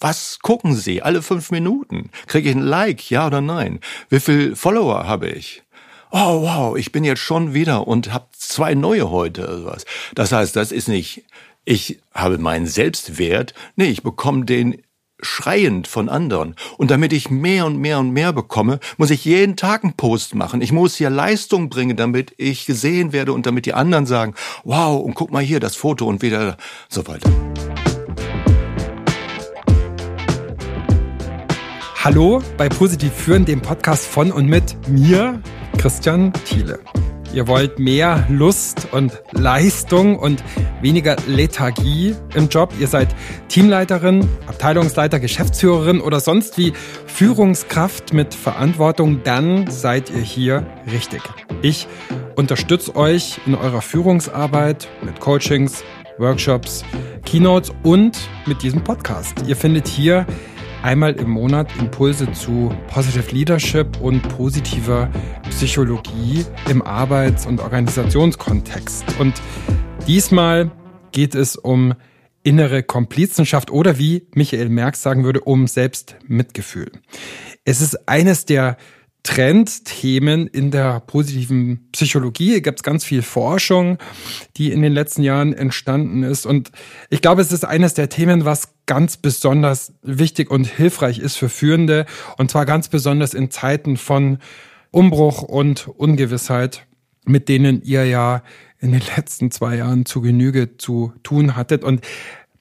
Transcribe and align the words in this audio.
Was 0.00 0.38
gucken 0.40 0.74
Sie 0.74 1.02
alle 1.02 1.20
fünf 1.20 1.50
Minuten? 1.50 2.10
Kriege 2.26 2.48
ich 2.48 2.56
ein 2.56 2.62
Like, 2.62 3.10
ja 3.10 3.26
oder 3.26 3.42
nein? 3.42 3.80
Wie 4.08 4.18
viel 4.18 4.56
Follower 4.56 5.06
habe 5.06 5.28
ich? 5.28 5.62
Oh 6.10 6.42
wow, 6.42 6.76
ich 6.76 6.90
bin 6.90 7.04
jetzt 7.04 7.20
schon 7.20 7.52
wieder 7.52 7.86
und 7.86 8.12
habe 8.12 8.26
zwei 8.36 8.74
neue 8.74 9.10
heute 9.10 9.42
oder 9.42 9.66
was. 9.66 9.84
Das 10.14 10.32
heißt, 10.32 10.56
das 10.56 10.72
ist 10.72 10.88
nicht, 10.88 11.24
ich 11.66 12.00
habe 12.14 12.38
meinen 12.38 12.66
Selbstwert, 12.66 13.52
nee, 13.76 13.90
ich 13.90 14.02
bekomme 14.02 14.46
den 14.46 14.82
schreiend 15.20 15.86
von 15.86 16.08
anderen. 16.08 16.56
Und 16.78 16.90
damit 16.90 17.12
ich 17.12 17.28
mehr 17.28 17.66
und 17.66 17.76
mehr 17.76 17.98
und 17.98 18.10
mehr 18.10 18.32
bekomme, 18.32 18.80
muss 18.96 19.10
ich 19.10 19.26
jeden 19.26 19.56
Tag 19.56 19.84
einen 19.84 19.92
Post 19.92 20.34
machen. 20.34 20.62
Ich 20.62 20.72
muss 20.72 20.96
hier 20.96 21.10
Leistung 21.10 21.68
bringen, 21.68 21.98
damit 21.98 22.32
ich 22.38 22.64
gesehen 22.64 23.12
werde 23.12 23.34
und 23.34 23.44
damit 23.44 23.66
die 23.66 23.74
anderen 23.74 24.06
sagen, 24.06 24.34
wow, 24.64 24.98
und 24.98 25.12
guck 25.12 25.30
mal 25.30 25.42
hier 25.42 25.60
das 25.60 25.76
Foto 25.76 26.06
und 26.06 26.22
wieder 26.22 26.56
so 26.88 27.06
weiter. 27.06 27.30
Hallo 32.02 32.42
bei 32.56 32.70
Positiv 32.70 33.12
Führen, 33.12 33.44
dem 33.44 33.60
Podcast 33.60 34.06
von 34.06 34.32
und 34.32 34.46
mit 34.46 34.74
mir, 34.88 35.38
Christian 35.76 36.32
Thiele. 36.46 36.78
Ihr 37.34 37.46
wollt 37.46 37.78
mehr 37.78 38.26
Lust 38.30 38.88
und 38.92 39.22
Leistung 39.32 40.18
und 40.18 40.42
weniger 40.80 41.16
Lethargie 41.26 42.16
im 42.34 42.48
Job. 42.48 42.72
Ihr 42.80 42.86
seid 42.86 43.14
Teamleiterin, 43.48 44.26
Abteilungsleiter, 44.46 45.20
Geschäftsführerin 45.20 46.00
oder 46.00 46.20
sonst 46.20 46.56
wie 46.56 46.72
Führungskraft 47.04 48.14
mit 48.14 48.32
Verantwortung. 48.32 49.22
Dann 49.22 49.70
seid 49.70 50.08
ihr 50.08 50.22
hier 50.22 50.66
richtig. 50.90 51.20
Ich 51.60 51.86
unterstütze 52.34 52.96
euch 52.96 53.42
in 53.44 53.54
eurer 53.54 53.82
Führungsarbeit 53.82 54.88
mit 55.02 55.20
Coachings, 55.20 55.84
Workshops, 56.16 56.82
Keynotes 57.26 57.74
und 57.82 58.18
mit 58.46 58.62
diesem 58.62 58.82
Podcast. 58.82 59.34
Ihr 59.46 59.54
findet 59.54 59.86
hier 59.86 60.24
einmal 60.82 61.12
im 61.12 61.30
Monat 61.30 61.68
Impulse 61.78 62.30
zu 62.32 62.74
Positive 62.88 63.30
Leadership 63.34 64.00
und 64.00 64.22
positiver 64.36 65.10
Psychologie 65.50 66.44
im 66.68 66.82
Arbeits- 66.82 67.46
und 67.46 67.60
Organisationskontext. 67.60 69.04
Und 69.18 69.34
diesmal 70.06 70.70
geht 71.12 71.34
es 71.34 71.56
um 71.56 71.94
innere 72.42 72.82
Komplizenschaft 72.82 73.70
oder 73.70 73.98
wie 73.98 74.26
Michael 74.34 74.70
Merks 74.70 75.02
sagen 75.02 75.24
würde, 75.24 75.40
um 75.40 75.66
Selbstmitgefühl. 75.66 76.90
Es 77.64 77.80
ist 77.80 78.08
eines 78.08 78.46
der 78.46 78.78
Trendthemen 79.22 80.46
in 80.46 80.70
der 80.70 81.00
positiven 81.00 81.88
Psychologie. 81.92 82.50
Hier 82.50 82.60
gibt 82.62 82.80
es 82.80 82.82
ganz 82.82 83.04
viel 83.04 83.22
Forschung, 83.22 83.98
die 84.56 84.72
in 84.72 84.82
den 84.82 84.92
letzten 84.92 85.22
Jahren 85.22 85.52
entstanden 85.52 86.22
ist. 86.22 86.46
Und 86.46 86.70
ich 87.10 87.20
glaube, 87.20 87.42
es 87.42 87.52
ist 87.52 87.64
eines 87.64 87.94
der 87.94 88.08
Themen, 88.08 88.44
was 88.44 88.74
ganz 88.86 89.16
besonders 89.16 89.92
wichtig 90.02 90.50
und 90.50 90.66
hilfreich 90.66 91.18
ist 91.18 91.36
für 91.36 91.48
Führende. 91.48 92.06
Und 92.38 92.50
zwar 92.50 92.64
ganz 92.64 92.88
besonders 92.88 93.34
in 93.34 93.50
Zeiten 93.50 93.96
von 93.96 94.38
Umbruch 94.90 95.42
und 95.42 95.86
Ungewissheit, 95.88 96.86
mit 97.24 97.48
denen 97.48 97.82
ihr 97.82 98.06
ja 98.06 98.42
in 98.80 98.92
den 98.92 99.02
letzten 99.16 99.50
zwei 99.50 99.76
Jahren 99.76 100.06
zu 100.06 100.22
Genüge 100.22 100.78
zu 100.78 101.12
tun 101.22 101.56
hattet. 101.56 101.84
Und 101.84 102.00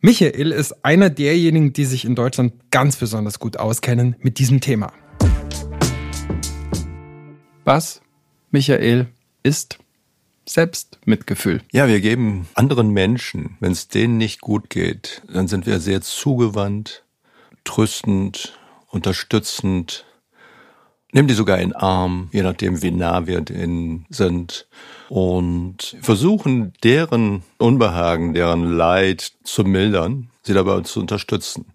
Michael 0.02 0.52
ist 0.52 0.86
einer 0.86 1.10
derjenigen, 1.10 1.74
die 1.74 1.86
sich 1.86 2.06
in 2.06 2.16
Deutschland 2.16 2.54
ganz 2.72 2.98
besonders 2.98 3.40
gut 3.40 3.58
auskennen 3.58 4.16
mit 4.20 4.40
diesem 4.40 4.62
Thema. 4.62 4.94
Was, 7.70 8.02
Michael, 8.50 9.10
ist 9.44 9.78
Selbstmitgefühl? 10.48 11.62
Ja, 11.72 11.88
wir 11.88 12.02
geben 12.02 12.48
anderen 12.56 12.90
Menschen, 12.90 13.58
wenn 13.60 13.74
es 13.74 13.88
denen 13.88 14.18
nicht 14.18 14.42
gut 14.42 14.72
geht, 14.72 15.22
dann 15.32 15.48
sind 15.48 15.68
wir 15.68 15.80
sehr 15.80 16.02
zugewandt, 16.02 17.04
tröstend, 17.66 18.58
unterstützend, 18.88 20.08
nehmen 21.12 21.28
die 21.28 21.36
sogar 21.36 21.60
in 21.60 21.74
Arm, 21.74 22.30
je 22.32 22.42
nachdem, 22.42 22.82
wie 22.82 22.90
nah 22.90 23.28
wir 23.28 23.42
denen 23.42 24.08
sind 24.10 24.68
und 25.08 25.96
versuchen, 26.02 26.74
deren 26.84 27.44
Unbehagen, 27.60 28.34
deren 28.34 28.64
Leid 28.64 29.34
zu 29.44 29.64
mildern, 29.64 30.32
sie 30.42 30.56
dabei 30.56 30.82
zu 30.82 31.00
unterstützen. 31.00 31.68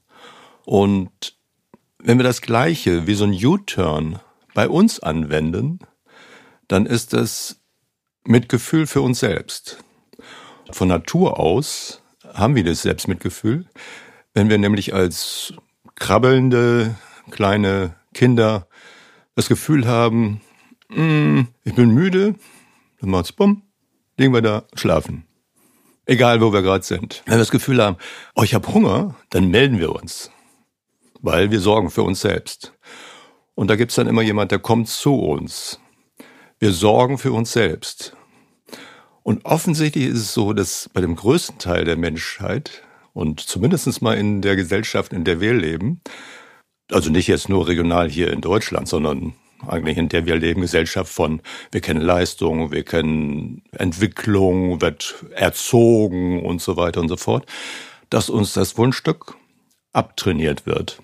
Und 0.64 1.36
wenn 2.00 2.18
wir 2.18 2.24
das 2.24 2.42
Gleiche 2.42 3.06
wie 3.06 3.14
so 3.14 3.26
ein 3.26 3.46
U-Turn 3.46 4.18
bei 4.54 4.68
uns 4.68 5.00
anwenden, 5.00 5.80
dann 6.68 6.86
ist 6.86 7.12
es 7.12 7.60
Mitgefühl 8.24 8.86
für 8.86 9.02
uns 9.02 9.20
selbst. 9.20 9.84
Von 10.70 10.88
Natur 10.88 11.38
aus 11.38 12.02
haben 12.32 12.54
wir 12.54 12.64
das 12.64 12.82
Selbstmitgefühl, 12.82 13.66
wenn 14.32 14.48
wir 14.48 14.58
nämlich 14.58 14.94
als 14.94 15.52
krabbelnde 15.94 16.94
kleine 17.30 17.94
Kinder 18.14 18.66
das 19.34 19.48
Gefühl 19.48 19.86
haben, 19.86 20.40
mm, 20.88 21.42
ich 21.64 21.74
bin 21.74 21.90
müde, 21.90 22.34
dann 23.00 23.10
macht's 23.10 23.32
bumm, 23.32 23.62
legen 24.16 24.32
wir 24.32 24.42
da 24.42 24.64
schlafen. 24.74 25.26
Egal, 26.06 26.40
wo 26.40 26.52
wir 26.52 26.62
gerade 26.62 26.84
sind. 26.84 27.22
Wenn 27.24 27.34
wir 27.34 27.38
das 27.38 27.50
Gefühl 27.50 27.82
haben, 27.82 27.96
oh, 28.34 28.42
ich 28.42 28.54
habe 28.54 28.72
Hunger, 28.72 29.14
dann 29.30 29.48
melden 29.48 29.78
wir 29.78 29.94
uns, 29.94 30.30
weil 31.20 31.50
wir 31.50 31.60
sorgen 31.60 31.90
für 31.90 32.02
uns 32.02 32.20
selbst. 32.20 32.74
Und 33.54 33.68
da 33.68 33.76
gibt's 33.76 33.94
dann 33.94 34.08
immer 34.08 34.22
jemand, 34.22 34.50
der 34.50 34.58
kommt 34.58 34.88
zu 34.88 35.14
uns. 35.14 35.80
Wir 36.58 36.72
sorgen 36.72 37.18
für 37.18 37.32
uns 37.32 37.52
selbst. 37.52 38.16
Und 39.22 39.44
offensichtlich 39.44 40.06
ist 40.06 40.18
es 40.18 40.34
so, 40.34 40.52
dass 40.52 40.90
bei 40.92 41.00
dem 41.00 41.16
größten 41.16 41.58
Teil 41.58 41.84
der 41.84 41.96
Menschheit 41.96 42.82
und 43.12 43.40
zumindestens 43.40 44.00
mal 44.00 44.16
in 44.16 44.42
der 44.42 44.56
Gesellschaft, 44.56 45.12
in 45.12 45.24
der 45.24 45.40
wir 45.40 45.54
leben, 45.54 46.00
also 46.90 47.10
nicht 47.10 47.28
jetzt 47.28 47.48
nur 47.48 47.66
regional 47.66 48.10
hier 48.10 48.32
in 48.32 48.40
Deutschland, 48.40 48.88
sondern 48.88 49.34
eigentlich 49.66 49.96
in 49.96 50.08
der 50.08 50.26
wir 50.26 50.36
leben, 50.36 50.60
Gesellschaft 50.60 51.10
von, 51.10 51.40
wir 51.72 51.80
kennen 51.80 52.02
Leistung, 52.02 52.70
wir 52.70 52.84
kennen 52.84 53.62
Entwicklung, 53.72 54.80
wird 54.80 55.14
erzogen 55.34 56.44
und 56.44 56.60
so 56.60 56.76
weiter 56.76 57.00
und 57.00 57.08
so 57.08 57.16
fort, 57.16 57.46
dass 58.10 58.28
uns 58.28 58.52
das 58.52 58.76
Wunschstück 58.76 59.36
abtrainiert 59.92 60.66
wird. 60.66 61.00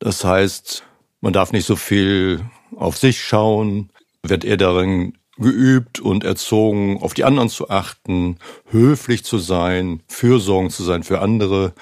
Das 0.00 0.24
heißt, 0.24 0.84
man 1.22 1.32
darf 1.32 1.52
nicht 1.52 1.66
so 1.66 1.76
viel 1.76 2.44
auf 2.76 2.98
sich 2.98 3.22
schauen, 3.22 3.90
wird 4.22 4.44
eher 4.44 4.58
darin 4.58 5.16
geübt 5.38 5.98
und 6.00 6.24
erzogen, 6.24 7.00
auf 7.00 7.14
die 7.14 7.24
anderen 7.24 7.48
zu 7.48 7.70
achten, 7.70 8.36
höflich 8.70 9.24
zu 9.24 9.38
sein, 9.38 10.02
fürsorgend 10.08 10.72
zu 10.72 10.82
sein 10.82 11.02
für 11.02 11.20
andere 11.20 11.72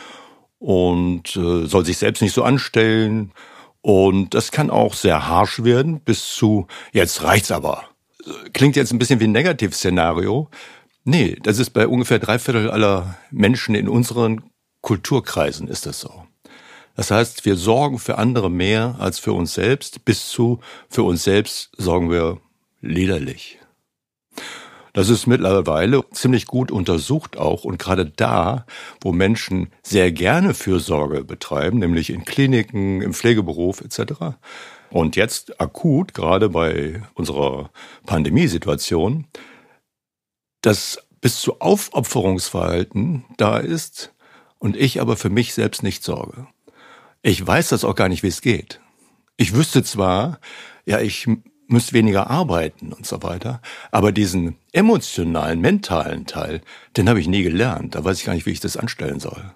und 0.58 1.34
äh, 1.36 1.66
soll 1.66 1.84
sich 1.84 1.98
selbst 1.98 2.22
nicht 2.22 2.34
so 2.34 2.44
anstellen. 2.44 3.32
Und 3.82 4.34
das 4.34 4.52
kann 4.52 4.70
auch 4.70 4.94
sehr 4.94 5.26
harsch 5.26 5.64
werden, 5.64 6.00
bis 6.00 6.28
zu, 6.34 6.66
jetzt 6.92 7.22
reicht's 7.22 7.50
aber. 7.50 7.84
Klingt 8.52 8.76
jetzt 8.76 8.92
ein 8.92 8.98
bisschen 8.98 9.20
wie 9.20 9.24
ein 9.24 9.32
Negativszenario. 9.32 10.48
Nee, 11.04 11.38
das 11.42 11.58
ist 11.58 11.70
bei 11.70 11.88
ungefähr 11.88 12.18
drei 12.18 12.38
Viertel 12.38 12.70
aller 12.70 13.16
Menschen 13.30 13.74
in 13.74 13.88
unseren 13.88 14.42
Kulturkreisen 14.82 15.66
ist 15.66 15.86
das 15.86 16.00
so. 16.00 16.26
Das 17.00 17.10
heißt, 17.10 17.46
wir 17.46 17.56
sorgen 17.56 17.98
für 17.98 18.18
andere 18.18 18.50
mehr 18.50 18.96
als 18.98 19.18
für 19.18 19.32
uns 19.32 19.54
selbst, 19.54 20.04
bis 20.04 20.28
zu 20.28 20.60
für 20.90 21.02
uns 21.02 21.24
selbst 21.24 21.70
sorgen 21.78 22.10
wir 22.10 22.42
liederlich. 22.82 23.58
Das 24.92 25.08
ist 25.08 25.26
mittlerweile 25.26 26.04
ziemlich 26.10 26.44
gut 26.44 26.70
untersucht 26.70 27.38
auch 27.38 27.64
und 27.64 27.78
gerade 27.78 28.04
da, 28.04 28.66
wo 29.00 29.12
Menschen 29.12 29.72
sehr 29.82 30.12
gerne 30.12 30.52
Fürsorge 30.52 31.24
betreiben, 31.24 31.78
nämlich 31.78 32.10
in 32.10 32.26
Kliniken, 32.26 33.00
im 33.00 33.14
Pflegeberuf 33.14 33.80
etc. 33.80 34.36
Und 34.90 35.16
jetzt 35.16 35.58
akut, 35.58 36.12
gerade 36.12 36.50
bei 36.50 37.02
unserer 37.14 37.70
Pandemiesituation, 38.04 39.26
das 40.60 40.98
bis 41.22 41.40
zu 41.40 41.62
Aufopferungsverhalten 41.62 43.24
da 43.38 43.56
ist 43.56 44.12
und 44.58 44.76
ich 44.76 45.00
aber 45.00 45.16
für 45.16 45.30
mich 45.30 45.54
selbst 45.54 45.82
nicht 45.82 46.04
sorge. 46.04 46.46
Ich 47.22 47.46
weiß 47.46 47.68
das 47.68 47.84
auch 47.84 47.94
gar 47.94 48.08
nicht, 48.08 48.22
wie 48.22 48.28
es 48.28 48.40
geht. 48.40 48.80
Ich 49.36 49.54
wüsste 49.54 49.82
zwar, 49.82 50.40
ja, 50.86 51.00
ich 51.00 51.26
müsste 51.66 51.92
weniger 51.92 52.28
arbeiten 52.28 52.92
und 52.92 53.06
so 53.06 53.22
weiter, 53.22 53.60
aber 53.90 54.10
diesen 54.12 54.56
emotionalen, 54.72 55.60
mentalen 55.60 56.26
Teil, 56.26 56.62
den 56.96 57.08
habe 57.08 57.20
ich 57.20 57.28
nie 57.28 57.42
gelernt. 57.42 57.94
Da 57.94 58.04
weiß 58.04 58.18
ich 58.18 58.24
gar 58.24 58.34
nicht, 58.34 58.46
wie 58.46 58.50
ich 58.50 58.60
das 58.60 58.76
anstellen 58.76 59.20
soll. 59.20 59.54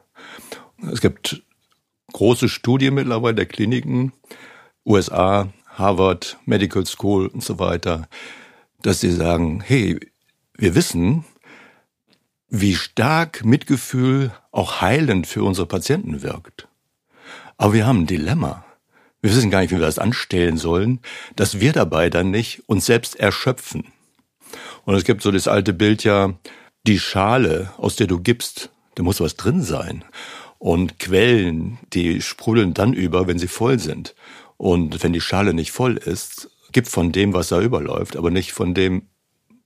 Es 0.93 1.01
gibt 1.01 1.43
große 2.13 2.49
Studien 2.49 2.95
mittlerweile 2.95 3.35
der 3.35 3.47
Kliniken, 3.47 4.13
USA, 4.87 5.49
Harvard, 5.67 6.39
Medical 6.45 6.87
School 6.87 7.27
und 7.27 7.43
so 7.43 7.59
weiter, 7.59 8.09
dass 8.83 9.01
sie 9.01 9.11
sagen, 9.11 9.61
hey, 9.61 9.99
wir 10.57 10.75
wissen, 10.75 11.25
wie 12.49 12.75
stark 12.75 13.45
Mitgefühl 13.45 14.33
auch 14.53 14.81
heilend 14.81 15.27
für 15.27 15.43
unsere 15.43 15.67
Patienten 15.67 16.23
wirkt. 16.23 16.69
Aber 17.57 17.73
wir 17.73 17.87
haben 17.87 18.03
ein 18.03 18.07
Dilemma. 18.07 18.65
Wir 19.21 19.31
wissen 19.31 19.51
gar 19.51 19.61
nicht, 19.61 19.71
wie 19.71 19.77
wir 19.77 19.87
das 19.87 19.99
anstellen 19.99 20.59
sollen, 20.59 21.01
dass 21.35 21.61
wir 21.61 21.73
dabei 21.73 22.11
dann 22.11 22.31
nicht 22.31 22.69
uns 22.69 22.87
selbst 22.87 23.17
erschöpfen. 23.17 23.85
Und 24.85 24.95
es 24.95 25.05
gibt 25.05 25.23
so 25.23 25.31
das 25.31 25.49
alte 25.49 25.73
Bild 25.73 26.05
ja, 26.05 26.35
die 26.87 26.99
Schale, 26.99 27.73
aus 27.79 27.97
der 27.97 28.07
du 28.07 28.21
gibst, 28.21 28.71
da 28.97 29.03
muss 29.03 29.21
was 29.21 29.37
drin 29.37 29.63
sein. 29.63 30.05
Und 30.59 30.99
Quellen, 30.99 31.79
die 31.93 32.21
sprudeln 32.21 32.75
dann 32.75 32.93
über, 32.93 33.27
wenn 33.27 33.39
sie 33.39 33.49
voll 33.49 33.79
sind. 33.79 34.15
Und 34.57 35.03
wenn 35.03 35.13
die 35.13 35.21
Schale 35.21 35.55
nicht 35.55 35.73
voll 35.73 35.97
ist, 35.97 36.51
gibt 36.73 36.89
von 36.89 37.13
dem, 37.13 37.33
was 37.33 37.49
da 37.49 37.61
überläuft, 37.61 38.17
aber 38.17 38.31
nicht 38.31 38.53
von 38.53 38.75
dem, 38.75 39.09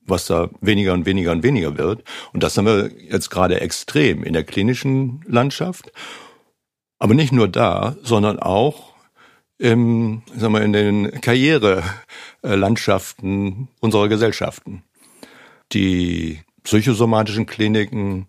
was 0.05 0.25
da 0.25 0.49
weniger 0.61 0.93
und 0.93 1.05
weniger 1.05 1.31
und 1.31 1.43
weniger 1.43 1.77
wird. 1.77 2.03
Und 2.33 2.43
das 2.43 2.57
haben 2.57 2.65
wir 2.65 2.91
jetzt 2.97 3.29
gerade 3.29 3.61
extrem 3.61 4.23
in 4.23 4.33
der 4.33 4.43
klinischen 4.43 5.21
Landschaft. 5.27 5.91
Aber 6.99 7.13
nicht 7.13 7.31
nur 7.31 7.47
da, 7.47 7.95
sondern 8.03 8.39
auch 8.39 8.93
im, 9.57 10.21
sagen 10.35 10.53
wir, 10.53 10.61
in 10.61 10.73
den 10.73 11.21
Karrierelandschaften 11.21 13.69
unserer 13.79 14.09
Gesellschaften. 14.09 14.83
Die 15.71 16.41
psychosomatischen 16.63 17.45
Kliniken, 17.45 18.27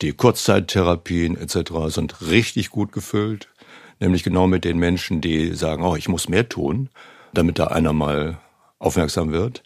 die 0.00 0.12
Kurzzeittherapien 0.12 1.36
etc. 1.36 1.72
sind 1.88 2.20
richtig 2.22 2.70
gut 2.70 2.92
gefüllt, 2.92 3.48
nämlich 4.00 4.22
genau 4.22 4.46
mit 4.46 4.64
den 4.64 4.78
Menschen, 4.78 5.20
die 5.20 5.54
sagen, 5.54 5.82
oh, 5.82 5.96
ich 5.96 6.08
muss 6.08 6.28
mehr 6.28 6.48
tun, 6.48 6.88
damit 7.32 7.58
da 7.58 7.66
einer 7.68 7.92
mal 7.92 8.38
aufmerksam 8.78 9.32
wird. 9.32 9.62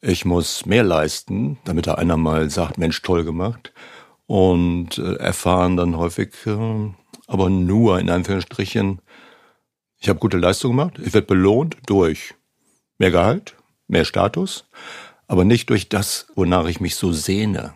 Ich 0.00 0.24
muss 0.24 0.66
mehr 0.66 0.84
leisten, 0.84 1.58
damit 1.64 1.86
da 1.86 1.94
einer 1.94 2.16
mal 2.16 2.50
sagt, 2.50 2.78
Mensch, 2.78 3.00
toll 3.02 3.24
gemacht. 3.24 3.72
Und 4.26 4.98
äh, 4.98 5.16
erfahren 5.16 5.76
dann 5.76 5.96
häufig, 5.96 6.34
äh, 6.46 6.90
aber 7.26 7.50
nur 7.50 7.98
in 7.98 8.10
Anführungsstrichen, 8.10 9.00
ich 9.98 10.08
habe 10.08 10.18
gute 10.18 10.38
Leistung 10.38 10.72
gemacht, 10.72 10.98
ich 10.98 11.14
werde 11.14 11.26
belohnt 11.26 11.76
durch 11.86 12.34
mehr 12.98 13.10
Gehalt, 13.10 13.56
mehr 13.88 14.04
Status, 14.04 14.68
aber 15.26 15.44
nicht 15.44 15.70
durch 15.70 15.88
das, 15.88 16.26
wonach 16.34 16.66
ich 16.66 16.80
mich 16.80 16.96
so 16.96 17.12
sehne. 17.12 17.74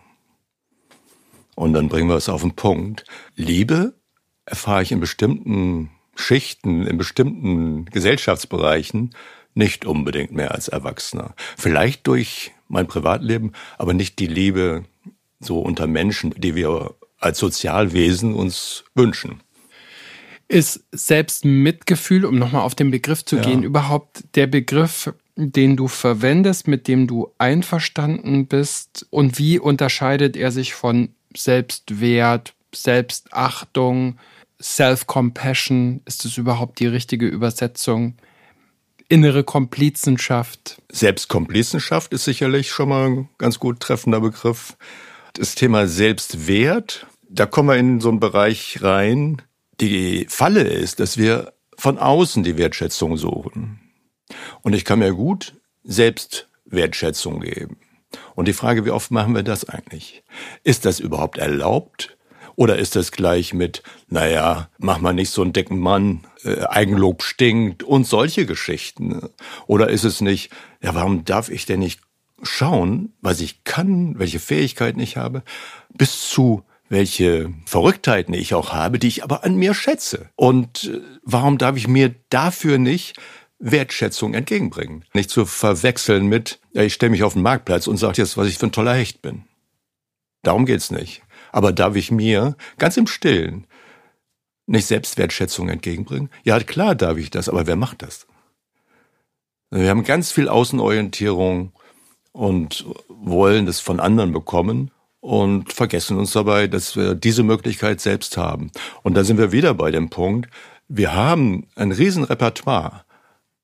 Und 1.55 1.73
dann 1.73 1.89
bringen 1.89 2.09
wir 2.09 2.15
es 2.15 2.29
auf 2.29 2.41
den 2.41 2.55
Punkt. 2.55 3.03
Liebe 3.35 3.93
erfahre 4.45 4.83
ich 4.83 4.91
in 4.91 4.99
bestimmten 4.99 5.91
Schichten, 6.15 6.85
in 6.85 6.97
bestimmten 6.97 7.85
Gesellschaftsbereichen 7.85 9.15
nicht 9.55 9.85
unbedingt 9.85 10.31
mehr 10.31 10.53
als 10.53 10.67
Erwachsener. 10.67 11.33
Vielleicht 11.57 12.07
durch 12.07 12.51
mein 12.67 12.87
Privatleben, 12.87 13.53
aber 13.77 13.93
nicht 13.93 14.19
die 14.19 14.27
Liebe 14.27 14.85
so 15.39 15.59
unter 15.59 15.87
Menschen, 15.87 16.31
die 16.37 16.55
wir 16.55 16.95
als 17.19 17.39
Sozialwesen 17.39 18.33
uns 18.33 18.83
wünschen. 18.95 19.41
Ist 20.47 20.83
Selbstmitgefühl, 20.91 22.25
um 22.25 22.39
nochmal 22.39 22.63
auf 22.63 22.73
den 22.73 22.89
Begriff 22.89 23.23
zu 23.23 23.35
ja. 23.35 23.43
gehen, 23.43 23.61
überhaupt 23.61 24.23
der 24.35 24.47
Begriff, 24.47 25.13
den 25.35 25.77
du 25.77 25.87
verwendest, 25.87 26.67
mit 26.67 26.87
dem 26.87 27.05
du 27.05 27.31
einverstanden 27.37 28.47
bist? 28.47 29.05
Und 29.11 29.37
wie 29.37 29.59
unterscheidet 29.59 30.35
er 30.35 30.51
sich 30.51 30.73
von 30.73 31.09
Selbstwert, 31.35 32.55
Selbstachtung, 32.73 34.17
Self-Compassion? 34.61 36.01
Ist 36.05 36.25
das 36.25 36.37
überhaupt 36.37 36.79
die 36.79 36.87
richtige 36.87 37.27
Übersetzung? 37.27 38.15
Innere 39.07 39.43
Komplizenschaft. 39.43 40.81
Selbstkomplizenschaft 40.91 42.13
ist 42.13 42.25
sicherlich 42.25 42.69
schon 42.69 42.89
mal 42.89 43.07
ein 43.07 43.29
ganz 43.37 43.59
gut 43.59 43.79
treffender 43.79 44.21
Begriff. 44.21 44.77
Das 45.39 45.55
Thema 45.55 45.87
Selbstwert, 45.87 47.07
da 47.29 47.45
kommen 47.45 47.69
wir 47.69 47.77
in 47.77 48.01
so 48.01 48.09
einen 48.09 48.19
Bereich 48.19 48.83
rein. 48.83 49.41
Die 49.79 50.25
Falle 50.27 50.63
ist, 50.63 50.99
dass 50.99 51.17
wir 51.17 51.53
von 51.77 51.97
außen 51.97 52.43
die 52.43 52.57
Wertschätzung 52.57 53.15
suchen. 53.15 53.79
Und 54.63 54.73
ich 54.73 54.83
kann 54.83 54.99
mir 54.99 55.13
gut 55.13 55.53
Selbstwertschätzung 55.85 57.39
geben. 57.39 57.77
Und 58.35 58.49
die 58.49 58.53
Frage, 58.53 58.83
wie 58.83 58.91
oft 58.91 59.11
machen 59.11 59.33
wir 59.33 59.43
das 59.43 59.63
eigentlich? 59.63 60.23
Ist 60.65 60.83
das 60.83 60.99
überhaupt 60.99 61.37
erlaubt? 61.37 62.17
Oder 62.57 62.77
ist 62.77 62.97
das 62.97 63.13
gleich 63.13 63.53
mit, 63.53 63.81
naja, 64.09 64.69
mach 64.77 64.99
mal 64.99 65.13
nicht 65.13 65.29
so 65.29 65.41
einen 65.41 65.53
dicken 65.53 65.79
Mann, 65.79 66.27
äh, 66.43 66.65
Eigenlob 66.65 67.23
stinkt 67.23 67.83
und 67.83 68.05
solche 68.05 68.45
Geschichten? 68.45 69.29
Oder 69.67 69.87
ist 69.87 70.03
es 70.03 70.19
nicht, 70.19 70.51
ja, 70.81 70.93
warum 70.95 71.23
darf 71.23 71.47
ich 71.47 71.65
denn 71.65 71.79
nicht 71.79 72.01
schauen, 72.43 73.13
was 73.21 73.41
ich 73.41 73.63
kann, 73.63 74.17
welche 74.17 74.39
Fähigkeiten 74.39 74.99
ich 74.99 75.17
habe, 75.17 75.43
bis 75.93 76.29
zu 76.29 76.63
welche 76.89 77.53
Verrücktheiten 77.65 78.33
ich 78.33 78.53
auch 78.53 78.73
habe, 78.73 78.97
die 78.97 79.07
ich 79.07 79.23
aber 79.23 79.43
an 79.43 79.55
mir 79.55 79.73
schätze. 79.73 80.29
Und 80.35 80.85
äh, 80.85 81.01
warum 81.23 81.57
darf 81.57 81.77
ich 81.77 81.87
mir 81.87 82.15
dafür 82.29 82.77
nicht 82.77 83.19
Wertschätzung 83.59 84.33
entgegenbringen. 84.33 85.05
Nicht 85.13 85.29
zu 85.29 85.45
verwechseln 85.45 86.27
mit, 86.27 86.59
ich 86.71 86.93
stelle 86.93 87.11
mich 87.11 87.23
auf 87.23 87.33
den 87.33 87.41
Marktplatz 87.41 87.87
und 87.87 87.97
sage 87.97 88.21
jetzt, 88.21 88.37
was 88.37 88.47
ich 88.47 88.57
für 88.57 88.67
ein 88.67 88.71
toller 88.71 88.93
Hecht 88.93 89.21
bin. 89.21 89.43
Darum 90.43 90.65
geht's 90.65 90.91
nicht. 90.91 91.21
Aber 91.51 91.73
darf 91.73 91.95
ich 91.95 92.09
mir 92.11 92.55
ganz 92.77 92.95
im 92.95 93.07
Stillen 93.07 93.67
nicht 94.65 94.85
Selbstwertschätzung 94.85 95.67
entgegenbringen? 95.67 96.29
Ja, 96.43 96.59
klar 96.59 96.95
darf 96.95 97.17
ich 97.17 97.29
das, 97.29 97.49
aber 97.49 97.67
wer 97.67 97.75
macht 97.75 98.01
das? 98.01 98.27
Wir 99.71 99.89
haben 99.89 100.03
ganz 100.03 100.31
viel 100.31 100.47
Außenorientierung 100.47 101.73
und 102.31 102.85
wollen 103.07 103.65
das 103.65 103.79
von 103.79 103.99
anderen 103.99 104.31
bekommen 104.31 104.91
und 105.19 105.73
vergessen 105.73 106.17
uns 106.17 106.31
dabei, 106.31 106.67
dass 106.67 106.95
wir 106.95 107.15
diese 107.15 107.43
Möglichkeit 107.43 107.99
selbst 107.99 108.37
haben. 108.37 108.71
Und 109.03 109.15
da 109.15 109.23
sind 109.23 109.37
wir 109.37 109.51
wieder 109.51 109.73
bei 109.73 109.91
dem 109.91 110.09
Punkt, 110.09 110.49
wir 110.87 111.13
haben 111.13 111.67
ein 111.75 111.91
Riesenrepertoire 111.91 113.03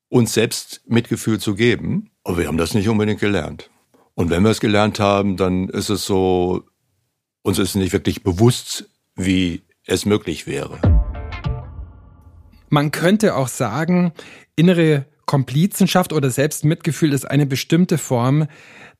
uns 0.08 0.34
selbst 0.34 0.82
Mitgefühl 0.86 1.40
zu 1.40 1.54
geben. 1.54 2.10
Aber 2.24 2.38
wir 2.38 2.46
haben 2.46 2.58
das 2.58 2.74
nicht 2.74 2.88
unbedingt 2.88 3.20
gelernt. 3.20 3.70
Und 4.14 4.30
wenn 4.30 4.42
wir 4.42 4.50
es 4.50 4.60
gelernt 4.60 5.00
haben, 5.00 5.36
dann 5.36 5.68
ist 5.68 5.90
es 5.90 6.06
so, 6.06 6.64
uns 7.42 7.58
ist 7.58 7.74
nicht 7.74 7.92
wirklich 7.92 8.22
bewusst, 8.22 8.88
wie 9.14 9.62
es 9.84 10.06
möglich 10.06 10.46
wäre. 10.46 10.80
Man 12.68 12.90
könnte 12.90 13.36
auch 13.36 13.48
sagen, 13.48 14.12
innere 14.56 15.06
Komplizenschaft 15.26 16.12
oder 16.12 16.30
Selbstmitgefühl 16.30 17.12
ist 17.12 17.28
eine 17.28 17.46
bestimmte 17.46 17.98
Form 17.98 18.46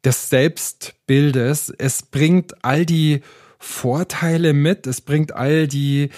des 0.04 0.28
Selbstbildes. 0.28 1.72
Es 1.78 2.02
bringt 2.02 2.64
all 2.64 2.84
die 2.84 3.22
Vorteile 3.58 4.52
mit, 4.52 4.86
es 4.86 5.00
bringt 5.00 5.32
all 5.32 5.66
die 5.66 6.10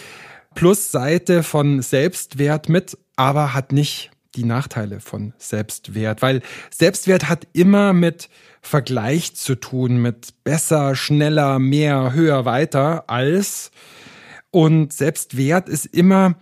Plusseite 0.54 1.42
von 1.42 1.82
Selbstwert 1.82 2.68
mit, 2.68 2.98
aber 3.16 3.54
hat 3.54 3.72
nicht 3.72 4.10
die 4.34 4.44
Nachteile 4.44 5.00
von 5.00 5.34
Selbstwert, 5.38 6.22
weil 6.22 6.42
Selbstwert 6.70 7.28
hat 7.28 7.46
immer 7.52 7.92
mit 7.92 8.28
Vergleich 8.60 9.34
zu 9.34 9.54
tun, 9.54 9.98
mit 10.02 10.42
besser, 10.44 10.94
schneller, 10.94 11.58
mehr, 11.58 12.12
höher, 12.12 12.44
weiter 12.44 13.08
als. 13.08 13.70
Und 14.50 14.92
Selbstwert 14.92 15.68
ist 15.68 15.86
immer 15.86 16.36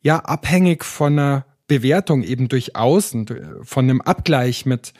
ja 0.00 0.18
abhängig 0.20 0.84
von 0.84 1.18
einer 1.18 1.47
Bewertung 1.68 2.24
eben 2.24 2.48
durch 2.48 2.74
außen, 2.74 3.26
von 3.62 3.84
einem 3.84 4.00
Abgleich 4.00 4.66
mit 4.66 4.92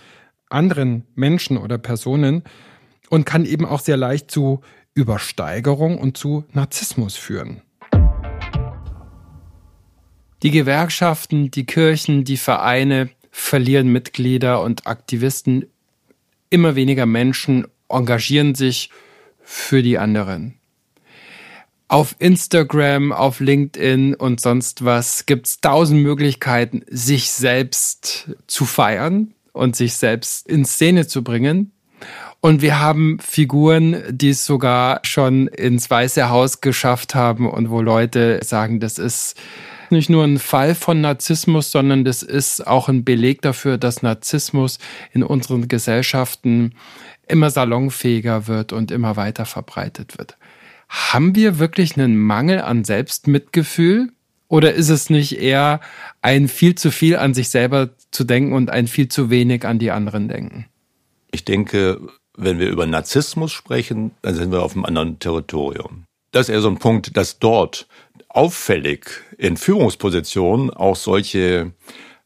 anderen 0.48 1.04
Menschen 1.14 1.56
oder 1.56 1.78
Personen 1.78 2.44
und 3.10 3.24
kann 3.24 3.44
eben 3.44 3.64
auch 3.64 3.80
sehr 3.80 3.96
leicht 3.96 4.30
zu 4.30 4.60
Übersteigerung 4.94 5.98
und 5.98 6.16
zu 6.16 6.44
Narzissmus 6.52 7.16
führen. 7.16 7.62
Die 10.42 10.50
Gewerkschaften, 10.52 11.50
die 11.50 11.66
Kirchen, 11.66 12.24
die 12.24 12.36
Vereine 12.36 13.10
verlieren 13.30 13.88
Mitglieder 13.88 14.62
und 14.62 14.86
Aktivisten. 14.86 15.66
Immer 16.50 16.76
weniger 16.76 17.06
Menschen 17.06 17.66
engagieren 17.88 18.54
sich 18.54 18.90
für 19.40 19.82
die 19.82 19.98
anderen. 19.98 20.57
Auf 21.88 22.16
Instagram, 22.18 23.12
auf 23.12 23.40
LinkedIn 23.40 24.14
und 24.14 24.40
sonst 24.40 24.84
was 24.84 25.24
gibt's 25.24 25.60
tausend 25.60 26.02
Möglichkeiten, 26.02 26.82
sich 26.88 27.30
selbst 27.30 28.30
zu 28.46 28.66
feiern 28.66 29.32
und 29.52 29.74
sich 29.74 29.94
selbst 29.94 30.46
in 30.48 30.64
Szene 30.64 31.06
zu 31.06 31.24
bringen. 31.24 31.72
Und 32.40 32.62
wir 32.62 32.78
haben 32.78 33.18
Figuren, 33.20 34.02
die 34.10 34.30
es 34.30 34.44
sogar 34.44 35.00
schon 35.02 35.48
ins 35.48 35.90
Weiße 35.90 36.28
Haus 36.28 36.60
geschafft 36.60 37.14
haben 37.14 37.50
und 37.50 37.70
wo 37.70 37.80
Leute 37.82 38.40
sagen, 38.44 38.78
das 38.78 38.98
ist 38.98 39.36
nicht 39.90 40.08
nur 40.10 40.24
ein 40.24 40.38
Fall 40.38 40.74
von 40.74 41.00
Narzissmus, 41.00 41.70
sondern 41.70 42.04
das 42.04 42.22
ist 42.22 42.66
auch 42.66 42.88
ein 42.88 43.04
Beleg 43.04 43.42
dafür, 43.42 43.78
dass 43.78 44.02
Narzissmus 44.02 44.78
in 45.12 45.22
unseren 45.22 45.66
Gesellschaften 45.66 46.74
immer 47.26 47.50
salonfähiger 47.50 48.46
wird 48.46 48.72
und 48.72 48.90
immer 48.90 49.16
weiter 49.16 49.44
verbreitet 49.44 50.18
wird. 50.18 50.37
Haben 50.88 51.34
wir 51.34 51.58
wirklich 51.58 51.96
einen 51.96 52.16
Mangel 52.18 52.60
an 52.60 52.84
Selbstmitgefühl? 52.84 54.10
Oder 54.48 54.72
ist 54.72 54.88
es 54.88 55.10
nicht 55.10 55.38
eher 55.38 55.80
ein 56.22 56.48
viel 56.48 56.74
zu 56.74 56.90
viel 56.90 57.16
an 57.16 57.34
sich 57.34 57.50
selber 57.50 57.90
zu 58.10 58.24
denken 58.24 58.54
und 58.54 58.70
ein 58.70 58.86
viel 58.86 59.08
zu 59.08 59.28
wenig 59.28 59.66
an 59.66 59.78
die 59.78 59.90
anderen 59.90 60.28
denken? 60.28 60.66
Ich 61.30 61.44
denke, 61.44 62.00
wenn 62.34 62.58
wir 62.58 62.70
über 62.70 62.86
Narzissmus 62.86 63.52
sprechen, 63.52 64.12
dann 64.22 64.34
sind 64.34 64.50
wir 64.50 64.62
auf 64.62 64.74
einem 64.74 64.86
anderen 64.86 65.18
Territorium. 65.18 66.04
Das 66.30 66.48
ist 66.48 66.54
eher 66.54 66.62
so 66.62 66.70
ein 66.70 66.78
Punkt, 66.78 67.16
dass 67.16 67.38
dort 67.38 67.86
auffällig 68.28 69.10
in 69.36 69.56
Führungspositionen 69.56 70.70
auch 70.70 70.96
solche, 70.96 71.72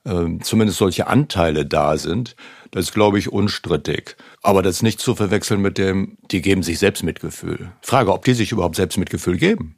äh, 0.05 0.25
zumindest 0.43 0.79
solche 0.79 1.07
Anteile 1.09 1.67
da 1.67 1.97
sind. 1.97 2.37
Das 2.73 2.87
ist, 2.87 2.95
glaube 2.95 3.19
ich, 3.19 3.31
unstrittig. 3.31 4.17
Aber 4.43 4.63
das 4.63 4.83
nicht 4.83 4.99
zu 4.99 5.15
verwechseln 5.15 5.61
mit 5.61 5.79
dem, 5.79 6.17
die 6.31 6.41
geben 6.41 6.63
sich 6.63 6.79
Selbstmitgefühl. 6.79 7.71
Frage, 7.83 8.13
ob 8.13 8.25
die 8.25 8.33
sich 8.33 8.51
überhaupt 8.51 8.77
Selbstmitgefühl 8.77 9.37
geben. 9.37 9.77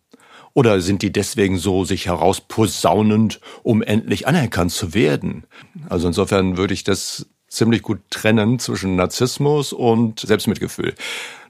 Oder 0.54 0.80
sind 0.80 1.02
die 1.02 1.12
deswegen 1.12 1.58
so 1.58 1.84
sich 1.84 2.06
herausposaunend, 2.06 3.40
um 3.64 3.82
endlich 3.82 4.28
anerkannt 4.28 4.70
zu 4.70 4.94
werden? 4.94 5.44
Also 5.88 6.06
insofern 6.06 6.56
würde 6.56 6.72
ich 6.72 6.84
das 6.84 7.26
ziemlich 7.48 7.82
gut 7.82 7.98
trennen 8.10 8.60
zwischen 8.60 8.94
Narzissmus 8.94 9.72
und 9.72 10.20
Selbstmitgefühl. 10.20 10.94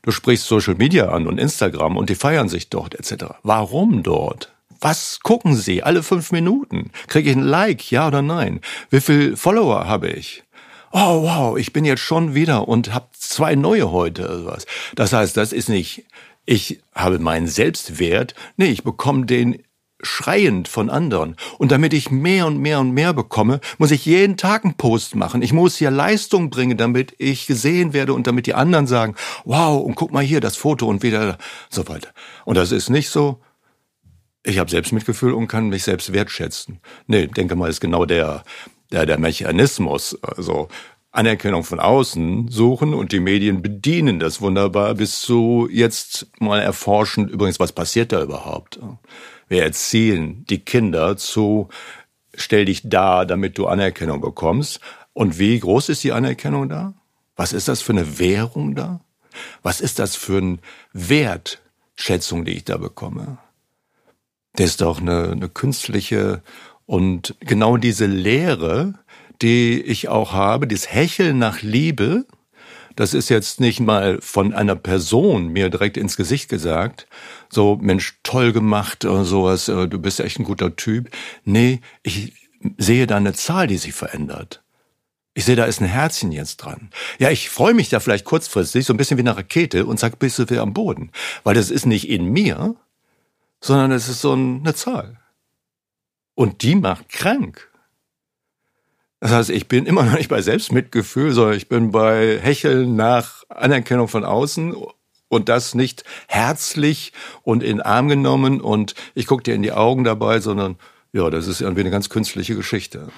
Du 0.01 0.11
sprichst 0.11 0.47
Social 0.47 0.75
Media 0.75 1.11
an 1.11 1.27
und 1.27 1.39
Instagram 1.39 1.99
und 1.99 2.09
die 2.09 2.15
feiern 2.15 2.49
sich 2.49 2.71
dort 2.71 2.95
etc. 2.95 3.35
Warum 3.43 4.03
dort? 4.03 4.55
Was 4.81 5.21
gucken 5.23 5.57
Sie 5.57 5.83
alle 5.83 6.03
fünf 6.03 6.33
Minuten? 6.33 6.91
Kriege 7.07 7.31
ich 7.31 7.37
ein 7.37 7.43
Like, 7.43 7.91
ja 7.91 8.09
oder 8.09 8.23
nein? 8.23 8.61
Wie 8.91 9.01
viel 9.01 9.37
Follower 9.37 9.87
habe 9.87 10.09
ich? 10.09 10.44
Oh 10.97 11.25
wow, 11.25 11.59
ich 11.59 11.73
bin 11.73 11.85
jetzt 11.85 12.03
schon 12.03 12.37
wieder 12.37 12.69
und 12.69 12.95
habe 12.95 13.09
zwei 13.19 13.57
neue 13.57 13.91
heute 13.91 14.27
oder 14.27 14.47
was. 14.47 14.65
Das 14.95 15.13
heißt, 15.13 15.37
das 15.37 15.53
ist 15.53 15.69
nicht, 15.69 16.05
ich 16.47 16.79
habe 16.95 17.19
meinen 17.19 17.49
Selbstwert, 17.49 18.37
nee, 18.57 18.67
ich 18.67 18.85
bekomme 18.85 19.27
den 19.27 19.61
schreiend 20.01 20.69
von 20.69 20.91
anderen. 20.91 21.35
Und 21.59 21.73
damit 21.73 21.95
ich 21.95 22.13
mehr 22.13 22.47
und 22.47 22.59
mehr 22.59 22.79
und 22.79 22.93
mehr 22.93 23.13
bekomme, 23.13 23.59
muss 23.79 23.91
ich 23.91 24.07
jeden 24.07 24.37
Tag 24.37 24.65
einen 24.65 24.75
Post 24.75 25.17
machen. 25.17 25.43
Ich 25.43 25.53
muss 25.53 25.77
hier 25.77 25.91
Leistung 25.91 26.49
bringen, 26.49 26.77
damit 26.77 27.13
ich 27.19 27.49
gesehen 27.49 27.93
werde 27.93 28.15
und 28.15 28.29
damit 28.29 28.47
die 28.47 28.55
anderen 28.55 28.87
sagen, 28.87 29.17
wow, 29.45 29.83
und 29.83 29.97
guck 29.97 30.13
mal 30.13 30.23
hier 30.23 30.41
das 30.41 30.57
Foto 30.57 30.87
und 30.87 31.03
wieder 31.03 31.39
so 31.71 31.89
weiter. 31.89 32.11
Und 32.45 32.57
das 32.57 32.71
ist 32.71 32.89
nicht 32.89 33.11
so, 33.11 33.41
ich 34.45 34.59
habe 34.59 34.71
Selbstmitgefühl 34.71 35.33
und 35.33 35.49
kann 35.49 35.71
mich 35.71 35.83
selbst 35.83 36.13
wertschätzen. 36.13 36.79
Nee, 37.09 37.27
denke 37.27 37.57
mal, 37.57 37.69
ist 37.69 37.81
genau 37.81 38.05
der, 38.05 38.45
der, 38.95 39.07
der 39.07 39.19
Mechanismus. 39.19 40.19
Also 40.23 40.69
Anerkennung 41.11 41.65
von 41.65 41.81
außen 41.81 42.49
suchen 42.49 42.95
und 42.95 43.13
die 43.13 43.21
Medien 43.21 43.63
bedienen 43.63 44.19
das 44.19 44.41
wunderbar 44.41 44.95
bis 44.95 45.21
zu 45.21 45.69
jetzt 45.71 46.27
mal 46.41 46.61
erforschen, 46.61 47.29
übrigens, 47.29 47.61
was 47.61 47.73
passiert 47.73 48.13
da 48.13 48.23
überhaupt? 48.23 48.81
Wir 49.49 49.63
erziehen 49.63 50.45
die 50.49 50.59
Kinder 50.59 51.17
zu, 51.17 51.69
stell 52.35 52.65
dich 52.65 52.89
da, 52.89 53.25
damit 53.25 53.59
du 53.59 53.67
Anerkennung 53.67 54.21
bekommst. 54.21 54.81
Und 55.13 55.39
wie 55.39 55.59
groß 55.61 55.91
ist 55.91 56.03
die 56.03 56.13
Anerkennung 56.13 56.69
da? 56.69 56.95
Was 57.37 57.53
ist 57.53 57.69
das 57.69 57.83
für 57.83 57.93
eine 57.93 58.19
Währung 58.19 58.75
da? 58.75 59.01
Was 59.63 59.81
ist 59.81 59.99
das 59.99 60.17
für 60.17 60.39
eine 60.39 60.59
Wertschätzung, 60.93 62.45
die 62.45 62.53
ich 62.53 62.65
da 62.65 62.77
bekomme? 62.77 63.39
Das 64.57 64.67
ist 64.67 64.81
doch 64.81 65.01
eine, 65.01 65.33
eine 65.33 65.49
künstliche 65.49 66.43
und 66.87 67.35
genau 67.41 67.76
diese 67.76 68.07
Lehre, 68.07 68.95
die 69.43 69.81
ich 69.81 70.09
auch 70.09 70.33
habe, 70.33 70.67
dieses 70.67 70.93
Hecheln 70.93 71.38
nach 71.38 71.62
Liebe, 71.62 72.26
das 72.97 73.14
ist 73.14 73.29
jetzt 73.29 73.61
nicht 73.61 73.81
mal 73.81 74.21
von 74.21 74.55
einer 74.55 74.76
Person 74.76 75.49
mir 75.49 75.69
direkt 75.69 75.97
ins 75.97 76.17
Gesicht 76.17 76.49
gesagt, 76.49 77.07
so 77.50 77.76
Mensch, 77.81 78.19
toll 78.23 78.53
gemacht 78.53 79.05
oder 79.05 79.25
sowas, 79.25 79.69
äh, 79.69 79.88
du 79.88 79.99
bist 79.99 80.21
echt 80.21 80.38
ein 80.38 80.45
guter 80.45 80.76
Typ. 80.76 81.11
Nee, 81.45 81.81
ich 82.03 82.33
sehe 82.79 83.07
da 83.07 83.17
eine 83.17 83.33
Zahl, 83.33 83.67
die 83.67 83.79
sich 83.79 83.93
verändert. 83.93 84.62
Ich 85.37 85.45
sehe, 85.45 85.57
da 85.57 85.64
ist 85.64 85.81
ein 85.81 85.88
Herzchen 85.88 86.31
jetzt 86.31 86.59
dran. 86.59 86.91
Ja, 87.19 87.31
ich 87.31 87.50
freue 87.50 87.75
mich 87.75 87.88
da 87.88 87.99
vielleicht 87.99 88.25
kurzfristig, 88.25 88.87
so 88.87 88.95
ein 88.95 88.97
bisschen 88.97 89.17
wie 89.17 89.23
eine 89.23 89.37
Rakete 89.37 89.85
und 89.85 89.99
sag, 89.99 90.21
bist 90.21 90.38
du 90.38 90.49
wieder 90.49 90.62
am 90.62 90.73
Boden. 90.73 91.11
Weil 91.43 91.57
das 91.57 91.71
ist 91.71 91.87
nicht 91.87 92.09
in 92.09 92.26
mir, 92.26 92.76
sondern 93.61 93.91
es 93.91 94.09
ist 94.09 94.21
so 94.21 94.33
eine 94.33 94.75
Zahl. 94.75 95.19
Und 96.35 96.62
die 96.62 96.75
macht 96.75 97.09
krank. 97.09 97.71
Das 99.21 99.33
heißt, 99.33 99.50
ich 99.50 99.69
bin 99.69 99.87
immer 99.87 100.03
noch 100.03 100.19
nicht 100.19 100.29
bei 100.29 100.43
Selbstmitgefühl, 100.43 101.33
sondern 101.33 101.57
ich 101.57 101.69
bin 101.69 101.93
bei 101.93 102.38
Hecheln 102.43 102.95
nach 102.97 103.45
Anerkennung 103.49 104.09
von 104.09 104.25
außen 104.25 104.75
und 105.29 105.49
das 105.49 105.75
nicht 105.75 106.05
herzlich 106.29 107.12
und 107.43 107.62
in 107.62 107.81
Arm 107.81 108.09
genommen 108.09 108.61
und 108.61 108.95
ich 109.14 109.26
gucke 109.26 109.43
dir 109.43 109.55
in 109.55 109.62
die 109.62 109.73
Augen 109.73 110.05
dabei, 110.05 110.41
sondern 110.41 110.76
ja, 111.12 111.31
das 111.31 111.47
ist 111.47 111.61
irgendwie 111.61 111.81
eine 111.81 111.91
ganz 111.91 112.11
künstliche 112.11 112.55
Geschichte. 112.55 113.09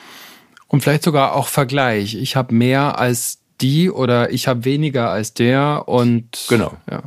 Und 0.68 0.82
vielleicht 0.82 1.02
sogar 1.02 1.34
auch 1.34 1.48
Vergleich. 1.48 2.14
Ich 2.14 2.36
habe 2.36 2.54
mehr 2.54 2.98
als 2.98 3.38
die 3.60 3.90
oder 3.90 4.30
ich 4.30 4.48
habe 4.48 4.64
weniger 4.64 5.10
als 5.10 5.34
der 5.34 5.84
und 5.86 6.46
genau. 6.48 6.76
Ja. 6.90 7.04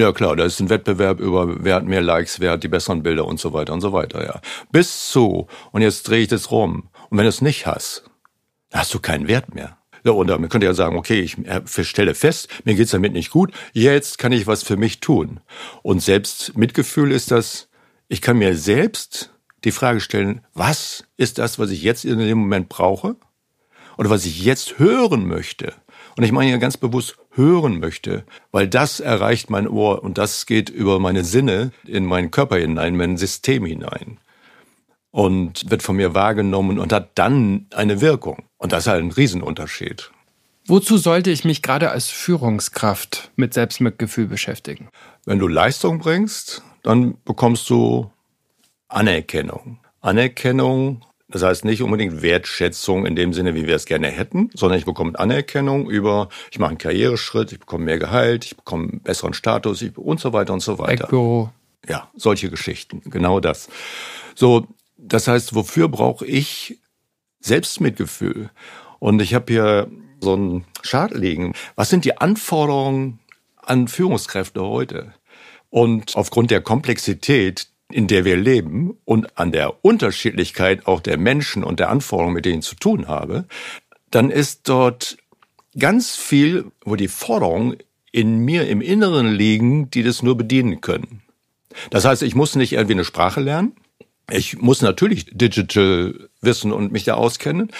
Ja, 0.00 0.12
klar, 0.12 0.34
da 0.34 0.46
ist 0.46 0.58
ein 0.60 0.70
Wettbewerb 0.70 1.20
über 1.20 1.62
wer 1.62 1.74
hat 1.74 1.84
mehr 1.84 2.00
Likes, 2.00 2.40
wer 2.40 2.52
hat 2.52 2.62
die 2.62 2.68
besseren 2.68 3.02
Bilder 3.02 3.26
und 3.26 3.38
so 3.38 3.52
weiter 3.52 3.74
und 3.74 3.82
so 3.82 3.92
weiter, 3.92 4.24
ja. 4.24 4.40
Bis 4.72 5.10
zu, 5.10 5.46
und 5.72 5.82
jetzt 5.82 6.08
drehe 6.08 6.22
ich 6.22 6.28
das 6.28 6.50
rum. 6.50 6.88
Und 7.10 7.18
wenn 7.18 7.24
du 7.24 7.28
es 7.28 7.42
nicht 7.42 7.66
hast, 7.66 8.04
hast 8.72 8.94
du 8.94 8.98
keinen 8.98 9.28
Wert 9.28 9.54
mehr. 9.54 9.76
Ja, 10.02 10.12
und 10.12 10.28
man 10.28 10.48
könnte 10.48 10.66
ja 10.66 10.72
sagen, 10.72 10.96
okay, 10.96 11.20
ich 11.20 11.36
stelle 11.86 12.14
fest, 12.14 12.48
mir 12.64 12.76
geht's 12.76 12.92
damit 12.92 13.12
nicht 13.12 13.30
gut, 13.30 13.52
jetzt 13.74 14.16
kann 14.16 14.32
ich 14.32 14.46
was 14.46 14.62
für 14.62 14.78
mich 14.78 15.00
tun. 15.00 15.40
Und 15.82 16.00
selbst 16.00 16.56
Mitgefühl 16.56 17.12
ist 17.12 17.30
das, 17.30 17.68
ich 18.08 18.22
kann 18.22 18.38
mir 18.38 18.56
selbst 18.56 19.34
die 19.64 19.70
Frage 19.70 20.00
stellen, 20.00 20.40
was 20.54 21.04
ist 21.18 21.36
das, 21.36 21.58
was 21.58 21.68
ich 21.68 21.82
jetzt 21.82 22.06
in 22.06 22.18
dem 22.18 22.38
Moment 22.38 22.70
brauche? 22.70 23.16
Oder 23.98 24.08
was 24.08 24.24
ich 24.24 24.42
jetzt 24.42 24.78
hören 24.78 25.28
möchte? 25.28 25.74
Und 26.16 26.24
ich 26.24 26.32
meine 26.32 26.48
hier 26.48 26.58
ganz 26.58 26.78
bewusst 26.78 27.18
hören 27.30 27.78
möchte, 27.78 28.24
weil 28.50 28.68
das 28.68 29.00
erreicht 29.00 29.50
mein 29.50 29.68
Ohr 29.68 30.02
und 30.02 30.18
das 30.18 30.46
geht 30.46 30.68
über 30.68 30.98
meine 30.98 31.24
Sinne 31.24 31.72
in 31.86 32.04
meinen 32.04 32.30
Körper 32.30 32.56
hinein, 32.56 32.96
mein 32.96 33.16
System 33.16 33.64
hinein 33.64 34.18
und 35.10 35.70
wird 35.70 35.82
von 35.82 35.96
mir 35.96 36.14
wahrgenommen 36.14 36.78
und 36.78 36.92
hat 36.92 37.10
dann 37.16 37.66
eine 37.74 38.00
Wirkung. 38.00 38.44
Und 38.58 38.72
das 38.72 38.84
ist 38.84 38.86
halt 38.88 39.02
ein 39.02 39.10
Riesenunterschied. 39.10 40.10
Wozu 40.66 40.98
sollte 40.98 41.30
ich 41.30 41.44
mich 41.44 41.62
gerade 41.62 41.90
als 41.90 42.08
Führungskraft 42.10 43.30
mit 43.36 43.54
Selbstmitgefühl 43.54 44.26
beschäftigen? 44.26 44.88
Wenn 45.24 45.38
du 45.38 45.48
Leistung 45.48 45.98
bringst, 45.98 46.62
dann 46.82 47.16
bekommst 47.24 47.68
du 47.70 48.10
Anerkennung. 48.88 49.78
Anerkennung, 50.00 51.04
das 51.30 51.42
heißt 51.42 51.64
nicht 51.64 51.82
unbedingt 51.82 52.22
Wertschätzung 52.22 53.06
in 53.06 53.14
dem 53.14 53.32
Sinne, 53.32 53.54
wie 53.54 53.66
wir 53.66 53.76
es 53.76 53.86
gerne 53.86 54.08
hätten, 54.08 54.50
sondern 54.54 54.78
ich 54.78 54.84
bekomme 54.84 55.18
Anerkennung 55.18 55.88
über, 55.88 56.28
ich 56.50 56.58
mache 56.58 56.70
einen 56.70 56.78
Karriereschritt, 56.78 57.52
ich 57.52 57.60
bekomme 57.60 57.84
mehr 57.84 57.98
Gehalt, 57.98 58.44
ich 58.44 58.56
bekomme 58.56 58.88
einen 58.88 59.00
besseren 59.00 59.34
Status 59.34 59.80
ich, 59.82 59.96
und 59.96 60.20
so 60.20 60.32
weiter 60.32 60.52
und 60.52 60.60
so 60.60 60.78
weiter. 60.78 61.04
Eckbüro. 61.04 61.50
Ja, 61.88 62.10
solche 62.14 62.50
Geschichten, 62.50 63.02
genau 63.06 63.40
das. 63.40 63.68
So, 64.34 64.66
das 64.96 65.28
heißt, 65.28 65.54
wofür 65.54 65.88
brauche 65.88 66.26
ich 66.26 66.78
Selbstmitgefühl? 67.40 68.50
Und 68.98 69.22
ich 69.22 69.32
habe 69.34 69.52
hier 69.52 69.88
so 70.20 70.34
einen 70.34 70.64
Chart 70.82 71.12
liegen. 71.12 71.54
Was 71.76 71.88
sind 71.88 72.04
die 72.04 72.18
Anforderungen 72.18 73.18
an 73.56 73.88
Führungskräfte 73.88 74.62
heute? 74.62 75.14
Und 75.70 76.16
aufgrund 76.16 76.50
der 76.50 76.60
Komplexität, 76.60 77.68
in 77.92 78.06
der 78.06 78.24
wir 78.24 78.36
leben 78.36 78.96
und 79.04 79.38
an 79.38 79.52
der 79.52 79.84
Unterschiedlichkeit 79.84 80.86
auch 80.86 81.00
der 81.00 81.18
Menschen 81.18 81.64
und 81.64 81.80
der 81.80 81.90
Anforderungen, 81.90 82.34
mit 82.34 82.44
denen 82.44 82.60
ich 82.60 82.66
zu 82.66 82.76
tun 82.76 83.08
habe, 83.08 83.46
dann 84.10 84.30
ist 84.30 84.68
dort 84.68 85.18
ganz 85.78 86.16
viel, 86.16 86.66
wo 86.84 86.96
die 86.96 87.08
Forderungen 87.08 87.76
in 88.12 88.38
mir 88.38 88.68
im 88.68 88.80
Inneren 88.80 89.32
liegen, 89.32 89.90
die 89.90 90.02
das 90.02 90.22
nur 90.22 90.36
bedienen 90.36 90.80
können. 90.80 91.22
Das 91.90 92.04
heißt, 92.04 92.22
ich 92.22 92.34
muss 92.34 92.56
nicht 92.56 92.72
irgendwie 92.72 92.94
eine 92.94 93.04
Sprache 93.04 93.40
lernen. 93.40 93.76
Ich 94.30 94.58
muss 94.58 94.82
natürlich 94.82 95.26
digital 95.30 96.28
wissen 96.40 96.72
und 96.72 96.92
mich 96.92 97.04
da 97.04 97.14
auskennen. 97.14 97.70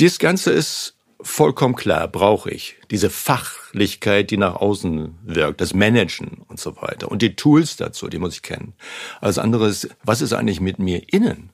Dies 0.00 0.18
Ganze 0.18 0.52
ist 0.52 0.95
vollkommen 1.20 1.74
klar, 1.74 2.08
brauche 2.08 2.50
ich. 2.50 2.76
Diese 2.90 3.10
Fachlichkeit, 3.10 4.30
die 4.30 4.36
nach 4.36 4.56
außen 4.56 5.18
wirkt, 5.24 5.60
das 5.60 5.74
Managen 5.74 6.42
und 6.48 6.60
so 6.60 6.76
weiter. 6.76 7.10
Und 7.10 7.22
die 7.22 7.36
Tools 7.36 7.76
dazu, 7.76 8.08
die 8.08 8.18
muss 8.18 8.34
ich 8.34 8.42
kennen. 8.42 8.74
Als 9.20 9.38
anderes, 9.38 9.88
was 10.04 10.20
ist 10.20 10.32
eigentlich 10.32 10.60
mit 10.60 10.78
mir 10.78 11.12
innen? 11.12 11.50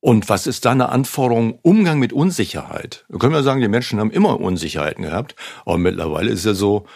Und 0.00 0.28
was 0.28 0.46
ist 0.46 0.64
da 0.64 0.72
eine 0.72 0.90
Anforderung? 0.90 1.58
Umgang 1.62 1.98
mit 1.98 2.12
Unsicherheit. 2.12 3.04
Da 3.08 3.18
können 3.18 3.32
wir 3.32 3.42
sagen, 3.42 3.60
die 3.60 3.68
Menschen 3.68 3.98
haben 3.98 4.10
immer 4.10 4.40
Unsicherheiten 4.40 5.02
gehabt. 5.02 5.34
Aber 5.64 5.78
mittlerweile 5.78 6.30
ist 6.30 6.44
ja 6.44 6.54
so, 6.54 6.86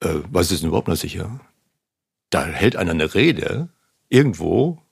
äh, 0.00 0.08
was 0.30 0.52
ist 0.52 0.62
denn 0.62 0.68
überhaupt 0.68 0.88
noch 0.88 0.96
sicher? 0.96 1.40
Da 2.30 2.44
hält 2.44 2.76
einer 2.76 2.90
eine 2.90 3.14
Rede 3.14 3.68
irgendwo 4.08 4.82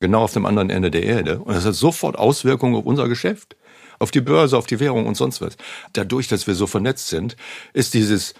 genau 0.00 0.22
auf 0.22 0.32
dem 0.32 0.46
anderen 0.46 0.70
Ende 0.70 0.90
der 0.90 1.02
Erde. 1.02 1.40
Und 1.40 1.54
das 1.54 1.64
hat 1.64 1.74
sofort 1.74 2.16
Auswirkungen 2.16 2.76
auf 2.76 2.84
unser 2.84 3.08
Geschäft, 3.08 3.56
auf 3.98 4.10
die 4.10 4.20
Börse, 4.20 4.56
auf 4.56 4.66
die 4.66 4.80
Währung 4.80 5.06
und 5.06 5.16
sonst 5.16 5.40
was. 5.40 5.56
Dadurch, 5.92 6.28
dass 6.28 6.46
wir 6.46 6.54
so 6.54 6.66
vernetzt 6.66 7.08
sind, 7.08 7.36
ist 7.72 7.94
dieses, 7.94 8.34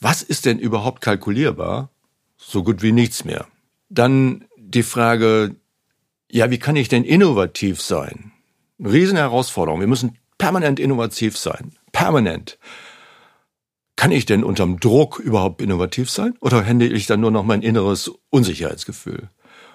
was 0.00 0.22
ist 0.22 0.46
denn 0.46 0.58
überhaupt 0.58 1.00
kalkulierbar, 1.02 1.90
so 2.36 2.62
gut 2.62 2.82
wie 2.82 2.92
nichts 2.92 3.24
mehr. 3.24 3.46
Dann 3.88 4.44
die 4.56 4.82
Frage, 4.82 5.56
ja, 6.30 6.50
wie 6.50 6.58
kann 6.58 6.76
ich 6.76 6.88
denn 6.88 7.04
innovativ 7.04 7.82
sein? 7.82 8.32
Riesenherausforderung. 8.78 9.80
Wir 9.80 9.86
müssen 9.86 10.16
permanent 10.38 10.80
innovativ 10.80 11.36
sein. 11.36 11.72
Permanent. 11.92 12.58
Kann 13.96 14.12
ich 14.12 14.24
denn 14.24 14.44
unterm 14.44 14.80
Druck 14.80 15.18
überhaupt 15.18 15.60
innovativ 15.60 16.08
sein? 16.08 16.34
Oder 16.40 16.64
handle 16.64 16.88
ich 16.88 17.06
dann 17.06 17.20
nur 17.20 17.30
noch 17.30 17.44
mein 17.44 17.60
inneres 17.60 18.10
Unsicherheitsgefühl? 18.30 19.28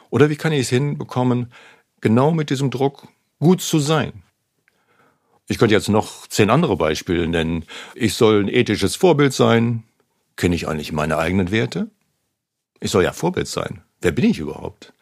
Oder 0.10 0.30
wie 0.30 0.36
kann 0.36 0.54
ich 0.54 0.62
es 0.62 0.70
hinbekommen, 0.70 1.52
genau 2.02 2.32
mit 2.32 2.50
diesem 2.50 2.72
Druck 2.72 3.08
gut 3.40 3.62
zu 3.62 3.80
sein? 3.80 4.24
Ich 5.48 5.58
könnte 5.58 5.76
jetzt 5.76 5.90
noch 5.90 6.28
zehn 6.28 6.50
andere 6.50 6.76
Beispiele 6.76 7.28
nennen. 7.28 7.66
Ich 7.94 8.16
soll 8.16 8.44
ein 8.44 8.48
ethisches 8.48 8.96
Vorbild 8.96 9.34
sein. 9.34 9.84
Kenne 10.36 10.56
ich 10.56 10.68
eigentlich 10.68 10.92
meine 10.92 11.18
eigenen 11.18 11.52
Werte? 11.52 11.90
Ich 12.80 12.92
soll 12.92 13.04
ja 13.04 13.14
Vorbild 13.14 13.48
sein. 13.48 13.82
Wer 14.02 14.12
bin 14.12 14.26
ich 14.26 14.40
überhaupt? 14.40 14.94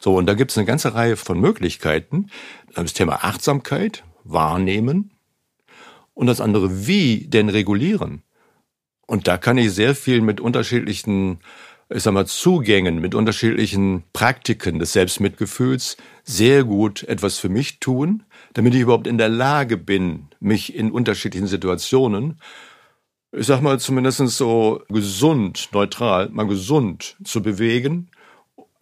So, 0.00 0.16
und 0.16 0.26
da 0.26 0.34
gibt 0.34 0.50
es 0.50 0.58
eine 0.58 0.66
ganze 0.66 0.94
Reihe 0.94 1.16
von 1.16 1.38
Möglichkeiten. 1.38 2.30
Das 2.74 2.94
Thema 2.94 3.24
Achtsamkeit, 3.24 4.04
wahrnehmen 4.24 5.12
und 6.14 6.26
das 6.26 6.40
andere, 6.40 6.86
wie 6.86 7.26
denn 7.28 7.48
regulieren. 7.48 8.22
Und 9.06 9.26
da 9.28 9.38
kann 9.38 9.58
ich 9.58 9.72
sehr 9.72 9.94
viel 9.94 10.20
mit 10.20 10.40
unterschiedlichen, 10.40 11.40
ich 11.92 12.02
sag 12.02 12.12
mal, 12.12 12.26
Zugängen, 12.26 13.00
mit 13.00 13.14
unterschiedlichen 13.14 14.04
Praktiken 14.12 14.78
des 14.78 14.92
Selbstmitgefühls 14.92 15.96
sehr 16.24 16.64
gut 16.64 17.02
etwas 17.04 17.38
für 17.38 17.48
mich 17.48 17.80
tun, 17.80 18.22
damit 18.54 18.74
ich 18.74 18.80
überhaupt 18.80 19.06
in 19.06 19.18
der 19.18 19.28
Lage 19.28 19.76
bin, 19.76 20.28
mich 20.38 20.74
in 20.74 20.90
unterschiedlichen 20.90 21.46
Situationen, 21.48 22.40
ich 23.32 23.46
sag 23.46 23.60
mal, 23.60 23.78
zumindest 23.78 24.18
so 24.28 24.82
gesund, 24.88 25.68
neutral, 25.72 26.28
mal 26.30 26.46
gesund 26.46 27.16
zu 27.24 27.42
bewegen 27.42 28.08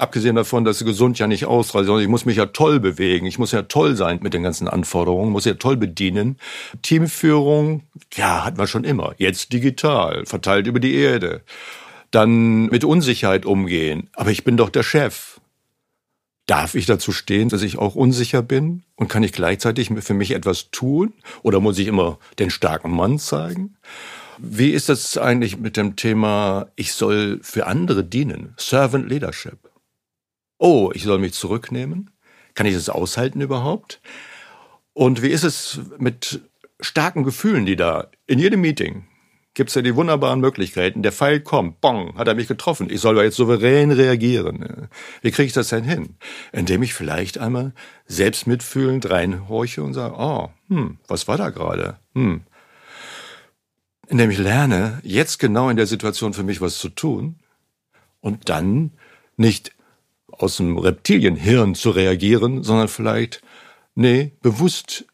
Abgesehen 0.00 0.36
davon, 0.36 0.64
dass 0.64 0.84
gesund 0.84 1.18
ja 1.18 1.26
nicht 1.26 1.46
ausreicht, 1.46 1.86
sondern 1.86 2.04
ich 2.04 2.08
muss 2.08 2.24
mich 2.24 2.36
ja 2.36 2.46
toll 2.46 2.78
bewegen, 2.78 3.26
ich 3.26 3.40
muss 3.40 3.50
ja 3.50 3.62
toll 3.62 3.96
sein 3.96 4.20
mit 4.22 4.32
den 4.32 4.44
ganzen 4.44 4.68
Anforderungen, 4.68 5.32
muss 5.32 5.44
ja 5.44 5.54
toll 5.54 5.76
bedienen. 5.76 6.38
Teamführung, 6.82 7.82
ja, 8.14 8.44
hat 8.44 8.56
man 8.56 8.68
schon 8.68 8.84
immer. 8.84 9.14
Jetzt 9.18 9.52
digital, 9.52 10.24
verteilt 10.24 10.68
über 10.68 10.78
die 10.78 10.94
Erde. 10.94 11.42
Dann 12.10 12.66
mit 12.66 12.84
Unsicherheit 12.84 13.46
umgehen. 13.46 14.08
Aber 14.14 14.30
ich 14.30 14.44
bin 14.44 14.56
doch 14.56 14.70
der 14.70 14.82
Chef. 14.82 15.40
Darf 16.46 16.74
ich 16.74 16.86
dazu 16.86 17.12
stehen, 17.12 17.50
dass 17.50 17.62
ich 17.62 17.78
auch 17.78 17.94
unsicher 17.94 18.42
bin? 18.42 18.82
Und 18.96 19.08
kann 19.08 19.22
ich 19.22 19.32
gleichzeitig 19.32 19.90
für 20.00 20.14
mich 20.14 20.30
etwas 20.30 20.70
tun? 20.70 21.12
Oder 21.42 21.60
muss 21.60 21.78
ich 21.78 21.86
immer 21.86 22.18
den 22.38 22.50
starken 22.50 22.90
Mann 22.90 23.18
zeigen? 23.18 23.76
Wie 24.38 24.70
ist 24.70 24.88
das 24.88 25.18
eigentlich 25.18 25.58
mit 25.58 25.76
dem 25.76 25.96
Thema, 25.96 26.68
ich 26.76 26.92
soll 26.92 27.40
für 27.42 27.66
andere 27.66 28.04
dienen? 28.04 28.54
Servant 28.56 29.08
Leadership 29.08 29.68
oh, 30.58 30.90
ich 30.94 31.04
soll 31.04 31.18
mich 31.18 31.32
zurücknehmen? 31.32 32.10
Kann 32.54 32.66
ich 32.66 32.74
das 32.74 32.88
aushalten 32.88 33.40
überhaupt? 33.40 34.00
Und 34.92 35.22
wie 35.22 35.28
ist 35.28 35.44
es 35.44 35.80
mit 35.98 36.40
starken 36.80 37.24
Gefühlen, 37.24 37.66
die 37.66 37.76
da 37.76 38.10
in 38.26 38.38
jedem 38.38 38.60
Meeting 38.60 39.06
gibt 39.58 39.70
es 39.70 39.74
ja 39.74 39.82
die 39.82 39.96
wunderbaren 39.96 40.38
Möglichkeiten. 40.38 41.02
Der 41.02 41.10
Pfeil 41.10 41.40
kommt, 41.40 41.80
bong, 41.80 42.16
hat 42.16 42.28
er 42.28 42.36
mich 42.36 42.46
getroffen. 42.46 42.88
Ich 42.90 43.00
soll 43.00 43.16
da 43.16 43.24
jetzt 43.24 43.34
souverän 43.34 43.90
reagieren. 43.90 44.88
Wie 45.20 45.32
kriege 45.32 45.48
ich 45.48 45.52
das 45.52 45.70
denn 45.70 45.82
hin? 45.82 46.14
Indem 46.52 46.84
ich 46.84 46.94
vielleicht 46.94 47.38
einmal 47.38 47.72
selbst 48.06 48.46
mitfühlend 48.46 49.10
reinhorche 49.10 49.82
und 49.82 49.94
sage, 49.94 50.14
oh, 50.16 50.50
hm, 50.68 50.98
was 51.08 51.26
war 51.26 51.36
da 51.38 51.50
gerade? 51.50 51.98
Hm. 52.14 52.42
Indem 54.06 54.30
ich 54.30 54.38
lerne, 54.38 55.00
jetzt 55.02 55.40
genau 55.40 55.70
in 55.70 55.76
der 55.76 55.88
Situation 55.88 56.34
für 56.34 56.44
mich 56.44 56.60
was 56.60 56.78
zu 56.78 56.88
tun 56.88 57.40
und 58.20 58.48
dann 58.48 58.92
nicht 59.36 59.72
aus 60.30 60.58
dem 60.58 60.78
Reptilienhirn 60.78 61.74
zu 61.74 61.90
reagieren, 61.90 62.62
sondern 62.62 62.86
vielleicht, 62.86 63.42
nee, 63.96 64.36
bewusst 64.40 65.04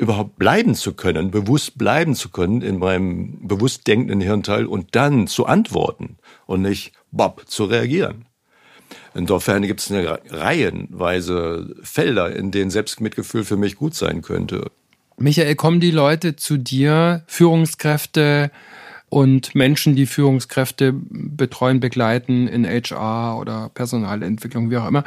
überhaupt 0.00 0.36
bleiben 0.38 0.74
zu 0.74 0.94
können, 0.94 1.30
bewusst 1.30 1.76
bleiben 1.76 2.14
zu 2.14 2.30
können 2.30 2.62
in 2.62 2.78
meinem 2.78 3.46
bewusst 3.46 3.86
denkenden 3.86 4.20
Hirnteil 4.20 4.66
und 4.66 4.96
dann 4.96 5.26
zu 5.26 5.46
antworten 5.46 6.16
und 6.46 6.62
nicht 6.62 6.92
bob 7.12 7.44
zu 7.46 7.64
reagieren. 7.64 8.24
Insofern 9.14 9.62
gibt 9.62 9.80
es 9.80 9.90
eine 9.90 10.18
reihenweise 10.30 11.76
Felder, 11.82 12.34
in 12.34 12.50
denen 12.50 12.70
Selbstmitgefühl 12.70 13.44
für 13.44 13.56
mich 13.56 13.76
gut 13.76 13.94
sein 13.94 14.22
könnte. 14.22 14.70
Michael, 15.18 15.54
kommen 15.54 15.80
die 15.80 15.90
Leute 15.90 16.34
zu 16.34 16.56
dir, 16.56 17.22
Führungskräfte, 17.26 18.50
und 19.10 19.54
Menschen, 19.56 19.96
die 19.96 20.06
Führungskräfte 20.06 20.94
betreuen, 20.94 21.80
begleiten 21.80 22.46
in 22.46 22.64
HR 22.64 23.38
oder 23.38 23.70
Personalentwicklung, 23.74 24.70
wie 24.70 24.78
auch 24.78 24.86
immer, 24.86 25.04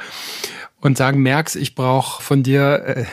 und 0.82 0.98
sagen, 0.98 1.22
merkst, 1.22 1.56
ich 1.56 1.74
brauche 1.74 2.22
von 2.22 2.44
dir 2.44 2.84
äh, 2.86 3.06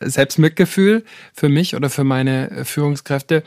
Selbstmitgefühl 0.00 1.04
für 1.32 1.48
mich 1.48 1.74
oder 1.74 1.88
für 1.88 2.04
meine 2.04 2.64
Führungskräfte. 2.64 3.42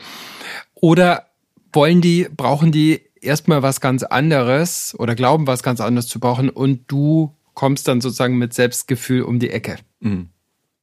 Oder 0.74 1.28
wollen 1.72 2.00
die, 2.00 2.28
brauchen 2.36 2.72
die 2.72 3.02
erstmal 3.20 3.62
was 3.62 3.80
ganz 3.80 4.02
anderes 4.02 4.94
oder 4.98 5.14
glauben 5.14 5.46
was 5.46 5.62
ganz 5.62 5.80
anderes 5.80 6.08
zu 6.08 6.18
brauchen 6.18 6.50
und 6.50 6.82
du 6.88 7.32
kommst 7.54 7.86
dann 7.86 8.00
sozusagen 8.00 8.38
mit 8.38 8.54
Selbstgefühl 8.54 9.22
um 9.22 9.38
die 9.38 9.50
Ecke? 9.50 9.76
Mhm. 10.00 10.30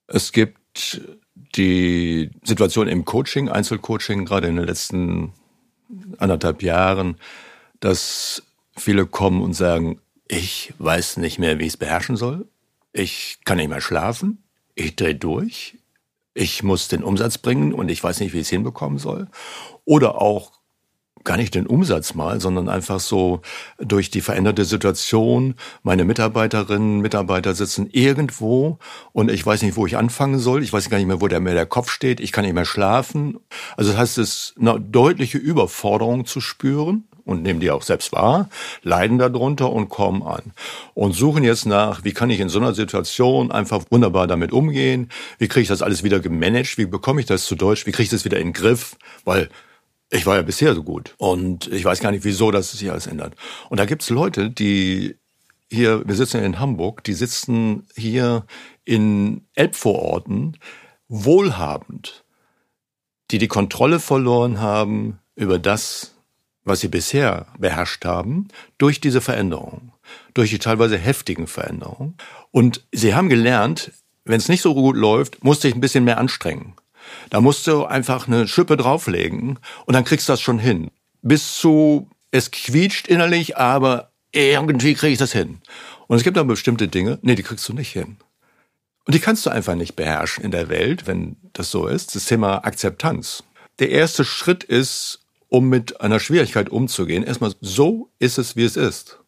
Es 0.08 0.32
gibt 0.32 1.01
die 1.56 2.30
Situation 2.43 2.88
im 2.88 3.04
Coaching, 3.04 3.49
Einzelcoaching, 3.49 4.23
gerade 4.23 4.47
in 4.47 4.56
den 4.56 4.65
letzten 4.65 5.34
anderthalb 6.17 6.63
Jahren, 6.63 7.17
dass 7.79 8.43
viele 8.75 9.05
kommen 9.05 9.41
und 9.41 9.53
sagen, 9.53 9.99
ich 10.27 10.73
weiß 10.79 11.17
nicht 11.17 11.39
mehr, 11.39 11.60
wie 11.60 11.63
ich 11.63 11.73
es 11.73 11.77
beherrschen 11.77 12.17
soll. 12.17 12.47
Ich 12.93 13.39
kann 13.45 13.58
nicht 13.58 13.69
mehr 13.69 13.81
schlafen. 13.81 14.43
Ich 14.73 14.95
drehe 14.95 15.15
durch. 15.15 15.77
Ich 16.34 16.63
muss 16.63 16.88
den 16.88 17.03
Umsatz 17.03 17.38
bringen 17.38 17.73
und 17.73 17.89
ich 17.89 18.03
weiß 18.03 18.19
nicht, 18.19 18.34
wie 18.34 18.39
ich 18.39 18.47
es 18.47 18.49
hinbekommen 18.49 18.97
soll. 18.97 19.27
Oder 19.86 20.21
auch 20.21 20.55
gar 21.25 21.38
nicht 21.38 21.55
den 21.55 21.67
Umsatz 21.67 22.13
mal, 22.13 22.39
sondern 22.39 22.69
einfach 22.69 22.99
so 22.99 23.41
durch 23.79 24.09
die 24.09 24.21
veränderte 24.21 24.63
Situation. 24.63 25.55
Meine 25.83 26.05
Mitarbeiterinnen, 26.05 27.01
Mitarbeiter 27.01 27.53
sitzen 27.53 27.89
irgendwo 27.91 28.79
und 29.11 29.29
ich 29.29 29.45
weiß 29.45 29.63
nicht, 29.63 29.75
wo 29.75 29.85
ich 29.85 29.97
anfangen 29.97 30.39
soll. 30.39 30.63
Ich 30.63 30.71
weiß 30.71 30.89
gar 30.89 30.97
nicht 30.97 31.07
mehr, 31.07 31.21
wo 31.21 31.27
der, 31.27 31.39
mehr 31.39 31.55
der 31.55 31.65
Kopf 31.65 31.89
steht. 31.89 32.19
Ich 32.19 32.31
kann 32.31 32.45
nicht 32.45 32.53
mehr 32.53 32.65
schlafen. 32.65 33.38
Also 33.75 33.91
das 33.91 33.99
heißt, 33.99 34.17
es 34.19 34.29
ist 34.29 34.55
eine 34.59 34.79
deutliche 34.79 35.38
Überforderung 35.38 36.25
zu 36.25 36.39
spüren 36.39 37.05
und 37.25 37.41
nehmen 37.41 37.59
die 37.59 37.71
auch 37.71 37.81
selbst 37.81 38.13
wahr, 38.13 38.49
leiden 38.83 39.17
darunter 39.17 39.71
und 39.71 39.89
kommen 39.89 40.21
an 40.21 40.53
und 40.93 41.13
suchen 41.13 41.43
jetzt 41.43 41.65
nach, 41.65 42.03
wie 42.03 42.13
kann 42.13 42.29
ich 42.29 42.39
in 42.39 42.49
so 42.49 42.59
einer 42.59 42.73
Situation 42.73 43.51
einfach 43.51 43.83
wunderbar 43.89 44.27
damit 44.27 44.51
umgehen, 44.53 45.09
wie 45.39 45.47
kriege 45.47 45.63
ich 45.63 45.67
das 45.67 45.81
alles 45.81 46.03
wieder 46.03 46.19
gemanagt, 46.19 46.77
wie 46.77 46.85
bekomme 46.85 47.19
ich 47.19 47.25
das 47.25 47.45
zu 47.45 47.55
Deutsch, 47.55 47.85
wie 47.85 47.91
kriege 47.91 48.03
ich 48.03 48.09
das 48.09 48.25
wieder 48.25 48.38
in 48.38 48.49
den 48.49 48.53
Griff, 48.53 48.95
weil 49.25 49.49
ich 50.15 50.25
war 50.25 50.38
ja 50.38 50.41
bisher 50.41 50.73
so 50.73 50.84
gut 50.84 51.13
und 51.17 51.67
ich 51.67 51.86
weiß 51.86 51.99
gar 51.99 52.12
nicht, 52.12 52.23
wieso 52.23 52.51
das 52.51 52.71
sich 52.71 52.89
alles 52.89 53.08
ändert. 53.08 53.36
Und 53.69 53.80
da 53.80 53.86
gibt's 53.86 54.10
Leute, 54.10 54.49
die 54.49 55.15
hier, 55.69 56.08
wir 56.08 56.15
sitzen 56.15 56.43
in 56.43 56.60
Hamburg, 56.60 57.04
die 57.04 57.13
sitzen 57.13 57.88
hier 57.95 58.45
in 58.84 59.45
Elbvororten 59.56 60.58
wohlhabend, 61.08 62.23
die 63.32 63.38
die 63.38 63.47
Kontrolle 63.47 63.99
verloren 63.99 64.60
haben 64.60 65.19
über 65.36 65.60
das, 65.60 66.15
was 66.63 66.80
sie 66.80 66.88
bisher 66.88 67.47
beherrscht 67.58 68.06
haben, 68.06 68.47
durch 68.78 69.01
diese 69.01 69.21
Veränderung, 69.21 69.91
durch 70.34 70.49
die 70.49 70.60
teilweise 70.60 70.97
heftigen 70.97 71.47
Veränderungen. 71.47 72.15
Und 72.51 72.86
sie 72.91 73.13
haben 73.13 73.30
gelernt, 73.30 73.91
wenn 74.23 74.38
es 74.38 74.49
nicht 74.49 74.62
so 74.62 74.73
gut 74.73 74.95
läuft, 74.95 75.43
musste 75.43 75.67
ich 75.67 75.75
ein 75.75 75.82
bisschen 75.82 76.04
mehr 76.04 76.17
anstrengen. 76.17 76.75
Da 77.30 77.41
musst 77.41 77.68
du 77.68 77.86
einfach 77.86 78.28
eine 78.28 78.48
Schippe 78.48 78.78
drauflegen 78.78 79.60
und 79.86 79.94
dann 79.94 80.04
kriegst 80.04 80.30
du 80.30 80.34
das 80.34 80.41
schon 80.41 80.60
hin. 80.60 80.91
Bis 81.22 81.56
zu, 81.56 82.10
es 82.32 82.52
quietscht 82.52 83.08
innerlich, 83.08 83.58
aber 83.58 84.12
irgendwie 84.32 84.94
kriege 84.94 85.13
ich 85.13 85.20
das 85.20 85.32
hin. 85.32 85.62
Und 86.08 86.18
es 86.18 86.24
gibt 86.24 86.38
dann 86.38 86.48
bestimmte 86.48 86.88
Dinge, 86.88 87.20
nee, 87.22 87.36
die 87.36 87.44
kriegst 87.44 87.68
du 87.68 87.74
nicht 87.74 87.91
hin. 87.91 88.18
Und 89.06 89.13
die 89.13 89.20
kannst 89.20 89.46
du 89.46 89.50
einfach 89.50 89.76
nicht 89.76 89.96
beherrschen 89.96 90.44
in 90.44 90.52
der 90.52 90.70
Welt, 90.70 91.08
wenn 91.08 91.38
das 91.54 91.72
so 91.72 91.88
ist. 91.88 92.15
Das 92.15 92.26
Thema 92.26 92.65
Akzeptanz. 92.65 93.44
Der 93.80 93.89
erste 93.89 94.26
Schritt 94.26 94.63
ist, 94.63 95.20
um 95.48 95.70
mit 95.70 96.02
einer 96.02 96.20
Schwierigkeit 96.20 96.70
umzugehen, 96.70 97.24
erstmal 97.24 97.54
so 97.62 98.10
ist 98.20 98.38
es, 98.38 98.56
wie 98.56 98.63
es 98.63 98.78
ist. 98.78 99.20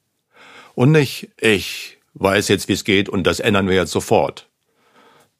Und 0.73 0.91
nicht, 0.91 1.29
ich 1.39 1.97
weiß 2.15 2.47
jetzt, 2.47 2.67
wie 2.67 2.73
es 2.73 2.83
geht 2.83 3.09
und 3.09 3.23
das 3.23 3.39
ändern 3.39 3.67
wir 3.67 3.75
jetzt 3.75 3.91
sofort. 3.91 4.49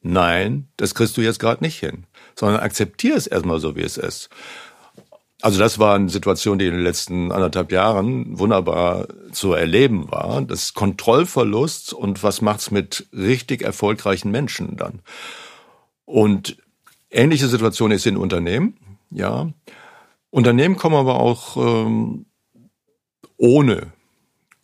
Nein, 0.02 0.68
das 0.76 0.94
kriegst 0.94 1.16
du 1.16 1.20
jetzt 1.20 1.40
gerade 1.40 1.62
nicht 1.64 1.78
hin 1.78 2.06
sondern 2.38 2.60
akzeptiere 2.60 3.16
es 3.16 3.26
erstmal 3.26 3.58
so, 3.58 3.74
wie 3.74 3.82
es 3.82 3.96
ist. 3.96 4.30
Also 5.40 5.58
das 5.58 5.78
war 5.78 5.96
eine 5.96 6.08
Situation, 6.08 6.58
die 6.58 6.66
in 6.66 6.72
den 6.72 6.82
letzten 6.82 7.32
anderthalb 7.32 7.72
Jahren 7.72 8.38
wunderbar 8.38 9.08
zu 9.32 9.52
erleben 9.52 10.10
war. 10.10 10.42
Das 10.42 10.74
Kontrollverlust 10.74 11.92
und 11.92 12.22
was 12.22 12.40
macht's 12.40 12.70
mit 12.70 13.08
richtig 13.12 13.62
erfolgreichen 13.62 14.30
Menschen 14.30 14.76
dann? 14.76 15.00
Und 16.04 16.58
ähnliche 17.10 17.48
Situation 17.48 17.90
ist 17.90 18.06
in 18.06 18.16
Unternehmen, 18.16 18.76
ja. 19.10 19.50
Unternehmen 20.30 20.76
kommen 20.76 20.96
aber 20.96 21.18
auch 21.20 21.56
ähm, 21.56 22.26
ohne 23.36 23.92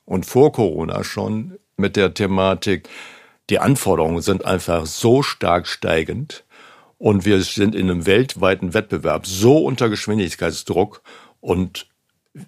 und 0.05 0.27
vor 0.27 0.53
Corona 0.53 1.03
schon 1.03 1.59
mit 1.77 1.97
der 1.97 2.15
Thematik, 2.15 2.89
die 3.51 3.59
Anforderungen 3.59 4.23
sind 4.23 4.45
einfach 4.45 4.87
so 4.87 5.23
stark 5.23 5.67
steigend, 5.67 6.44
und 7.05 7.27
wir 7.27 7.43
sind 7.43 7.75
in 7.75 7.91
einem 7.91 8.07
weltweiten 8.07 8.73
Wettbewerb 8.73 9.27
so 9.27 9.59
unter 9.59 9.91
Geschwindigkeitsdruck 9.91 11.03
und 11.43 11.87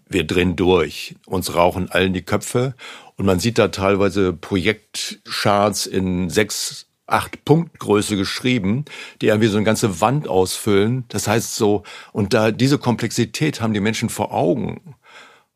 wir 0.09 0.27
drehen 0.27 0.57
durch. 0.57 1.15
Uns 1.27 1.55
rauchen 1.55 1.91
allen 1.91 2.15
die 2.15 2.23
Köpfe 2.23 2.75
und 3.17 3.27
man 3.27 3.39
sieht 3.39 3.59
da 3.59 3.69
teilweise 3.69 4.33
Projektcharts 4.33 5.85
in 5.85 6.31
sechs, 6.31 6.87
acht 7.07 7.45
Punktgröße 7.45 8.17
geschrieben, 8.17 8.87
die 9.21 9.27
irgendwie 9.27 9.49
so 9.49 9.59
eine 9.59 9.67
ganze 9.67 10.01
Wand 10.01 10.27
ausfüllen. 10.27 11.05
Das 11.09 11.29
heißt 11.29 11.55
so, 11.55 11.83
und 12.13 12.33
da 12.33 12.51
diese 12.51 12.79
Komplexität 12.79 13.61
haben 13.61 13.75
die 13.75 13.81
Menschen 13.81 14.09
vor 14.09 14.33
Augen. 14.33 14.95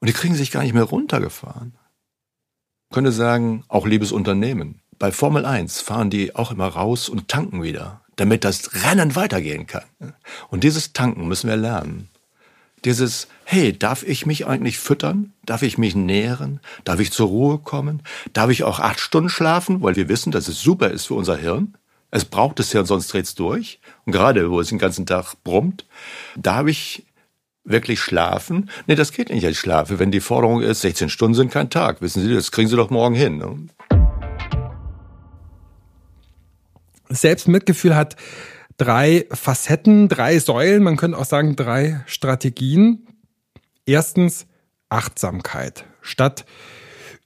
Und 0.01 0.11
die 0.11 0.13
kriegen 0.13 0.35
sich 0.35 0.51
gar 0.51 0.63
nicht 0.63 0.75
mehr 0.75 0.83
runtergefahren. 0.85 1.73
Ich 2.91 2.95
könnte 2.95 3.13
sagen, 3.13 3.65
auch 3.69 3.87
liebes 3.87 4.13
Unternehmen. 4.13 4.83
bei 4.99 5.11
Formel 5.11 5.47
1 5.47 5.81
fahren 5.81 6.11
die 6.11 6.37
auch 6.37 6.53
immer 6.53 6.69
raus 6.69 7.09
und 7.09 7.29
tanken 7.29 7.63
wieder, 7.63 8.00
damit 8.21 8.45
das 8.45 8.85
Rennen 8.85 9.17
weitergehen 9.17 9.67
kann. 9.67 9.87
Und 10.51 10.63
dieses 10.63 10.93
Tanken 10.93 11.27
müssen 11.27 11.49
wir 11.49 11.57
lernen. 11.57 12.11
Dieses, 12.85 13.29
hey, 13.45 13.77
darf 13.77 14.03
ich 14.03 14.27
mich 14.27 14.47
eigentlich 14.47 14.79
füttern? 14.79 15.33
Darf 15.47 15.63
ich 15.63 15.79
mich 15.79 15.95
nähren? 15.95 16.61
Darf 16.85 17.01
ich 17.01 17.13
zur 17.13 17.29
Ruhe 17.29 17.59
kommen? 17.59 18.03
Darf 18.35 18.51
ich 18.51 18.63
auch 18.63 18.79
acht 18.79 19.01
Stunden 19.01 19.31
schlafen? 19.31 19.81
Weil 19.81 19.97
wir 19.97 20.11
wissen, 20.11 20.33
dass 20.33 20.49
es 20.49 20.61
super 20.61 20.91
ist 20.91 21.07
für 21.07 21.15
unser 21.15 21.39
Hirn. 21.39 21.79
Es 22.11 22.27
braucht 22.27 22.61
es 22.61 22.73
Hirn, 22.73 22.85
sonst 22.85 23.11
dreht's 23.11 23.35
durch. 23.35 23.81
Und 24.05 24.13
gerade, 24.13 24.51
wo 24.51 24.61
es 24.61 24.69
den 24.69 24.79
ganzen 24.79 25.07
Tag 25.07 25.43
brummt, 25.43 25.87
darf 26.37 26.67
ich 26.67 27.07
wirklich 27.65 28.01
schlafen? 28.01 28.69
Nee, 28.87 28.97
das 28.97 29.13
geht 29.13 29.31
nicht, 29.31 29.45
ich 29.45 29.59
schlafe. 29.59 29.99
Wenn 29.99 30.11
die 30.11 30.21
Forderung 30.21 30.61
ist, 30.61 30.83
16 30.83 31.09
Stunden 31.09 31.35
sind 31.35 31.51
kein 31.51 31.71
Tag, 31.71 32.03
wissen 32.03 32.23
Sie, 32.23 32.35
das 32.35 32.53
kriegen 32.53 32.69
Sie 32.69 32.77
doch 32.77 32.91
morgen 32.91 33.15
hin. 33.15 33.71
Selbstmitgefühl 37.11 37.95
hat 37.95 38.17
drei 38.77 39.27
Facetten, 39.31 40.09
drei 40.09 40.39
Säulen, 40.39 40.83
man 40.83 40.97
könnte 40.97 41.19
auch 41.19 41.25
sagen 41.25 41.57
drei 41.57 42.01
Strategien. 42.07 43.07
Erstens 43.85 44.47
Achtsamkeit. 44.89 45.85
Statt 46.01 46.47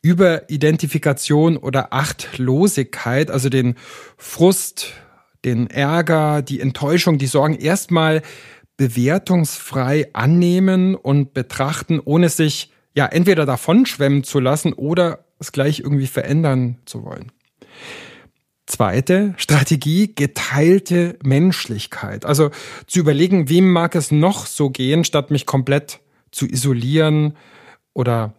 Überidentifikation 0.02 1.56
oder 1.56 1.92
Achtlosigkeit, 1.92 3.30
also 3.30 3.48
den 3.48 3.74
Frust, 4.16 4.92
den 5.44 5.70
Ärger, 5.70 6.42
die 6.42 6.60
Enttäuschung, 6.60 7.18
die 7.18 7.26
Sorgen 7.26 7.54
erstmal 7.54 8.22
bewertungsfrei 8.76 10.10
annehmen 10.12 10.94
und 10.94 11.32
betrachten, 11.32 12.00
ohne 12.04 12.28
sich 12.28 12.72
ja 12.94 13.06
entweder 13.06 13.46
davon 13.46 13.86
schwemmen 13.86 14.24
zu 14.24 14.40
lassen 14.40 14.72
oder 14.72 15.24
es 15.38 15.52
gleich 15.52 15.80
irgendwie 15.80 16.06
verändern 16.06 16.78
zu 16.84 17.04
wollen. 17.04 17.32
Zweite 18.66 19.34
Strategie, 19.36 20.14
geteilte 20.14 21.18
Menschlichkeit. 21.22 22.24
Also 22.24 22.50
zu 22.86 23.00
überlegen, 23.00 23.48
wem 23.48 23.70
mag 23.70 23.94
es 23.94 24.10
noch 24.10 24.46
so 24.46 24.70
gehen, 24.70 25.04
statt 25.04 25.30
mich 25.30 25.44
komplett 25.44 26.00
zu 26.30 26.46
isolieren 26.46 27.36
oder 27.92 28.34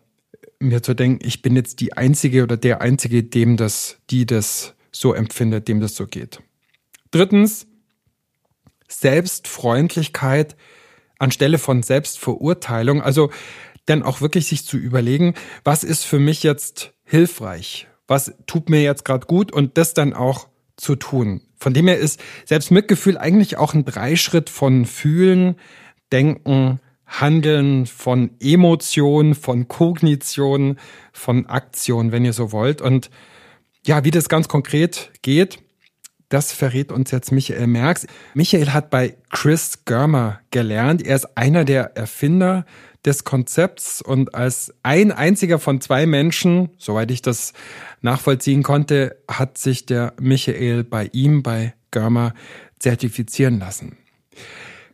mir 0.60 0.82
zu 0.82 0.96
denken, 0.96 1.26
ich 1.26 1.42
bin 1.42 1.56
jetzt 1.56 1.80
die 1.80 1.94
Einzige 1.94 2.44
oder 2.44 2.58
der 2.58 2.82
Einzige, 2.82 3.24
dem 3.24 3.56
das, 3.56 3.98
die 4.10 4.26
das 4.26 4.74
so 4.92 5.14
empfindet, 5.14 5.68
dem 5.68 5.80
das 5.80 5.96
so 5.96 6.08
geht. 6.08 6.42
Drittens, 7.12 7.68
Selbstfreundlichkeit 8.88 10.56
anstelle 11.20 11.58
von 11.58 11.84
Selbstverurteilung. 11.84 13.02
Also 13.02 13.32
dann 13.86 14.04
auch 14.04 14.22
wirklich 14.22 14.48
sich 14.48 14.66
zu 14.66 14.78
überlegen, 14.78 15.36
was 15.64 15.84
ist 15.84 16.04
für 16.04 16.20
mich 16.20 16.44
jetzt 16.44 16.94
hilfreich? 17.04 17.88
Was 18.08 18.34
tut 18.46 18.70
mir 18.70 18.82
jetzt 18.82 19.06
gerade 19.06 19.26
gut 19.26 19.52
und 19.52 19.78
das 19.78 19.94
dann 19.94 20.14
auch 20.14 20.48
zu 20.78 20.96
tun. 20.96 21.42
Von 21.58 21.74
dem 21.74 21.88
her 21.88 21.98
ist 21.98 22.20
Selbstmitgefühl 22.46 23.18
eigentlich 23.18 23.58
auch 23.58 23.74
ein 23.74 23.86
Dreischritt 23.86 24.50
von 24.50 24.86
Fühlen, 24.86 25.56
Denken, 26.12 26.80
Handeln, 27.08 27.86
von 27.86 28.32
Emotion, 28.40 29.36
von 29.36 29.68
Kognition, 29.68 30.78
von 31.14 31.46
Aktion, 31.48 32.12
wenn 32.12 32.26
ihr 32.26 32.34
so 32.34 32.52
wollt. 32.52 32.82
Und 32.82 33.10
ja, 33.86 34.04
wie 34.04 34.12
das 34.12 34.30
ganz 34.30 34.48
konkret 34.48 35.12
geht, 35.22 35.60
das 36.30 36.52
verrät 36.52 36.92
uns 36.92 37.12
jetzt 37.12 37.32
Michael 37.32 37.68
Merks. 37.68 38.08
Michael 38.34 38.72
hat 38.72 38.90
bei 38.90 39.16
Chris 39.30 39.86
Germer 39.86 40.42
gelernt. 40.50 41.06
Er 41.06 41.16
ist 41.16 41.38
einer 41.38 41.66
der 41.66 41.96
Erfinder 41.96 42.66
des 43.06 43.24
Konzepts 43.24 44.02
und 44.02 44.36
als 44.36 44.74
ein 44.84 45.12
einziger 45.12 45.60
von 45.60 45.82
zwei 45.82 46.06
Menschen, 46.06 46.70
soweit 46.78 47.12
ich 47.12 47.22
das 47.22 47.54
nachvollziehen 48.02 48.64
konnte, 48.64 49.18
hat 49.30 49.58
sich 49.58 49.86
der 49.86 50.14
Michael 50.20 50.84
bei 50.84 51.10
ihm, 51.14 51.44
bei 51.44 51.74
Görmer, 51.92 52.34
zertifizieren 52.80 53.60
lassen. 53.60 53.98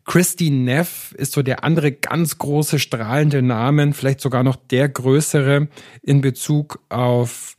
Christy 0.06 0.50
Neff 0.50 1.14
ist 1.18 1.34
so 1.34 1.42
der 1.42 1.64
andere 1.64 1.92
ganz 1.92 2.38
große 2.38 2.80
strahlende 2.80 3.42
Name, 3.42 3.94
vielleicht 3.94 4.22
sogar 4.22 4.44
noch 4.44 4.56
der 4.56 4.90
größere 4.90 5.68
in 6.02 6.22
Bezug 6.22 6.80
auf 6.90 7.56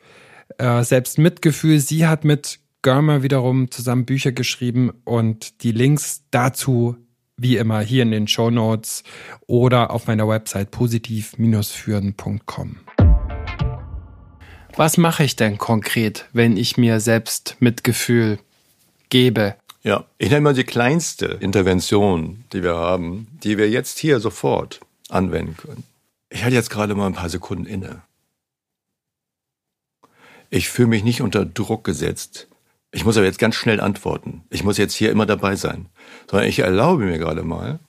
äh, 0.59 0.83
Selbstmitgefühl. 0.83 1.79
Sie 1.79 2.07
hat 2.07 2.25
mit 2.25 2.59
Görmer 2.83 3.23
wiederum 3.23 3.71
zusammen 3.71 4.05
Bücher 4.05 4.33
geschrieben 4.33 4.91
und 5.05 5.63
die 5.63 5.73
Links 5.73 6.25
dazu 6.31 6.97
wie 7.43 7.57
immer 7.57 7.81
hier 7.81 8.03
in 8.03 8.11
den 8.11 8.29
Show 8.29 8.51
Notes 8.51 9.03
oder 9.47 9.91
auf 9.91 10.07
meiner 10.07 10.29
Website 10.29 10.71
positiv-führen.com. 10.71 12.77
Was 14.75 14.97
mache 14.97 15.25
ich 15.25 15.37
denn 15.37 15.59
konkret, 15.59 16.29
wenn 16.33 16.57
ich 16.57 16.79
mir 16.79 17.01
selbst 17.01 17.57
Mitgefühl 17.61 18.39
gebe? 19.11 19.57
Ja, 19.83 20.05
ich 20.19 20.31
nenne 20.31 20.43
mal 20.43 20.55
die 20.55 20.65
kleinste 20.65 21.27
Intervention, 21.27 22.45
die 22.53 22.63
wir 22.63 22.77
haben, 22.77 23.27
die 23.43 23.59
wir 23.59 23.69
jetzt 23.69 23.99
hier 23.99 24.21
sofort 24.21 24.81
anwenden 25.09 25.57
können. 25.57 25.85
Ich 26.31 26.45
halte 26.45 26.57
jetzt 26.57 26.71
gerade 26.71 26.95
mal 26.95 27.07
ein 27.07 27.15
paar 27.15 27.29
Sekunden 27.29 27.67
inne. 27.67 28.03
Ich 30.49 30.69
fühle 30.69 30.89
mich 30.89 31.03
nicht 31.03 31.21
unter 31.21 31.45
Druck 31.45 31.85
gesetzt, 31.85 32.49
ich 32.95 33.07
muss 33.07 33.17
aber 33.17 33.27
jetzt 33.27 33.39
ganz 33.39 33.55
schnell 33.55 33.81
antworten. 33.81 34.45
Ich 34.51 34.65
muss 34.65 34.77
jetzt 34.77 34.95
hier 34.95 35.11
immer 35.11 35.25
dabei 35.25 35.57
sein. 35.57 35.89
Sondern 36.31 36.49
ich 36.49 36.59
erlaube 36.59 37.05
mir 37.05 37.19
gerade 37.19 37.43
mal, 37.43 37.81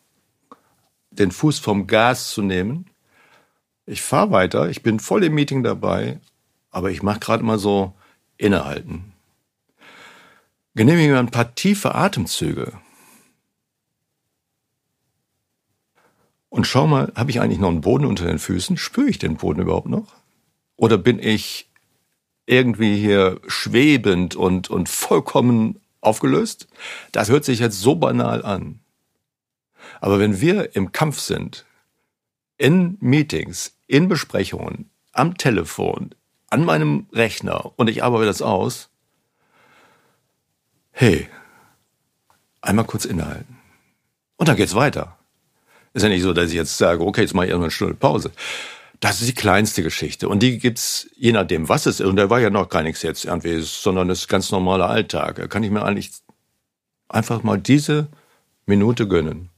den 1.12 1.32
Fuß 1.32 1.60
vom 1.60 1.88
Gas 1.88 2.32
zu 2.32 2.42
nehmen. 2.42 2.86
Ich 3.86 4.02
fahre 4.02 4.32
weiter, 4.32 4.70
ich 4.70 4.82
bin 4.82 5.02
voll 5.02 5.26
im 5.26 5.36
Meeting 5.36 5.62
dabei, 5.62 6.22
aber 6.72 6.90
ich 6.90 7.04
mache 7.04 7.20
gerade 7.20 7.44
mal 7.44 7.60
so 7.60 7.94
innehalten. 8.38 9.12
Genehmige 10.74 11.12
mir 11.12 11.20
ein 11.20 11.32
paar 11.32 11.54
tiefe 11.54 11.94
Atemzüge. 11.94 12.72
Und 16.48 16.66
schau 16.66 16.88
mal, 16.88 17.12
habe 17.16 17.30
ich 17.30 17.42
eigentlich 17.42 17.60
noch 17.60 17.70
einen 17.70 17.82
Boden 17.82 18.06
unter 18.06 18.26
den 18.26 18.40
Füßen? 18.40 18.78
Spüre 18.78 19.10
ich 19.10 19.20
den 19.20 19.36
Boden 19.36 19.62
überhaupt 19.62 19.90
noch? 19.90 20.16
Oder 20.78 20.98
bin 20.98 21.20
ich 21.20 21.70
irgendwie 22.46 22.98
hier 22.98 23.40
schwebend 23.48 24.36
und, 24.36 24.70
und 24.70 24.90
vollkommen 24.90 25.80
aufgelöst. 26.02 26.68
Das 27.12 27.30
hört 27.30 27.46
sich 27.46 27.60
jetzt 27.60 27.80
so 27.80 27.96
banal 27.96 28.44
an. 28.44 28.80
Aber 30.02 30.20
wenn 30.20 30.42
wir 30.42 30.76
im 30.76 30.92
Kampf 30.92 31.20
sind, 31.20 31.66
in 32.58 32.98
Meetings, 33.00 33.78
in 33.88 34.08
Besprechungen, 34.10 34.90
am 35.12 35.38
Telefon, 35.38 36.16
an 36.50 36.66
meinem 36.66 37.08
Rechner 37.12 37.72
und 37.78 37.90
ich 37.90 38.04
arbeite 38.04 38.26
das 38.26 38.42
aus, 38.42 38.90
hey, 40.92 41.28
einmal 42.62 42.86
kurz 42.86 43.06
innehalten. 43.06 43.58
Und 44.38 44.48
dann 44.50 44.56
geht's 44.56 44.76
weiter. 44.76 45.18
Ist 45.94 46.04
ja 46.04 46.10
nicht 46.10 46.24
so, 46.24 46.34
dass 46.34 46.50
ich 46.50 46.56
jetzt 46.56 46.78
sage, 46.78 47.04
okay, 47.06 47.22
jetzt 47.22 47.34
mache 47.34 47.46
ich 47.46 47.52
erstmal 47.52 47.66
eine 47.66 47.72
Stunde 47.72 47.94
Pause. 47.94 48.32
Das 49.04 49.20
ist 49.20 49.28
die 49.28 49.34
kleinste 49.34 49.84
Geschichte. 49.84 50.30
Und 50.30 50.42
die 50.42 50.60
gibt's 50.60 51.10
je 51.18 51.34
nachdem, 51.34 51.68
was 51.68 51.88
es 51.88 52.00
ist. 52.00 52.06
Und 52.06 52.16
da 52.16 52.30
war 52.30 52.40
ja 52.40 52.50
noch 52.50 52.70
gar 52.70 52.84
nichts 52.84 53.02
jetzt 53.02 53.26
irgendwie, 53.26 53.60
sondern 53.60 54.08
das 54.08 54.20
ist 54.20 54.28
ganz 54.30 54.50
normaler 54.50 54.90
Alltag. 54.90 55.36
Da 55.36 55.48
kann 55.48 55.62
ich 55.62 55.72
mir 55.72 55.84
eigentlich 55.84 56.12
einfach 57.10 57.44
mal 57.44 57.60
diese 57.60 58.08
Minute 58.66 59.06
gönnen. 59.06 59.50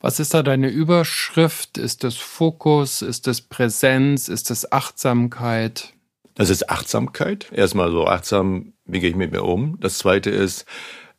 Was 0.00 0.18
ist 0.18 0.32
da 0.32 0.42
deine 0.42 0.70
Überschrift? 0.70 1.76
Ist 1.76 2.04
das 2.04 2.16
Fokus? 2.16 3.02
Ist 3.02 3.26
das 3.26 3.42
Präsenz? 3.42 4.28
Ist 4.28 4.48
das 4.48 4.72
Achtsamkeit? 4.72 5.92
Das 6.34 6.48
ist 6.48 6.70
Achtsamkeit. 6.70 7.52
Erstmal 7.52 7.90
so 7.90 8.06
achtsam, 8.06 8.72
wie 8.86 9.00
gehe 9.00 9.10
ich 9.10 9.16
mit 9.16 9.30
mir 9.30 9.42
um. 9.42 9.78
Das 9.78 9.98
zweite 9.98 10.30
ist, 10.30 10.64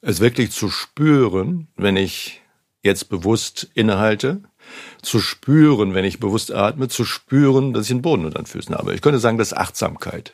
es 0.01 0.19
wirklich 0.19 0.49
zu 0.49 0.71
spüren, 0.71 1.67
wenn 1.75 1.95
ich 1.95 2.41
jetzt 2.81 3.07
bewusst 3.07 3.69
innehalte 3.75 4.41
zu 5.01 5.19
spüren, 5.19 5.93
wenn 5.93 6.05
ich 6.05 6.19
bewusst 6.19 6.53
atme, 6.53 6.87
zu 6.87 7.05
spüren, 7.05 7.73
dass 7.73 7.83
ich 7.83 7.89
den 7.89 8.01
Boden 8.01 8.25
unter 8.25 8.39
den 8.39 8.45
Füßen 8.45 8.75
habe. 8.75 8.93
Ich 8.93 9.01
könnte 9.01 9.19
sagen, 9.19 9.37
das 9.37 9.51
ist 9.51 9.57
Achtsamkeit. 9.57 10.33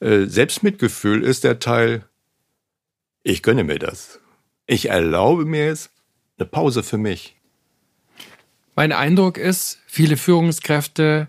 Äh, 0.00 0.26
Selbstmitgefühl 0.26 1.22
ist 1.22 1.44
der 1.44 1.58
Teil, 1.58 2.04
ich 3.22 3.42
gönne 3.42 3.64
mir 3.64 3.78
das. 3.78 4.20
Ich 4.66 4.88
erlaube 4.88 5.44
mir 5.44 5.66
jetzt 5.66 5.90
eine 6.38 6.46
Pause 6.46 6.82
für 6.82 6.98
mich. 6.98 7.36
Mein 8.74 8.92
Eindruck 8.92 9.38
ist, 9.38 9.80
viele 9.86 10.16
Führungskräfte 10.16 11.28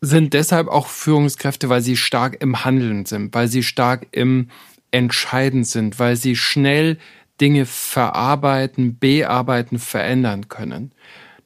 sind 0.00 0.32
deshalb 0.32 0.68
auch 0.68 0.86
Führungskräfte, 0.86 1.68
weil 1.68 1.82
sie 1.82 1.96
stark 1.96 2.40
im 2.40 2.64
Handeln 2.64 3.04
sind, 3.04 3.34
weil 3.34 3.48
sie 3.48 3.62
stark 3.62 4.06
im 4.12 4.48
Entscheiden 4.90 5.64
sind, 5.64 5.98
weil 5.98 6.16
sie 6.16 6.36
schnell 6.36 6.98
Dinge 7.40 7.66
verarbeiten, 7.66 8.98
bearbeiten, 8.98 9.78
verändern 9.78 10.48
können. 10.48 10.92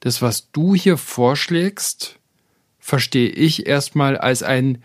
Das, 0.01 0.21
was 0.21 0.51
du 0.51 0.75
hier 0.75 0.99
vorschlägst, 0.99 2.19
verstehe 2.79 3.31
ich 3.31 3.67
erstmal 3.67 4.19
als 4.19 4.43
ein 4.43 4.83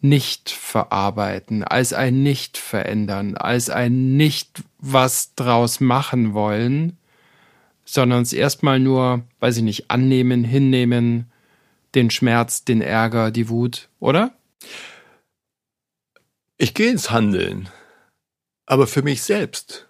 Nicht-Verarbeiten, 0.00 1.64
als 1.64 1.92
ein 1.92 2.22
Nicht-Verändern, 2.22 3.36
als 3.36 3.70
ein 3.70 4.16
Nicht 4.16 4.62
was 4.78 5.34
draus 5.34 5.80
machen 5.80 6.32
wollen, 6.32 6.96
sondern 7.84 8.22
es 8.22 8.32
erstmal 8.32 8.80
nur, 8.80 9.22
weiß 9.40 9.58
ich 9.58 9.62
nicht, 9.62 9.90
annehmen, 9.90 10.44
hinnehmen, 10.44 11.30
den 11.94 12.10
Schmerz, 12.10 12.64
den 12.64 12.80
Ärger, 12.80 13.30
die 13.30 13.48
Wut, 13.48 13.88
oder? 14.00 14.34
Ich 16.56 16.74
gehe 16.74 16.90
ins 16.90 17.10
Handeln, 17.10 17.68
aber 18.66 18.86
für 18.86 19.02
mich 19.02 19.22
selbst. 19.22 19.88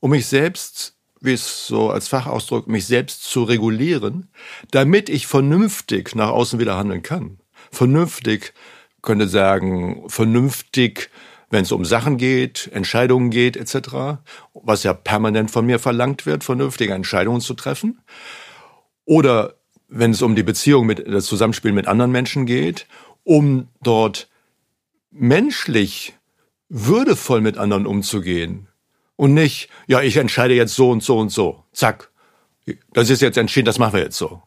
Um 0.00 0.10
mich 0.10 0.26
selbst, 0.26 0.96
wie 1.20 1.32
es 1.32 1.66
so 1.66 1.90
als 1.90 2.08
Fachausdruck, 2.08 2.68
mich 2.68 2.86
selbst 2.86 3.24
zu 3.24 3.42
regulieren, 3.42 4.28
damit 4.70 5.08
ich 5.08 5.26
vernünftig 5.26 6.14
nach 6.14 6.30
außen 6.30 6.58
wieder 6.58 6.76
handeln 6.76 7.02
kann. 7.02 7.38
Vernünftig, 7.70 8.54
könnte 9.02 9.28
sagen, 9.28 10.04
vernünftig, 10.08 11.10
wenn 11.50 11.62
es 11.62 11.72
um 11.72 11.84
Sachen 11.84 12.18
geht, 12.18 12.70
Entscheidungen 12.72 13.30
geht, 13.30 13.56
etc., 13.56 14.20
was 14.54 14.82
ja 14.82 14.92
permanent 14.92 15.50
von 15.50 15.66
mir 15.66 15.78
verlangt 15.78 16.26
wird, 16.26 16.44
vernünftige 16.44 16.94
Entscheidungen 16.94 17.40
zu 17.40 17.54
treffen. 17.54 18.00
Oder 19.04 19.54
wenn 19.88 20.10
es 20.10 20.22
um 20.22 20.36
die 20.36 20.42
Beziehung 20.42 20.86
mit, 20.86 21.06
das 21.08 21.24
Zusammenspiel 21.24 21.72
mit 21.72 21.88
anderen 21.88 22.12
Menschen 22.12 22.46
geht, 22.46 22.86
um 23.24 23.68
dort 23.82 24.28
menschlich 25.10 26.14
würdevoll 26.68 27.40
mit 27.40 27.56
anderen 27.56 27.86
umzugehen 27.86 28.68
und 29.18 29.34
nicht, 29.34 29.68
ja, 29.88 30.00
ich 30.00 30.16
entscheide 30.16 30.54
jetzt 30.54 30.76
so 30.76 30.90
und 30.90 31.02
so 31.02 31.18
und 31.18 31.30
so. 31.30 31.64
Zack. 31.72 32.10
Das 32.92 33.10
ist 33.10 33.20
jetzt 33.20 33.36
entschieden, 33.36 33.66
das 33.66 33.78
machen 33.78 33.94
wir 33.94 34.02
jetzt 34.02 34.16
so. 34.16 34.42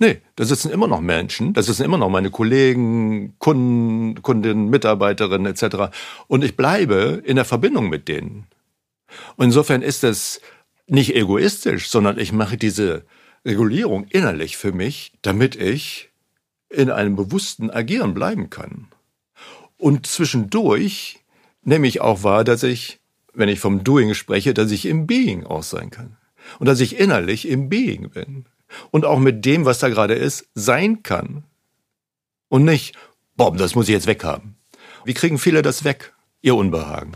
Nee, 0.00 0.20
da 0.34 0.44
sitzen 0.44 0.70
immer 0.70 0.88
noch 0.88 1.00
Menschen, 1.00 1.52
das 1.52 1.66
sitzen 1.66 1.84
immer 1.84 1.96
noch 1.96 2.08
meine 2.08 2.30
Kollegen, 2.30 3.38
Kunden, 3.38 4.20
Kundinnen, 4.20 4.68
Mitarbeiterinnen 4.68 5.46
etc. 5.46 5.94
Und 6.26 6.44
ich 6.44 6.56
bleibe 6.56 7.22
in 7.24 7.36
der 7.36 7.44
Verbindung 7.44 7.88
mit 7.88 8.08
denen. 8.08 8.46
Und 9.36 9.46
insofern 9.46 9.82
ist 9.82 10.02
es 10.02 10.40
nicht 10.88 11.14
egoistisch, 11.14 11.88
sondern 11.88 12.18
ich 12.18 12.32
mache 12.32 12.56
diese 12.56 13.04
Regulierung 13.44 14.06
innerlich 14.08 14.56
für 14.56 14.72
mich, 14.72 15.12
damit 15.22 15.54
ich 15.54 16.10
in 16.68 16.90
einem 16.90 17.14
bewussten 17.14 17.70
Agieren 17.70 18.12
bleiben 18.12 18.50
kann. 18.50 18.88
Und 19.76 20.06
zwischendurch 20.06 21.20
nehme 21.62 21.86
ich 21.86 22.00
auch 22.00 22.24
wahr, 22.24 22.42
dass 22.42 22.64
ich, 22.64 22.97
wenn 23.38 23.48
ich 23.48 23.60
vom 23.60 23.84
Doing 23.84 24.14
spreche, 24.14 24.52
dass 24.52 24.70
ich 24.70 24.84
im 24.84 25.06
Being 25.06 25.46
auch 25.46 25.62
sein 25.62 25.90
kann. 25.90 26.16
Und 26.58 26.66
dass 26.66 26.80
ich 26.80 26.98
innerlich 26.98 27.48
im 27.48 27.68
Being 27.68 28.10
bin. 28.10 28.46
Und 28.90 29.04
auch 29.04 29.18
mit 29.18 29.44
dem, 29.44 29.64
was 29.64 29.78
da 29.78 29.88
gerade 29.88 30.14
ist, 30.14 30.48
sein 30.54 31.02
kann. 31.02 31.44
Und 32.48 32.64
nicht, 32.64 32.96
boah, 33.36 33.54
das 33.54 33.74
muss 33.74 33.88
ich 33.88 33.94
jetzt 33.94 34.06
weghaben. 34.06 34.56
Wie 35.04 35.14
kriegen 35.14 35.38
viele 35.38 35.62
das 35.62 35.84
weg? 35.84 36.14
Ihr 36.40 36.56
Unbehagen. 36.56 37.12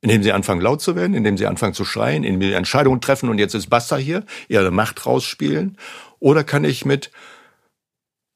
Indem 0.00 0.22
sie 0.22 0.32
anfangen 0.32 0.60
laut 0.60 0.80
zu 0.80 0.94
werden, 0.94 1.14
indem 1.14 1.36
sie 1.36 1.46
anfangen 1.46 1.74
zu 1.74 1.84
schreien, 1.84 2.22
indem 2.22 2.50
sie 2.50 2.54
Entscheidungen 2.54 3.00
treffen 3.00 3.28
und 3.28 3.38
jetzt 3.38 3.54
ist 3.54 3.68
Basta 3.68 3.96
hier, 3.96 4.24
ihre 4.48 4.70
Macht 4.70 5.04
rausspielen. 5.04 5.78
Oder 6.20 6.44
kann 6.44 6.64
ich 6.64 6.84
mit, 6.84 7.10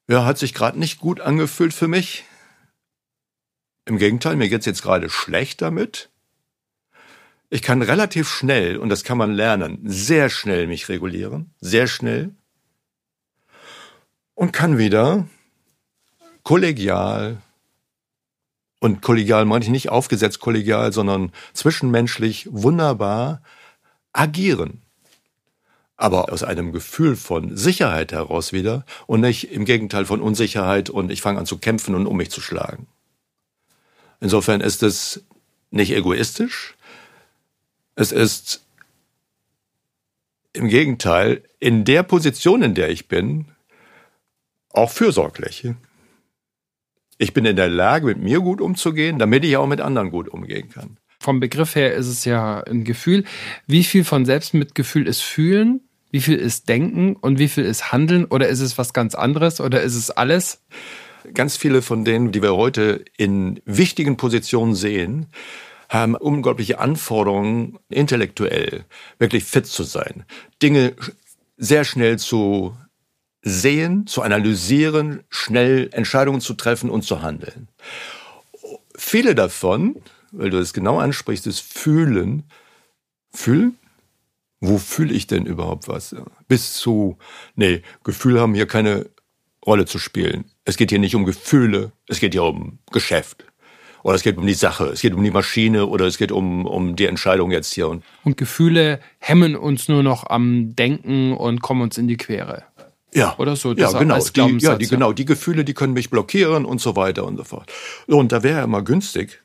ja, 0.09 0.25
hat 0.25 0.37
sich 0.37 0.53
gerade 0.53 0.77
nicht 0.77 0.99
gut 0.99 1.21
angefühlt 1.21 1.73
für 1.73 1.87
mich, 1.87 2.25
im 3.85 3.97
Gegenteil, 3.97 4.35
mir 4.35 4.49
geht's 4.49 4.65
jetzt 4.65 4.83
gerade 4.83 5.09
schlecht 5.09 5.61
damit. 5.61 6.10
Ich 7.53 7.61
kann 7.61 7.81
relativ 7.81 8.29
schnell, 8.29 8.77
und 8.77 8.87
das 8.87 9.03
kann 9.03 9.17
man 9.17 9.33
lernen, 9.33 9.79
sehr 9.83 10.29
schnell 10.29 10.67
mich 10.67 10.87
regulieren, 10.87 11.53
sehr 11.59 11.85
schnell. 11.87 12.33
Und 14.35 14.53
kann 14.53 14.77
wieder 14.77 15.27
kollegial, 16.43 17.41
und 18.79 19.01
kollegial 19.01 19.43
meine 19.43 19.65
ich 19.65 19.69
nicht 19.69 19.89
aufgesetzt 19.89 20.39
kollegial, 20.39 20.93
sondern 20.93 21.33
zwischenmenschlich 21.53 22.47
wunderbar 22.49 23.43
agieren. 24.13 24.81
Aber 25.97 26.31
aus 26.31 26.43
einem 26.43 26.71
Gefühl 26.71 27.17
von 27.17 27.57
Sicherheit 27.57 28.13
heraus 28.13 28.53
wieder 28.53 28.85
und 29.07 29.19
nicht 29.19 29.51
im 29.51 29.65
Gegenteil 29.65 30.05
von 30.05 30.21
Unsicherheit 30.21 30.89
und 30.89 31.11
ich 31.11 31.21
fange 31.21 31.37
an 31.37 31.45
zu 31.45 31.57
kämpfen 31.57 31.95
und 31.95 32.07
um 32.07 32.15
mich 32.15 32.31
zu 32.31 32.39
schlagen. 32.39 32.87
Insofern 34.21 34.61
ist 34.61 34.83
es 34.83 35.25
nicht 35.69 35.91
egoistisch. 35.91 36.75
Es 37.95 38.11
ist 38.11 38.65
im 40.53 40.67
Gegenteil 40.67 41.43
in 41.59 41.85
der 41.85 42.03
Position, 42.03 42.61
in 42.61 42.75
der 42.75 42.89
ich 42.89 43.07
bin, 43.07 43.45
auch 44.69 44.91
fürsorglich. 44.91 45.67
Ich 47.17 47.33
bin 47.33 47.45
in 47.45 47.55
der 47.55 47.69
Lage, 47.69 48.07
mit 48.07 48.17
mir 48.17 48.39
gut 48.39 48.61
umzugehen, 48.61 49.19
damit 49.19 49.45
ich 49.45 49.57
auch 49.57 49.67
mit 49.67 49.81
anderen 49.81 50.11
gut 50.11 50.27
umgehen 50.27 50.69
kann. 50.69 50.97
Vom 51.19 51.39
Begriff 51.39 51.75
her 51.75 51.93
ist 51.93 52.07
es 52.07 52.25
ja 52.25 52.61
ein 52.61 52.83
Gefühl. 52.83 53.25
Wie 53.67 53.83
viel 53.83 54.03
von 54.03 54.25
Selbstmitgefühl 54.25 55.07
ist 55.07 55.21
Fühlen? 55.21 55.81
Wie 56.09 56.19
viel 56.19 56.35
ist 56.35 56.67
Denken 56.67 57.15
und 57.15 57.37
wie 57.37 57.47
viel 57.47 57.63
ist 57.63 57.91
Handeln? 57.91 58.25
Oder 58.25 58.49
ist 58.49 58.59
es 58.59 58.77
was 58.77 58.91
ganz 58.93 59.13
anderes 59.13 59.61
oder 59.61 59.81
ist 59.81 59.95
es 59.95 60.09
alles? 60.09 60.63
Ganz 61.33 61.57
viele 61.57 61.83
von 61.83 62.03
denen, 62.03 62.31
die 62.31 62.41
wir 62.41 62.55
heute 62.55 63.05
in 63.17 63.61
wichtigen 63.65 64.17
Positionen 64.17 64.73
sehen, 64.73 65.27
haben 65.91 66.15
unglaubliche 66.15 66.79
Anforderungen, 66.79 67.77
intellektuell 67.89 68.85
wirklich 69.19 69.43
fit 69.43 69.67
zu 69.67 69.83
sein, 69.83 70.23
Dinge 70.63 70.95
sehr 71.57 71.83
schnell 71.83 72.17
zu 72.17 72.77
sehen, 73.41 74.07
zu 74.07 74.21
analysieren, 74.21 75.23
schnell 75.29 75.89
Entscheidungen 75.91 76.39
zu 76.39 76.53
treffen 76.53 76.89
und 76.89 77.03
zu 77.03 77.21
handeln. 77.21 77.67
Viele 78.95 79.35
davon, 79.35 79.97
weil 80.31 80.49
du 80.49 80.59
es 80.59 80.71
genau 80.71 80.97
ansprichst, 80.97 81.45
ist 81.45 81.59
Fühlen. 81.59 82.43
Fühlen? 83.33 83.77
Wo 84.61 84.77
fühle 84.77 85.13
ich 85.13 85.27
denn 85.27 85.45
überhaupt 85.45 85.89
was? 85.89 86.15
Bis 86.47 86.75
zu, 86.75 87.17
nee, 87.55 87.81
Gefühle 88.05 88.39
haben 88.39 88.53
hier 88.53 88.67
keine 88.67 89.09
Rolle 89.65 89.85
zu 89.85 89.99
spielen. 89.99 90.45
Es 90.63 90.77
geht 90.77 90.91
hier 90.91 90.99
nicht 90.99 91.15
um 91.15 91.25
Gefühle, 91.25 91.91
es 92.07 92.19
geht 92.19 92.33
hier 92.33 92.43
um 92.43 92.79
Geschäft. 92.91 93.50
Oder 94.03 94.15
es 94.15 94.23
geht 94.23 94.37
um 94.37 94.47
die 94.47 94.53
Sache, 94.53 94.85
es 94.85 95.01
geht 95.01 95.13
um 95.13 95.23
die 95.23 95.31
Maschine 95.31 95.85
oder 95.85 96.05
es 96.05 96.17
geht 96.17 96.31
um, 96.31 96.65
um 96.65 96.95
die 96.95 97.05
Entscheidung 97.05 97.51
jetzt 97.51 97.73
hier. 97.73 97.87
Und, 97.87 98.03
und 98.23 98.37
Gefühle 98.37 98.99
hemmen 99.19 99.55
uns 99.55 99.87
nur 99.87 100.03
noch 100.03 100.27
am 100.29 100.75
Denken 100.75 101.33
und 101.33 101.61
kommen 101.61 101.81
uns 101.81 101.97
in 101.97 102.07
die 102.07 102.17
Quere. 102.17 102.63
Ja, 103.13 103.35
oder 103.37 103.55
so. 103.55 103.73
Ja, 103.73 103.91
genau. 103.91 104.19
Die, 104.19 104.57
ja, 104.59 104.75
die, 104.75 104.87
genau. 104.87 105.11
Die 105.11 105.25
Gefühle, 105.25 105.65
die 105.65 105.73
können 105.73 105.93
mich 105.93 106.09
blockieren 106.09 106.65
und 106.65 106.79
so 106.79 106.95
weiter 106.95 107.25
und 107.25 107.37
so 107.37 107.43
fort. 107.43 107.71
Und 108.07 108.31
da 108.31 108.41
wäre 108.41 108.59
ja 108.59 108.63
immer 108.63 108.81
günstig. 108.81 109.41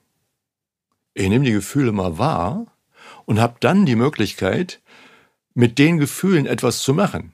Ich 1.14 1.29
nehme 1.29 1.45
die 1.45 1.53
Gefühle 1.53 1.92
mal 1.92 2.19
wahr 2.19 2.66
und 3.25 3.40
habe 3.40 3.57
dann 3.61 3.87
die 3.87 3.97
Möglichkeit, 3.97 4.81
mit 5.55 5.79
den 5.79 5.99
Gefühlen 5.99 6.47
etwas 6.47 6.81
zu 6.81 6.95
machen. 6.95 7.33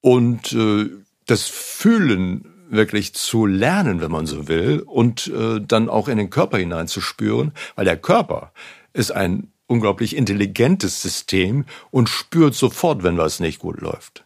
Und 0.00 0.52
äh, 0.52 0.90
das 1.26 1.48
Fühlen 1.48 2.53
wirklich 2.74 3.14
zu 3.14 3.46
lernen, 3.46 4.00
wenn 4.00 4.10
man 4.10 4.26
so 4.26 4.48
will, 4.48 4.80
und 4.80 5.28
äh, 5.28 5.60
dann 5.60 5.88
auch 5.88 6.08
in 6.08 6.18
den 6.18 6.30
Körper 6.30 6.58
hineinzuspüren, 6.58 7.52
weil 7.76 7.84
der 7.84 7.96
Körper 7.96 8.52
ist 8.92 9.10
ein 9.10 9.48
unglaublich 9.66 10.16
intelligentes 10.16 11.02
System 11.02 11.64
und 11.90 12.08
spürt 12.08 12.54
sofort, 12.54 13.02
wenn 13.02 13.16
was 13.16 13.40
nicht 13.40 13.58
gut 13.58 13.80
läuft. 13.80 14.24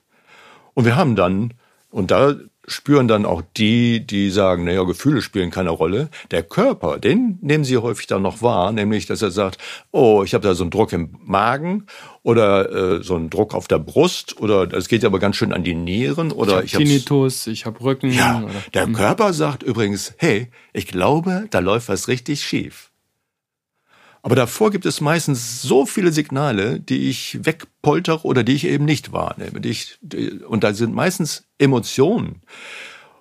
Und 0.75 0.85
wir 0.85 0.97
haben 0.97 1.17
dann, 1.17 1.55
und 1.91 2.11
da 2.11 2.35
spüren 2.69 3.09
dann 3.09 3.27
auch 3.27 3.43
die, 3.57 4.07
die 4.07 4.31
sagen, 4.31 4.65
naja, 4.65 4.85
Gefühle 4.85 5.23
spielen 5.23 5.51
keine 5.51 5.71
Rolle. 5.71 6.09
Der 6.31 6.43
Körper, 6.43 6.99
den 6.99 7.39
nehmen 7.41 7.65
sie 7.65 7.77
häufig 7.79 8.07
dann 8.07 8.23
noch 8.23 8.43
wahr, 8.43 8.73
nämlich, 8.73 9.07
dass 9.07 9.23
er 9.23 9.31
sagt, 9.31 9.59
oh, 9.91 10.23
ich 10.25 10.35
habe 10.35 10.47
da 10.47 10.55
so 10.55 10.65
einen 10.65 10.71
Druck 10.71 10.93
im 10.93 11.17
Magen 11.25 11.87
oder 12.23 12.99
äh, 12.99 13.03
so 13.03 13.17
einen 13.17 13.31
Druck 13.31 13.55
auf 13.55 13.69
der 13.69 13.79
Brust 13.79 14.41
oder 14.41 14.73
es 14.73 14.89
geht 14.89 15.05
aber 15.05 15.19
ganz 15.19 15.37
schön 15.37 15.53
an 15.53 15.65
die 15.65 15.75
Nieren 15.75 16.31
oder 16.31 16.63
ich 16.63 16.75
habe 16.75 16.85
Tinnitus, 16.85 17.47
ich 17.47 17.67
habe 17.67 17.81
Rücken. 17.81 18.13
Ja, 18.13 18.43
oder, 18.45 18.53
der 18.75 18.87
hm. 18.87 18.93
Körper 18.93 19.33
sagt 19.33 19.63
übrigens, 19.63 20.15
hey, 20.19 20.49
ich 20.73 20.87
glaube, 20.87 21.47
da 21.51 21.59
läuft 21.61 21.89
was 21.89 22.09
richtig 22.09 22.43
schief. 22.45 22.88
Aber 24.23 24.35
davor 24.35 24.71
gibt 24.71 24.87
es 24.87 25.01
meistens 25.01 25.63
so 25.63 25.87
viele 25.87 26.13
Signale, 26.13 26.81
die 26.81 27.09
ich 27.09 27.39
wegpoltere 27.43 28.25
oder 28.25 28.43
die 28.43 28.55
ich 28.55 28.67
eben 28.67 28.85
nicht 28.85 29.13
wahrnehme. 29.13 29.61
Die 29.61 29.71
ich, 29.71 29.99
die, 30.01 30.31
und 30.41 30.65
da 30.65 30.75
sind 30.75 30.95
meistens 30.95 31.47
Emotionen. 31.59 32.43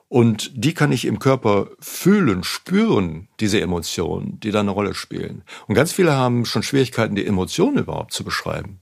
Und 0.09 0.51
die 0.55 0.73
kann 0.73 0.91
ich 0.91 1.05
im 1.05 1.19
Körper 1.19 1.69
fühlen, 1.79 2.43
spüren, 2.43 3.27
diese 3.39 3.59
Emotionen, 3.59 4.39
die 4.39 4.51
da 4.51 4.61
eine 4.61 4.71
Rolle 4.71 4.93
spielen. 4.93 5.43
Und 5.67 5.75
ganz 5.75 5.91
viele 5.91 6.13
haben 6.13 6.45
schon 6.45 6.63
Schwierigkeiten, 6.63 7.15
die 7.15 7.25
Emotionen 7.25 7.79
überhaupt 7.79 8.13
zu 8.13 8.23
beschreiben. 8.23 8.79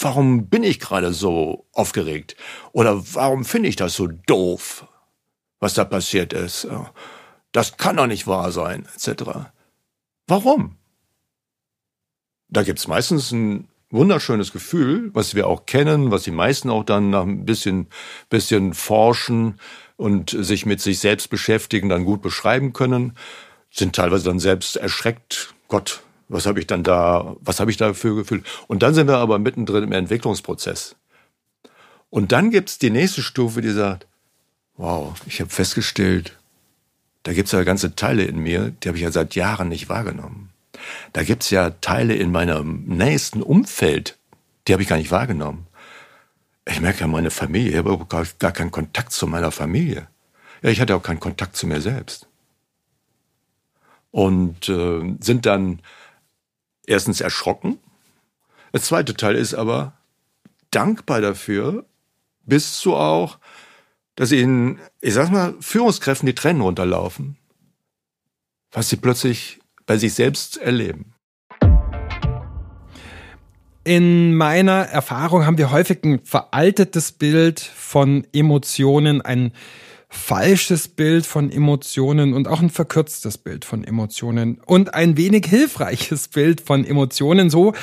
Warum 0.00 0.48
bin 0.48 0.62
ich 0.62 0.78
gerade 0.78 1.12
so 1.12 1.66
aufgeregt? 1.72 2.36
Oder 2.72 3.02
warum 3.14 3.44
finde 3.44 3.68
ich 3.68 3.76
das 3.76 3.94
so 3.94 4.06
doof, 4.06 4.86
was 5.58 5.74
da 5.74 5.84
passiert 5.84 6.32
ist? 6.32 6.68
Das 7.52 7.76
kann 7.76 7.96
doch 7.96 8.06
nicht 8.06 8.26
wahr 8.26 8.52
sein, 8.52 8.86
etc. 8.94 9.50
Warum? 10.28 10.77
Da 12.48 12.62
gibt's 12.62 12.88
meistens 12.88 13.32
ein 13.32 13.68
wunderschönes 13.90 14.52
Gefühl, 14.52 15.10
was 15.14 15.34
wir 15.34 15.46
auch 15.46 15.66
kennen, 15.66 16.10
was 16.10 16.22
die 16.22 16.30
meisten 16.30 16.70
auch 16.70 16.84
dann 16.84 17.10
nach 17.10 17.22
ein 17.22 17.44
bisschen, 17.44 17.86
bisschen 18.28 18.74
forschen 18.74 19.58
und 19.96 20.30
sich 20.30 20.66
mit 20.66 20.80
sich 20.80 20.98
selbst 20.98 21.30
beschäftigen, 21.30 21.88
dann 21.88 22.04
gut 22.04 22.22
beschreiben 22.22 22.72
können, 22.72 23.16
sind 23.70 23.94
teilweise 23.94 24.24
dann 24.24 24.38
selbst 24.38 24.76
erschreckt. 24.76 25.54
Gott, 25.68 26.02
was 26.28 26.46
habe 26.46 26.60
ich 26.60 26.66
dann 26.66 26.82
da, 26.82 27.36
was 27.40 27.60
habe 27.60 27.70
ich 27.70 27.76
da 27.76 27.94
für 27.94 28.14
Gefühl? 28.14 28.42
Und 28.66 28.82
dann 28.82 28.94
sind 28.94 29.08
wir 29.08 29.18
aber 29.18 29.38
mittendrin 29.38 29.84
im 29.84 29.92
Entwicklungsprozess. 29.92 30.96
Und 32.10 32.32
dann 32.32 32.50
gibt's 32.50 32.78
die 32.78 32.90
nächste 32.90 33.22
Stufe, 33.22 33.60
die 33.60 33.70
sagt, 33.70 34.06
wow, 34.76 35.14
ich 35.26 35.40
habe 35.40 35.50
festgestellt, 35.50 36.38
Da 37.24 37.34
gibt's 37.34 37.52
ja 37.52 37.62
ganze 37.62 37.94
Teile 37.94 38.24
in 38.24 38.38
mir, 38.38 38.70
die 38.70 38.88
habe 38.88 38.96
ich 38.96 39.04
ja 39.04 39.10
seit 39.10 39.34
Jahren 39.34 39.68
nicht 39.68 39.90
wahrgenommen. 39.90 40.50
Da 41.12 41.22
gibt's 41.22 41.50
ja 41.50 41.70
Teile 41.70 42.14
in 42.14 42.30
meinem 42.30 42.84
nächsten 42.84 43.42
Umfeld, 43.42 44.18
die 44.66 44.72
habe 44.72 44.82
ich 44.82 44.88
gar 44.88 44.96
nicht 44.96 45.10
wahrgenommen. 45.10 45.66
Ich 46.66 46.80
merke 46.80 47.00
ja 47.00 47.06
meine 47.06 47.30
Familie, 47.30 47.70
ich 47.70 47.76
habe 47.76 48.06
gar, 48.06 48.26
gar 48.38 48.52
keinen 48.52 48.70
Kontakt 48.70 49.12
zu 49.12 49.26
meiner 49.26 49.50
Familie. 49.50 50.08
Ja, 50.62 50.70
ich 50.70 50.80
hatte 50.80 50.94
auch 50.94 51.02
keinen 51.02 51.20
Kontakt 51.20 51.56
zu 51.56 51.66
mir 51.66 51.80
selbst. 51.80 52.28
Und 54.10 54.68
äh, 54.68 55.16
sind 55.20 55.46
dann 55.46 55.80
erstens 56.86 57.20
erschrocken. 57.20 57.78
Der 58.72 58.82
zweite 58.82 59.14
Teil 59.14 59.36
ist 59.36 59.54
aber 59.54 59.92
dankbar 60.70 61.20
dafür, 61.20 61.84
bis 62.44 62.78
zu 62.78 62.94
auch, 62.94 63.38
dass 64.16 64.32
ihnen, 64.32 64.80
ich 65.00 65.14
sag 65.14 65.30
mal, 65.30 65.54
Führungskräften 65.60 66.26
die 66.26 66.34
Tränen 66.34 66.62
runterlaufen, 66.62 67.36
was 68.72 68.88
sie 68.88 68.96
plötzlich 68.96 69.60
bei 69.88 69.96
sich 69.96 70.14
selbst 70.14 70.58
erleben. 70.58 71.14
In 73.82 74.34
meiner 74.34 74.82
Erfahrung 74.82 75.46
haben 75.46 75.56
wir 75.56 75.72
häufig 75.72 76.04
ein 76.04 76.20
veraltetes 76.22 77.10
Bild 77.10 77.58
von 77.58 78.26
Emotionen, 78.32 79.22
ein 79.22 79.52
falsches 80.10 80.88
Bild 80.88 81.26
von 81.26 81.50
Emotionen 81.50 82.32
und 82.32 82.48
auch 82.48 82.62
ein 82.62 82.70
verkürztes 82.70 83.36
Bild 83.36 83.66
von 83.66 83.84
Emotionen 83.84 84.58
und 84.64 84.94
ein 84.94 85.18
wenig 85.18 85.46
hilfreiches 85.46 86.28
Bild 86.34 86.62
von 86.62 86.84
Emotionen, 86.84 87.50
so 87.50 87.74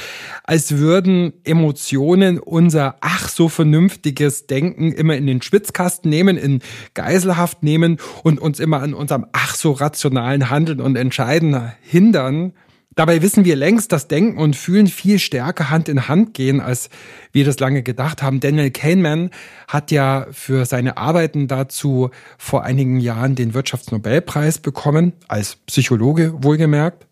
als 0.44 0.78
würden 0.78 1.34
Emotionen 1.44 2.40
unser 2.40 2.96
ach 3.02 3.30
so 3.30 3.48
vernünftiges 3.48 4.48
Denken 4.48 4.92
immer 4.92 5.16
in 5.16 5.28
den 5.28 5.44
Schwitzkasten 5.44 6.10
nehmen, 6.10 6.36
in 6.38 6.62
Geiselhaft 6.96 7.62
nehmen 7.62 7.98
und 8.24 8.40
uns 8.40 8.60
immer 8.60 8.82
an 8.82 8.96
unserem 8.96 9.28
ach 9.32 9.54
so 9.54 9.72
rationalen 9.72 10.50
Handeln 10.50 10.82
und 10.82 10.96
Entscheiden 10.96 11.74
hindern. 11.82 12.54
Dabei 12.96 13.22
wissen 13.22 13.44
wir 13.44 13.58
längst, 13.58 13.92
dass 13.92 14.08
Denken 14.08 14.38
und 14.38 14.56
Fühlen 14.56 14.88
viel 14.88 15.20
stärker 15.20 15.70
Hand 15.70 15.90
in 15.90 16.08
Hand 16.08 16.34
gehen, 16.34 16.62
als 16.62 16.90
wir 17.34 17.44
das 17.44 17.60
lange 17.60 17.84
gedacht 17.84 18.24
haben. 18.24 18.40
Daniel 18.40 18.72
Kahneman 18.72 19.32
hat 19.68 19.92
ja 19.92 20.28
für 20.32 20.66
seine 20.66 20.96
Arbeiten 20.96 21.50
dazu 21.50 22.10
vor 22.38 22.64
einigen 22.64 23.02
Jahren 23.02 23.36
den 23.36 23.54
Wirtschaftsnobelpreis 23.54 24.60
bekommen, 24.60 25.12
als 25.28 25.58
Psychologe 25.68 26.42
wohlgemerkt. 26.42 27.06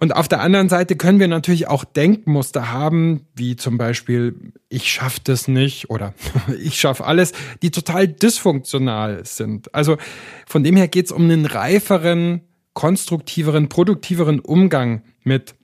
Und 0.00 0.16
auf 0.16 0.28
der 0.28 0.40
anderen 0.40 0.68
Seite 0.68 0.96
können 0.96 1.20
wir 1.20 1.28
natürlich 1.28 1.68
auch 1.68 1.84
Denkmuster 1.84 2.70
haben, 2.70 3.26
wie 3.34 3.56
zum 3.56 3.78
Beispiel, 3.78 4.34
ich 4.68 4.90
schaffe 4.90 5.20
das 5.24 5.48
nicht 5.48 5.90
oder 5.90 6.14
ich 6.62 6.78
schaffe 6.78 7.04
alles, 7.04 7.32
die 7.62 7.70
total 7.70 8.06
dysfunktional 8.08 9.24
sind. 9.24 9.74
Also 9.74 9.96
von 10.46 10.62
dem 10.62 10.76
her 10.76 10.88
geht 10.88 11.06
es 11.06 11.12
um 11.12 11.24
einen 11.24 11.46
reiferen, 11.46 12.42
konstruktiveren, 12.74 13.68
produktiveren 13.68 14.40
Umgang 14.40 15.02
mit 15.22 15.54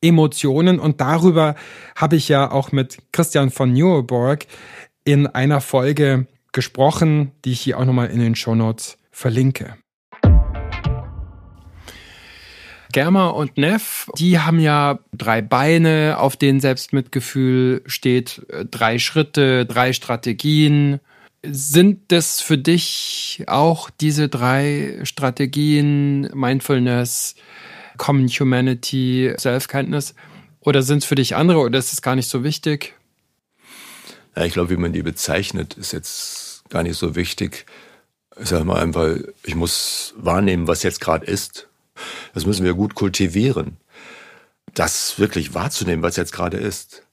Emotionen. 0.00 0.78
Und 0.78 1.00
darüber 1.00 1.54
habe 1.96 2.16
ich 2.16 2.28
ja 2.28 2.50
auch 2.50 2.72
mit 2.72 2.98
Christian 3.12 3.50
von 3.50 3.72
Neuburg 3.72 4.46
in 5.04 5.26
einer 5.26 5.60
Folge 5.60 6.26
gesprochen, 6.52 7.32
die 7.44 7.52
ich 7.52 7.60
hier 7.60 7.78
auch 7.78 7.84
nochmal 7.84 8.10
in 8.10 8.20
den 8.20 8.34
Show 8.34 8.54
Notes 8.54 8.98
verlinke. 9.10 9.76
Germa 12.92 13.30
und 13.30 13.58
Neff, 13.58 14.08
die 14.18 14.38
haben 14.38 14.60
ja 14.60 15.00
drei 15.12 15.42
Beine, 15.42 16.16
auf 16.20 16.36
denen 16.36 16.60
Selbstmitgefühl 16.60 17.82
steht, 17.86 18.46
drei 18.70 19.00
Schritte, 19.00 19.66
drei 19.66 19.92
Strategien, 19.92 21.00
sind 21.50 22.12
das 22.12 22.40
für 22.40 22.58
dich 22.58 23.44
auch 23.46 23.90
diese 23.90 24.28
drei 24.28 25.00
Strategien, 25.04 26.22
Mindfulness, 26.34 27.34
Common 27.96 28.28
Humanity, 28.28 29.34
Self-Kindness? 29.38 30.14
Oder 30.60 30.82
sind 30.82 30.98
es 30.98 31.04
für 31.04 31.14
dich 31.14 31.36
andere 31.36 31.58
oder 31.58 31.78
ist 31.78 31.92
es 31.92 32.02
gar 32.02 32.16
nicht 32.16 32.28
so 32.28 32.42
wichtig? 32.42 32.94
Ja, 34.34 34.44
ich 34.44 34.52
glaube, 34.52 34.70
wie 34.70 34.76
man 34.76 34.92
die 34.92 35.02
bezeichnet, 35.02 35.74
ist 35.74 35.92
jetzt 35.92 36.64
gar 36.70 36.82
nicht 36.82 36.96
so 36.96 37.14
wichtig. 37.14 37.66
Ich 38.40 38.48
sage 38.48 38.64
mal 38.64 38.80
einfach, 38.80 39.16
ich 39.44 39.54
muss 39.54 40.14
wahrnehmen, 40.16 40.66
was 40.66 40.82
jetzt 40.82 41.00
gerade 41.00 41.26
ist. 41.26 41.68
Das 42.32 42.46
müssen 42.46 42.64
wir 42.64 42.74
gut 42.74 42.94
kultivieren. 42.94 43.76
Das 44.74 45.20
wirklich 45.20 45.54
wahrzunehmen, 45.54 46.02
was 46.02 46.16
jetzt 46.16 46.32
gerade 46.32 46.56
ist. 46.56 47.03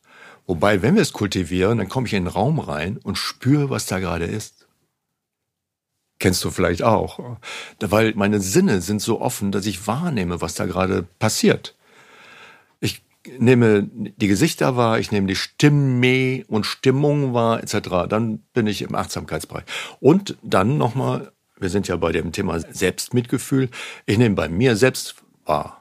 Wobei, 0.52 0.82
wenn 0.82 0.96
wir 0.96 1.02
es 1.02 1.14
kultivieren, 1.14 1.78
dann 1.78 1.88
komme 1.88 2.08
ich 2.08 2.14
in 2.14 2.26
den 2.26 2.34
Raum 2.34 2.60
rein 2.60 2.98
und 2.98 3.18
spüre, 3.18 3.70
was 3.70 3.86
da 3.86 4.00
gerade 4.00 4.26
ist. 4.26 4.68
Kennst 6.20 6.44
du 6.44 6.52
vielleicht 6.52 6.84
auch. 6.84 7.38
Weil 7.80 8.14
meine 8.16 8.42
Sinne 8.42 8.82
sind 8.82 9.02
so 9.02 9.22
offen, 9.22 9.54
dass 9.54 9.66
ich 9.66 9.88
wahrnehme, 9.88 10.42
was 10.42 10.56
da 10.56 10.66
gerade 10.66 11.04
passiert. 11.20 11.78
Ich 12.82 13.02
nehme 13.40 13.90
die 13.94 14.28
Gesichter 14.28 14.76
wahr, 14.76 15.00
ich 15.00 15.10
nehme 15.14 15.28
die 15.28 15.38
Stimme 15.38 16.44
und 16.50 16.66
Stimmung 16.66 17.34
wahr, 17.34 17.64
etc. 17.64 18.10
Dann 18.10 18.40
bin 18.54 18.68
ich 18.68 18.82
im 18.82 18.94
Achtsamkeitsbereich. 18.94 19.64
Und 20.02 20.38
dann 20.44 20.78
nochmal, 20.78 21.32
wir 21.62 21.70
sind 21.70 21.88
ja 21.88 21.96
bei 21.96 22.12
dem 22.12 22.34
Thema 22.34 22.60
Selbstmitgefühl, 22.60 23.70
ich 24.06 24.18
nehme 24.18 24.36
bei 24.36 24.50
mir 24.50 24.76
selbst 24.76 25.16
wahr 25.46 25.81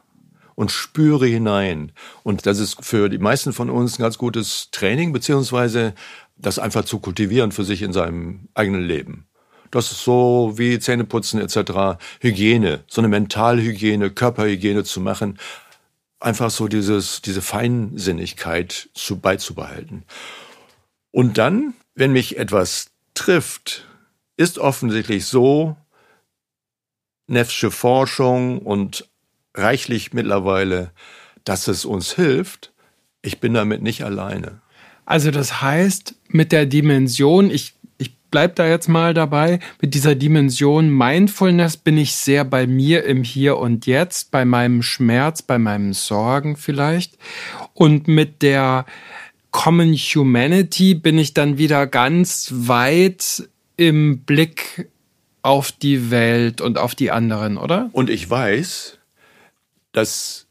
und 0.54 0.70
spüre 0.70 1.26
hinein. 1.26 1.92
Und 2.22 2.46
das 2.46 2.58
ist 2.58 2.84
für 2.84 3.08
die 3.08 3.18
meisten 3.18 3.52
von 3.52 3.70
uns 3.70 3.98
ein 3.98 4.02
ganz 4.02 4.18
gutes 4.18 4.70
Training, 4.70 5.12
beziehungsweise 5.12 5.94
das 6.36 6.58
einfach 6.58 6.84
zu 6.84 6.98
kultivieren 6.98 7.52
für 7.52 7.64
sich 7.64 7.82
in 7.82 7.92
seinem 7.92 8.48
eigenen 8.54 8.82
Leben. 8.82 9.26
Das 9.70 9.92
ist 9.92 10.02
so 10.02 10.54
wie 10.56 10.78
Zähneputzen 10.78 11.40
etc., 11.40 12.00
Hygiene, 12.20 12.84
so 12.88 13.00
eine 13.00 13.08
Mentalhygiene, 13.08 14.10
Körperhygiene 14.10 14.84
zu 14.84 15.00
machen, 15.00 15.38
einfach 16.18 16.50
so 16.50 16.68
dieses, 16.68 17.22
diese 17.22 17.42
Feinsinnigkeit 17.42 18.90
zu, 18.94 19.20
beizubehalten. 19.20 20.04
Und 21.12 21.38
dann, 21.38 21.74
wenn 21.94 22.12
mich 22.12 22.38
etwas 22.38 22.90
trifft, 23.14 23.86
ist 24.36 24.58
offensichtlich 24.58 25.26
so, 25.26 25.76
Neffsche 27.26 27.70
Forschung 27.70 28.58
und 28.58 29.08
reichlich 29.54 30.12
mittlerweile, 30.12 30.92
dass 31.44 31.68
es 31.68 31.84
uns 31.84 32.12
hilft. 32.12 32.72
Ich 33.22 33.40
bin 33.40 33.54
damit 33.54 33.82
nicht 33.82 34.04
alleine. 34.04 34.60
Also 35.04 35.30
das 35.30 35.60
heißt, 35.60 36.14
mit 36.28 36.52
der 36.52 36.66
Dimension, 36.66 37.50
ich, 37.50 37.74
ich 37.98 38.14
bleib 38.30 38.54
da 38.56 38.68
jetzt 38.68 38.88
mal 38.88 39.12
dabei, 39.12 39.58
mit 39.80 39.94
dieser 39.94 40.14
Dimension 40.14 40.88
Mindfulness 40.88 41.76
bin 41.76 41.98
ich 41.98 42.14
sehr 42.14 42.44
bei 42.44 42.66
mir 42.66 43.04
im 43.04 43.24
Hier 43.24 43.58
und 43.58 43.86
Jetzt, 43.86 44.30
bei 44.30 44.44
meinem 44.44 44.82
Schmerz, 44.82 45.42
bei 45.42 45.58
meinen 45.58 45.92
Sorgen 45.92 46.56
vielleicht. 46.56 47.18
Und 47.74 48.06
mit 48.06 48.42
der 48.42 48.86
Common 49.50 49.94
Humanity 49.94 50.94
bin 50.94 51.18
ich 51.18 51.34
dann 51.34 51.58
wieder 51.58 51.86
ganz 51.86 52.52
weit 52.54 53.48
im 53.76 54.20
Blick 54.20 54.88
auf 55.42 55.72
die 55.72 56.10
Welt 56.10 56.60
und 56.60 56.78
auf 56.78 56.94
die 56.94 57.10
anderen, 57.10 57.56
oder? 57.56 57.90
Und 57.92 58.10
ich 58.10 58.28
weiß, 58.28 58.99
dass 59.92 60.46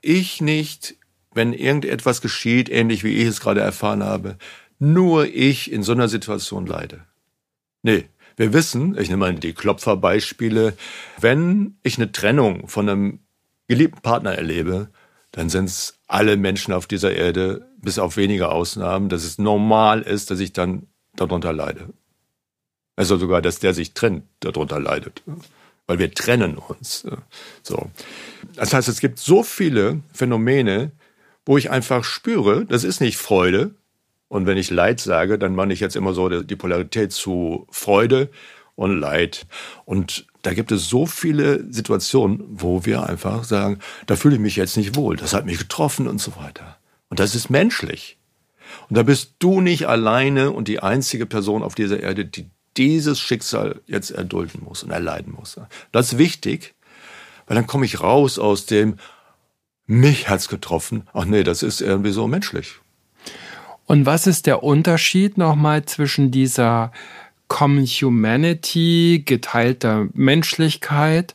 ich 0.00 0.40
nicht, 0.40 0.96
wenn 1.32 1.52
irgendetwas 1.52 2.20
geschieht, 2.20 2.68
ähnlich 2.68 3.04
wie 3.04 3.14
ich 3.14 3.26
es 3.26 3.40
gerade 3.40 3.60
erfahren 3.60 4.02
habe, 4.02 4.36
nur 4.78 5.26
ich 5.26 5.72
in 5.72 5.82
so 5.82 5.92
einer 5.92 6.08
Situation 6.08 6.66
leide. 6.66 7.04
Nee, 7.82 8.08
wir 8.36 8.52
wissen, 8.52 8.98
ich 8.98 9.08
nehme 9.08 9.20
mal 9.20 9.34
die 9.34 9.52
Klopferbeispiele, 9.52 10.74
wenn 11.20 11.78
ich 11.82 11.98
eine 11.98 12.12
Trennung 12.12 12.68
von 12.68 12.88
einem 12.88 13.20
geliebten 13.68 14.00
Partner 14.00 14.34
erlebe, 14.34 14.88
dann 15.30 15.48
sind 15.48 15.66
es 15.66 15.98
alle 16.06 16.36
Menschen 16.36 16.72
auf 16.72 16.86
dieser 16.86 17.14
Erde, 17.14 17.68
bis 17.78 17.98
auf 17.98 18.16
wenige 18.16 18.50
Ausnahmen, 18.50 19.08
dass 19.08 19.24
es 19.24 19.38
normal 19.38 20.02
ist, 20.02 20.30
dass 20.30 20.40
ich 20.40 20.52
dann 20.52 20.86
darunter 21.16 21.52
leide. 21.52 21.88
Also 22.96 23.16
sogar, 23.16 23.42
dass 23.42 23.58
der 23.58 23.74
sich 23.74 23.94
trennt, 23.94 24.24
darunter 24.40 24.78
leidet 24.78 25.22
weil 25.86 25.98
wir 25.98 26.12
trennen 26.12 26.56
uns. 26.56 27.06
So. 27.62 27.90
Das 28.54 28.72
heißt, 28.72 28.88
es 28.88 29.00
gibt 29.00 29.18
so 29.18 29.42
viele 29.42 30.00
Phänomene, 30.12 30.92
wo 31.46 31.58
ich 31.58 31.70
einfach 31.70 32.04
spüre, 32.04 32.64
das 32.64 32.84
ist 32.84 33.00
nicht 33.00 33.16
Freude. 33.16 33.74
Und 34.28 34.46
wenn 34.46 34.56
ich 34.56 34.70
Leid 34.70 35.00
sage, 35.00 35.38
dann 35.38 35.54
meine 35.54 35.72
ich 35.74 35.80
jetzt 35.80 35.96
immer 35.96 36.14
so 36.14 36.42
die 36.42 36.56
Polarität 36.56 37.12
zu 37.12 37.66
Freude 37.70 38.30
und 38.74 38.98
Leid. 38.98 39.46
Und 39.84 40.26
da 40.42 40.54
gibt 40.54 40.72
es 40.72 40.88
so 40.88 41.06
viele 41.06 41.70
Situationen, 41.72 42.42
wo 42.48 42.84
wir 42.84 43.06
einfach 43.06 43.44
sagen, 43.44 43.78
da 44.06 44.16
fühle 44.16 44.36
ich 44.36 44.40
mich 44.40 44.56
jetzt 44.56 44.76
nicht 44.76 44.96
wohl, 44.96 45.16
das 45.16 45.34
hat 45.34 45.46
mich 45.46 45.58
getroffen 45.58 46.08
und 46.08 46.20
so 46.20 46.36
weiter. 46.36 46.78
Und 47.08 47.20
das 47.20 47.34
ist 47.34 47.50
menschlich. 47.50 48.18
Und 48.88 48.96
da 48.96 49.02
bist 49.02 49.36
du 49.38 49.60
nicht 49.60 49.86
alleine 49.86 50.50
und 50.50 50.68
die 50.68 50.80
einzige 50.80 51.26
Person 51.26 51.62
auf 51.62 51.74
dieser 51.74 52.00
Erde, 52.00 52.24
die 52.24 52.50
dieses 52.76 53.20
Schicksal 53.20 53.80
jetzt 53.86 54.10
erdulden 54.10 54.62
muss 54.64 54.82
und 54.82 54.90
erleiden 54.90 55.32
muss. 55.32 55.58
Das 55.92 56.12
ist 56.12 56.18
wichtig, 56.18 56.74
weil 57.46 57.56
dann 57.56 57.66
komme 57.66 57.86
ich 57.86 58.00
raus 58.00 58.38
aus 58.38 58.66
dem, 58.66 58.96
mich 59.86 60.28
hat's 60.28 60.48
getroffen. 60.48 61.08
Ach 61.12 61.24
nee, 61.24 61.42
das 61.42 61.62
ist 61.62 61.80
irgendwie 61.80 62.12
so 62.12 62.26
menschlich. 62.26 62.74
Und 63.86 64.06
was 64.06 64.26
ist 64.26 64.46
der 64.46 64.62
Unterschied 64.62 65.36
nochmal 65.36 65.84
zwischen 65.84 66.30
dieser 66.30 66.90
Common 67.48 67.84
Humanity, 67.84 69.22
geteilter 69.24 70.08
Menschlichkeit 70.14 71.34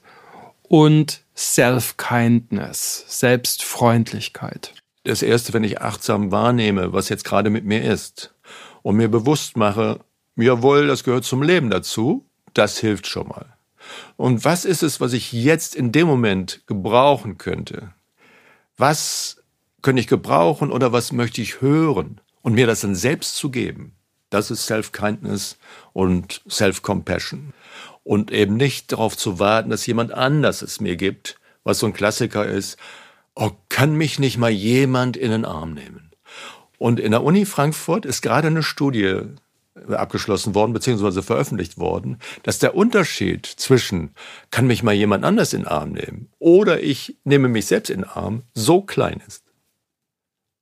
und 0.63 1.21
Self-Kindness, 1.35 3.05
Selbstfreundlichkeit. 3.07 4.73
Das 5.05 5.21
erste, 5.21 5.53
wenn 5.53 5.63
ich 5.63 5.81
achtsam 5.81 6.31
wahrnehme, 6.31 6.91
was 6.91 7.09
jetzt 7.09 7.23
gerade 7.23 7.49
mit 7.49 7.63
mir 7.63 7.83
ist 7.83 8.33
und 8.81 8.97
mir 8.97 9.07
bewusst 9.07 9.55
mache, 9.55 10.01
jawohl, 10.41 10.87
das 10.87 11.03
gehört 11.03 11.25
zum 11.25 11.43
Leben 11.43 11.69
dazu, 11.69 12.25
das 12.53 12.77
hilft 12.77 13.07
schon 13.07 13.27
mal. 13.27 13.57
Und 14.17 14.45
was 14.45 14.65
ist 14.65 14.83
es, 14.83 14.99
was 14.99 15.13
ich 15.13 15.31
jetzt 15.31 15.75
in 15.75 15.91
dem 15.91 16.07
Moment 16.07 16.61
gebrauchen 16.67 17.37
könnte? 17.37 17.93
Was 18.77 19.41
könnte 19.81 20.01
ich 20.01 20.07
gebrauchen 20.07 20.71
oder 20.71 20.91
was 20.91 21.11
möchte 21.11 21.41
ich 21.41 21.61
hören? 21.61 22.21
Und 22.41 22.53
mir 22.53 22.67
das 22.67 22.81
dann 22.81 22.95
selbst 22.95 23.35
zu 23.35 23.51
geben. 23.51 23.95
Das 24.29 24.51
ist 24.51 24.65
Self-Kindness 24.65 25.57
und 25.91 26.41
Self-Compassion. 26.49 27.53
Und 28.03 28.31
eben 28.31 28.55
nicht 28.55 28.91
darauf 28.91 29.17
zu 29.17 29.39
warten, 29.39 29.69
dass 29.69 29.85
jemand 29.85 30.11
anders 30.11 30.61
es 30.61 30.79
mir 30.79 30.95
gibt, 30.95 31.39
was 31.63 31.79
so 31.79 31.87
ein 31.87 31.93
Klassiker 31.93 32.45
ist. 32.45 32.77
Oh, 33.35 33.51
kann 33.67 33.95
mich 33.95 34.19
nicht 34.19 34.37
mal 34.37 34.49
jemand 34.51 35.17
in 35.17 35.31
den 35.31 35.45
Arm 35.45 35.73
nehmen? 35.73 36.11
Und 36.77 36.99
in 36.99 37.11
der 37.11 37.23
Uni 37.23 37.45
Frankfurt 37.45 38.05
ist 38.05 38.21
gerade 38.21 38.47
eine 38.47 38.63
Studie 38.63 39.21
abgeschlossen 39.87 40.55
worden, 40.55 40.73
beziehungsweise 40.73 41.23
veröffentlicht 41.23 41.77
worden, 41.77 42.17
dass 42.43 42.59
der 42.59 42.75
Unterschied 42.75 43.45
zwischen 43.45 44.15
kann 44.51 44.67
mich 44.67 44.83
mal 44.83 44.93
jemand 44.93 45.23
anders 45.23 45.53
in 45.53 45.61
den 45.61 45.67
Arm 45.67 45.91
nehmen 45.91 46.29
oder 46.39 46.81
ich 46.81 47.17
nehme 47.23 47.47
mich 47.47 47.67
selbst 47.67 47.89
in 47.89 48.01
den 48.01 48.09
Arm 48.09 48.43
so 48.53 48.81
klein 48.81 49.21
ist. 49.27 49.43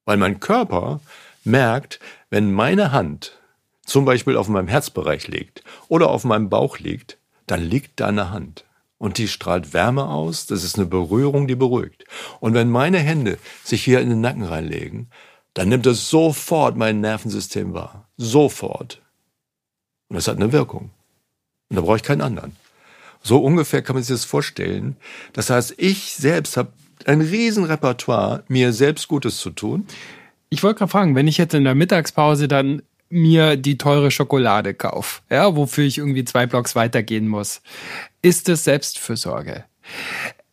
Weil 0.05 0.17
mein 0.17 0.39
Körper 0.39 1.01
merkt, 1.43 1.99
wenn 2.29 2.51
meine 2.51 2.91
Hand 2.91 3.37
zum 3.85 4.05
Beispiel 4.05 4.37
auf 4.37 4.49
meinem 4.49 4.67
Herzbereich 4.67 5.27
liegt 5.27 5.63
oder 5.87 6.09
auf 6.09 6.23
meinem 6.23 6.49
Bauch 6.49 6.79
liegt, 6.79 7.17
dann 7.45 7.61
liegt 7.61 7.99
da 7.99 8.07
eine 8.07 8.29
Hand. 8.29 8.65
Und 8.99 9.17
die 9.17 9.27
strahlt 9.27 9.73
Wärme 9.73 10.07
aus, 10.07 10.47
das 10.47 10.63
ist 10.63 10.77
eine 10.77 10.87
Berührung, 10.87 11.47
die 11.47 11.55
beruhigt. 11.55 12.05
Und 12.39 12.53
wenn 12.53 12.69
meine 12.69 12.97
Hände 12.97 13.37
sich 13.63 13.83
hier 13.83 14.01
in 14.01 14.09
den 14.09 14.21
Nacken 14.21 14.43
reinlegen, 14.43 15.09
dann 15.53 15.69
nimmt 15.69 15.85
es 15.85 16.09
sofort 16.09 16.77
mein 16.77 16.99
Nervensystem 16.99 17.73
wahr. 17.73 18.07
Sofort. 18.17 19.01
Und 20.09 20.15
das 20.15 20.27
hat 20.27 20.37
eine 20.37 20.51
Wirkung. 20.51 20.91
Und 21.69 21.75
da 21.75 21.81
brauche 21.81 21.97
ich 21.97 22.03
keinen 22.03 22.21
anderen. 22.21 22.55
So 23.21 23.43
ungefähr 23.43 23.81
kann 23.81 23.95
man 23.95 24.03
sich 24.03 24.15
das 24.15 24.25
vorstellen. 24.25 24.95
Das 25.33 25.49
heißt, 25.49 25.75
ich 25.77 26.13
selbst 26.13 26.57
habe 26.57 26.71
ein 27.05 27.21
Riesenrepertoire, 27.21 28.43
mir 28.47 28.73
selbst 28.73 29.07
Gutes 29.07 29.37
zu 29.37 29.49
tun. 29.49 29.85
Ich 30.49 30.63
wollte 30.63 30.79
gerade 30.79 30.91
fragen, 30.91 31.15
wenn 31.15 31.27
ich 31.27 31.37
jetzt 31.37 31.53
in 31.53 31.63
der 31.63 31.75
Mittagspause 31.75 32.47
dann 32.47 32.81
mir 33.09 33.55
die 33.55 33.77
teure 33.77 34.11
Schokolade 34.11 34.73
kaufe, 34.73 35.21
ja, 35.29 35.55
wofür 35.55 35.85
ich 35.85 35.97
irgendwie 35.97 36.25
zwei 36.25 36.45
Blocks 36.45 36.75
weitergehen 36.75 37.27
muss, 37.27 37.61
ist 38.21 38.49
das 38.49 38.65
Selbstfürsorge 38.65 39.63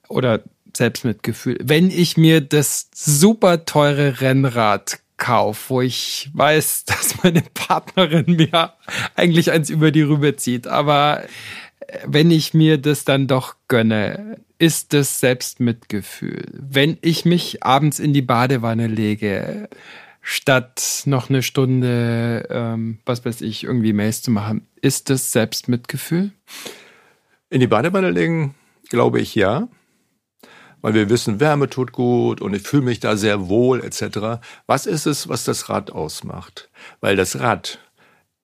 oder 0.09 0.43
Selbstmitgefühl. 0.77 1.59
Wenn 1.63 1.91
ich 1.91 2.17
mir 2.17 2.41
das 2.41 2.89
super 2.95 3.65
teure 3.65 4.21
Rennrad 4.21 5.01
Kauf, 5.17 5.71
wo 5.71 5.81
ich 5.81 6.31
weiß, 6.33 6.85
dass 6.87 7.23
meine 7.23 7.43
Partnerin 7.55 8.37
mir 8.37 8.73
eigentlich 9.15 9.51
eins 9.51 9.71
über 9.71 9.91
die 9.91 10.03
Rübe 10.03 10.37
zieht. 10.37 10.67
Aber 10.67 11.25
äh, 11.81 11.99
wenn 12.07 12.31
ich 12.31 12.55
mir 12.55 12.79
das 12.79 13.05
dann 13.05 13.27
doch 13.27 13.57
gönne, 13.69 14.39
ist 14.59 14.93
das 14.93 15.21
Selbstmitgefühl. 15.21 16.45
Wenn 16.53 16.99
ich 17.01 17.25
mich 17.25 17.63
abends 17.63 17.99
in 17.99 18.13
die 18.13 18.23
Badewanne 18.23 18.87
lege, 18.87 19.69
statt 20.21 21.03
noch 21.05 21.29
eine 21.29 21.43
Stunde, 21.43 22.47
ähm, 22.51 22.99
was 23.05 23.25
weiß 23.25 23.43
ich, 23.43 23.65
irgendwie 23.65 23.93
Mails 23.93 24.23
zu 24.23 24.31
machen, 24.31 24.67
ist 24.81 25.11
das 25.11 25.33
Selbstmitgefühl? 25.33 26.31
In 27.51 27.61
die 27.61 27.67
Badewanne 27.67 28.11
legen, 28.11 28.55
glaube 28.89 29.21
ich 29.21 29.35
ja 29.35 29.69
weil 30.85 30.93
wir 30.93 31.09
wissen, 31.09 31.41
Wärme 31.41 31.71
tut 31.71 31.93
gut 31.93 32.43
und 32.43 32.53
ich 32.53 32.61
fühle 32.61 32.83
mich 32.83 33.01
da 33.01 33.17
sehr 33.17 33.49
wohl 33.49 33.83
etc. 33.83 34.45
Was 34.67 34.85
ist 34.85 35.07
es, 35.07 35.31
was 35.31 35.45
das 35.45 35.71
Rad 35.71 35.91
ausmacht? 35.91 36.69
Weil 37.01 37.17
das 37.17 37.41
Rad, 37.41 37.79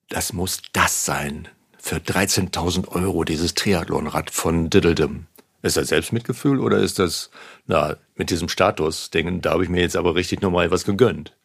das 0.09 0.32
muss 0.32 0.62
das 0.72 1.05
sein. 1.05 1.49
Für 1.76 1.97
13.000 1.97 2.88
Euro 2.88 3.24
dieses 3.24 3.55
Triathlonrad 3.55 4.30
von 4.30 4.70
Diddledum. 4.70 5.26
Ist 5.61 5.76
das 5.76 5.88
Selbstmitgefühl 5.88 6.61
oder 6.61 6.78
ist 6.78 6.99
das, 6.99 7.28
na, 7.66 7.99
mit 8.14 8.30
diesem 8.30 8.49
Status-Dingen, 8.49 9.43
da 9.43 9.51
habe 9.51 9.64
ich 9.64 9.68
mir 9.68 9.82
jetzt 9.82 9.97
aber 9.97 10.14
richtig 10.14 10.41
nochmal 10.41 10.70
was 10.70 10.86
gegönnt. 10.86 11.36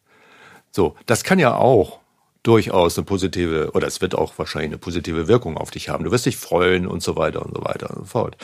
So, 0.70 0.96
das 1.04 1.24
kann 1.24 1.38
ja 1.38 1.56
auch 1.56 2.00
durchaus 2.42 2.96
eine 2.96 3.04
positive, 3.04 3.72
oder 3.74 3.86
es 3.86 4.00
wird 4.00 4.14
auch 4.14 4.38
wahrscheinlich 4.38 4.70
eine 4.70 4.78
positive 4.78 5.28
Wirkung 5.28 5.58
auf 5.58 5.70
dich 5.70 5.90
haben. 5.90 6.04
Du 6.04 6.10
wirst 6.10 6.24
dich 6.24 6.38
freuen 6.38 6.86
und 6.86 7.02
so 7.02 7.16
weiter 7.16 7.44
und 7.44 7.54
so 7.54 7.62
weiter 7.62 7.90
und 7.90 7.98
so 7.98 8.04
fort. 8.06 8.38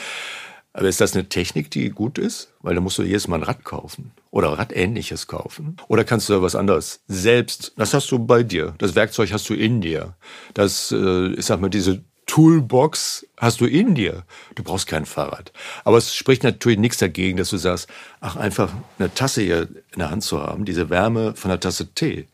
Aber 0.74 0.88
ist 0.88 1.00
das 1.00 1.14
eine 1.14 1.28
Technik, 1.28 1.70
die 1.70 1.90
gut 1.90 2.18
ist? 2.18 2.52
Weil 2.60 2.74
da 2.74 2.80
musst 2.80 2.98
du 2.98 3.02
jedes 3.02 3.28
Mal 3.28 3.36
ein 3.36 3.42
Rad 3.42 3.64
kaufen 3.64 4.12
oder 4.30 4.48
Radähnliches 4.48 5.26
kaufen. 5.26 5.76
Oder 5.88 6.04
kannst 6.04 6.28
du 6.28 6.40
was 6.40 6.54
anderes 6.54 7.00
selbst, 7.08 7.72
das 7.76 7.92
hast 7.92 8.10
du 8.10 8.18
bei 8.18 8.42
dir. 8.42 8.74
Das 8.78 8.94
Werkzeug 8.94 9.32
hast 9.32 9.48
du 9.50 9.54
in 9.54 9.82
dir. 9.82 10.14
Das, 10.54 10.90
äh, 10.92 11.32
ich 11.34 11.44
sag 11.44 11.60
mal, 11.60 11.68
diese 11.68 12.02
Toolbox 12.26 13.26
hast 13.36 13.60
du 13.60 13.66
in 13.66 13.94
dir. 13.94 14.24
Du 14.54 14.62
brauchst 14.62 14.86
kein 14.86 15.04
Fahrrad. 15.04 15.52
Aber 15.84 15.98
es 15.98 16.14
spricht 16.14 16.42
natürlich 16.42 16.78
nichts 16.78 16.96
dagegen, 16.96 17.36
dass 17.36 17.50
du 17.50 17.58
sagst, 17.58 17.90
ach, 18.20 18.36
einfach 18.36 18.72
eine 18.98 19.12
Tasse 19.12 19.42
hier 19.42 19.62
in 19.92 19.98
der 19.98 20.10
Hand 20.10 20.22
zu 20.22 20.40
haben, 20.40 20.64
diese 20.64 20.88
Wärme 20.88 21.34
von 21.34 21.50
einer 21.50 21.60
Tasse 21.60 21.92
Tee. 21.94 22.28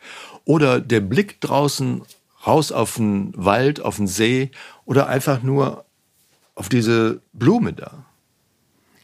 Oder 0.45 0.80
der 0.80 1.01
Blick 1.01 1.41
draußen 1.41 2.03
raus 2.47 2.70
auf 2.70 2.95
den 2.95 3.32
Wald, 3.36 3.80
auf 3.80 3.97
den 3.97 4.07
See 4.07 4.53
oder 4.84 5.09
einfach 5.09 5.43
nur 5.43 5.84
auf 6.55 6.68
diese 6.68 7.20
Blume 7.32 7.72
da. 7.72 8.05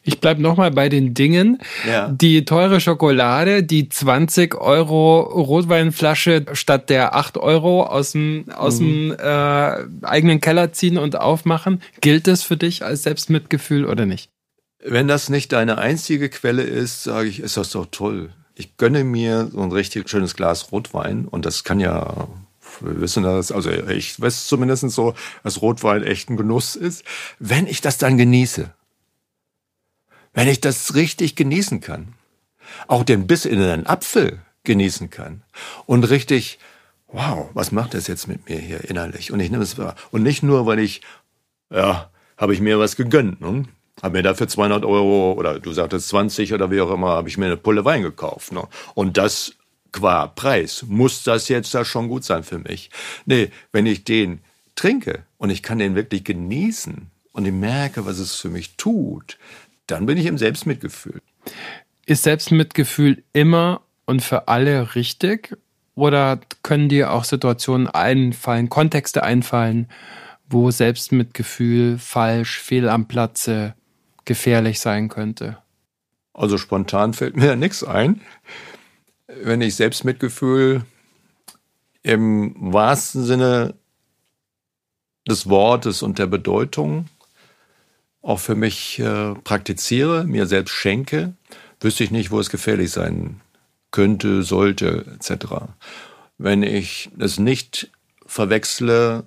Ich 0.07 0.21
bleib 0.21 0.37
nochmal 0.37 0.69
bei 0.69 0.87
den 0.87 1.15
Dingen. 1.15 1.57
Ja. 1.87 2.09
Die 2.09 2.45
teure 2.45 2.79
Schokolade, 2.79 3.63
die 3.63 3.89
20 3.89 4.53
Euro 4.53 5.21
Rotweinflasche 5.21 6.45
statt 6.53 6.91
der 6.91 7.15
8 7.15 7.37
Euro 7.37 7.83
aus 7.83 8.11
dem, 8.11 8.45
aus 8.55 8.79
mhm. 8.79 9.09
dem 9.09 9.19
äh, 9.19 10.05
eigenen 10.05 10.41
Keller 10.41 10.71
ziehen 10.71 10.99
und 10.99 11.15
aufmachen. 11.15 11.81
Gilt 12.01 12.27
das 12.27 12.43
für 12.43 12.55
dich 12.55 12.85
als 12.85 13.01
Selbstmitgefühl 13.01 13.85
oder 13.85 14.05
nicht? 14.05 14.29
Wenn 14.83 15.07
das 15.07 15.29
nicht 15.29 15.51
deine 15.51 15.79
einzige 15.79 16.29
Quelle 16.29 16.61
ist, 16.61 17.03
sage 17.03 17.27
ich, 17.27 17.39
ist 17.39 17.57
das 17.57 17.71
doch 17.71 17.87
toll. 17.89 18.29
Ich 18.53 18.77
gönne 18.77 19.03
mir 19.03 19.49
so 19.51 19.61
ein 19.61 19.71
richtig 19.71 20.07
schönes 20.07 20.35
Glas 20.35 20.71
Rotwein 20.71 21.25
und 21.25 21.47
das 21.47 21.63
kann 21.63 21.79
ja 21.79 22.27
wir 22.81 22.99
wissen 22.99 23.23
das, 23.23 23.53
also 23.53 23.69
ich 23.71 24.19
weiß 24.19 24.47
zumindest 24.47 24.89
so, 24.89 25.13
dass 25.43 25.61
Rotwein 25.61 26.03
echt 26.03 26.29
ein 26.29 26.35
Genuss 26.35 26.75
ist, 26.75 27.05
wenn 27.39 27.67
ich 27.67 27.79
das 27.79 27.97
dann 27.97 28.17
genieße 28.17 28.69
wenn 30.35 30.47
ich 30.47 30.61
das 30.61 30.93
richtig 30.93 31.35
genießen 31.35 31.81
kann, 31.81 32.13
auch 32.87 33.03
den 33.03 33.25
Biss 33.25 33.45
in 33.45 33.59
einen 33.59 33.87
Apfel 33.87 34.41
genießen 34.63 35.09
kann 35.09 35.41
und 35.87 36.03
richtig, 36.03 36.59
wow, 37.07 37.49
was 37.53 37.71
macht 37.71 37.93
das 37.93 38.07
jetzt 38.07 38.27
mit 38.27 38.47
mir 38.47 38.59
hier 38.59 38.87
innerlich? 38.89 39.31
Und 39.31 39.39
ich 39.39 39.49
nehme 39.49 39.63
es 39.63 39.77
wahr. 39.77 39.95
Und 40.11 40.23
nicht 40.23 40.43
nur, 40.43 40.65
weil 40.65 40.79
ich, 40.79 41.01
ja, 41.71 42.11
habe 42.37 42.53
ich 42.53 42.61
mir 42.61 42.77
was 42.77 42.95
gegönnt, 42.95 43.41
ne? 43.41 43.65
Habe 44.03 44.17
mir 44.17 44.23
dafür 44.23 44.49
200 44.49 44.83
Euro 44.83 45.33
oder 45.37 45.57
du 45.57 45.71
sagtest 45.71 46.09
20 46.09 46.53
oder 46.53 46.69
wie 46.69 46.81
auch 46.81 46.91
immer, 46.91 47.11
habe 47.11 47.29
ich 47.29 47.37
mir 47.37 47.45
eine 47.45 47.55
Pulle 47.55 47.85
Wein 47.85 48.01
gekauft. 48.01 48.51
Ne? 48.51 48.67
Und 48.93 49.15
das 49.15 49.53
qua 49.93 50.27
Preis. 50.27 50.83
Muss 50.85 51.23
das 51.23 51.47
jetzt 51.47 51.73
da 51.73 51.85
schon 51.85 52.09
gut 52.09 52.25
sein 52.25 52.43
für 52.43 52.59
mich? 52.59 52.89
Nee, 53.25 53.51
wenn 53.71 53.85
ich 53.85 54.03
den 54.03 54.41
trinke 54.75 55.23
und 55.37 55.49
ich 55.49 55.63
kann 55.63 55.79
den 55.79 55.95
wirklich 55.95 56.25
genießen 56.25 57.09
und 57.31 57.45
ich 57.45 57.53
merke, 57.53 58.05
was 58.05 58.19
es 58.19 58.35
für 58.35 58.49
mich 58.49 58.75
tut, 58.75 59.37
dann 59.87 60.05
bin 60.05 60.17
ich 60.17 60.25
im 60.25 60.37
Selbstmitgefühl. 60.37 61.21
Ist 62.05 62.23
Selbstmitgefühl 62.23 63.23
immer 63.33 63.81
und 64.05 64.21
für 64.21 64.47
alle 64.47 64.95
richtig? 64.95 65.57
Oder 65.95 66.39
können 66.61 66.89
dir 66.89 67.11
auch 67.11 67.23
Situationen 67.23 67.87
einfallen, 67.87 68.69
Kontexte 68.69 69.23
einfallen, 69.23 69.87
wo 70.47 70.69
Selbstmitgefühl 70.69 71.97
falsch, 71.97 72.59
fehl 72.59 72.89
am 72.89 73.07
Platze, 73.07 73.75
gefährlich 74.25 74.79
sein 74.79 75.09
könnte? 75.09 75.57
Also 76.33 76.57
spontan 76.57 77.13
fällt 77.13 77.37
mir 77.37 77.45
ja 77.45 77.55
nichts 77.55 77.83
ein. 77.83 78.21
Wenn 79.27 79.61
ich 79.61 79.75
Selbstmitgefühl 79.75 80.83
im 82.03 82.53
wahrsten 82.57 83.23
Sinne 83.23 83.73
des 85.27 85.49
Wortes 85.49 86.03
und 86.03 86.19
der 86.19 86.27
Bedeutung 86.27 87.07
auch 88.25 88.39
für 88.39 88.55
mich 88.55 88.99
äh, 88.99 89.35
praktiziere, 89.35 90.23
mir 90.23 90.47
selbst 90.47 90.71
schenke, 90.71 91.33
wüsste 91.79 92.03
ich 92.03 92.11
nicht, 92.11 92.31
wo 92.31 92.39
es 92.39 92.49
gefährlich 92.49 92.91
sein 92.91 93.39
könnte, 93.91 94.43
sollte, 94.43 95.05
etc. 95.15 95.45
Wenn 96.37 96.63
ich 96.63 97.11
es 97.19 97.37
nicht 97.37 97.91
verwechsle 98.25 99.25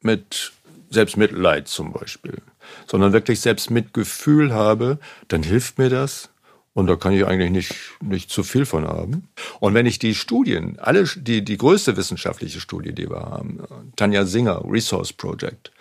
mit 0.00 0.52
Selbstmitleid 0.90 1.66
zum 1.66 1.92
Beispiel, 1.92 2.40
sondern 2.86 3.12
wirklich 3.12 3.40
Selbstmitgefühl 3.40 4.54
habe, 4.54 4.98
dann 5.26 5.42
hilft 5.42 5.78
mir 5.78 5.90
das 5.90 6.30
und 6.72 6.86
da 6.86 6.94
kann 6.94 7.14
ich 7.14 7.26
eigentlich 7.26 7.50
nicht, 7.50 7.74
nicht 8.00 8.30
zu 8.30 8.44
viel 8.44 8.64
von 8.64 8.86
haben. 8.86 9.28
Und 9.58 9.74
wenn 9.74 9.86
ich 9.86 9.98
die 9.98 10.14
Studien, 10.14 10.78
alle, 10.78 11.04
die, 11.16 11.44
die 11.44 11.56
größte 11.56 11.96
wissenschaftliche 11.96 12.60
Studie, 12.60 12.92
die 12.92 13.10
wir 13.10 13.22
haben, 13.22 13.60
Tanja 13.96 14.24
Singer, 14.24 14.62
Resource 14.64 15.12
Project, 15.12 15.72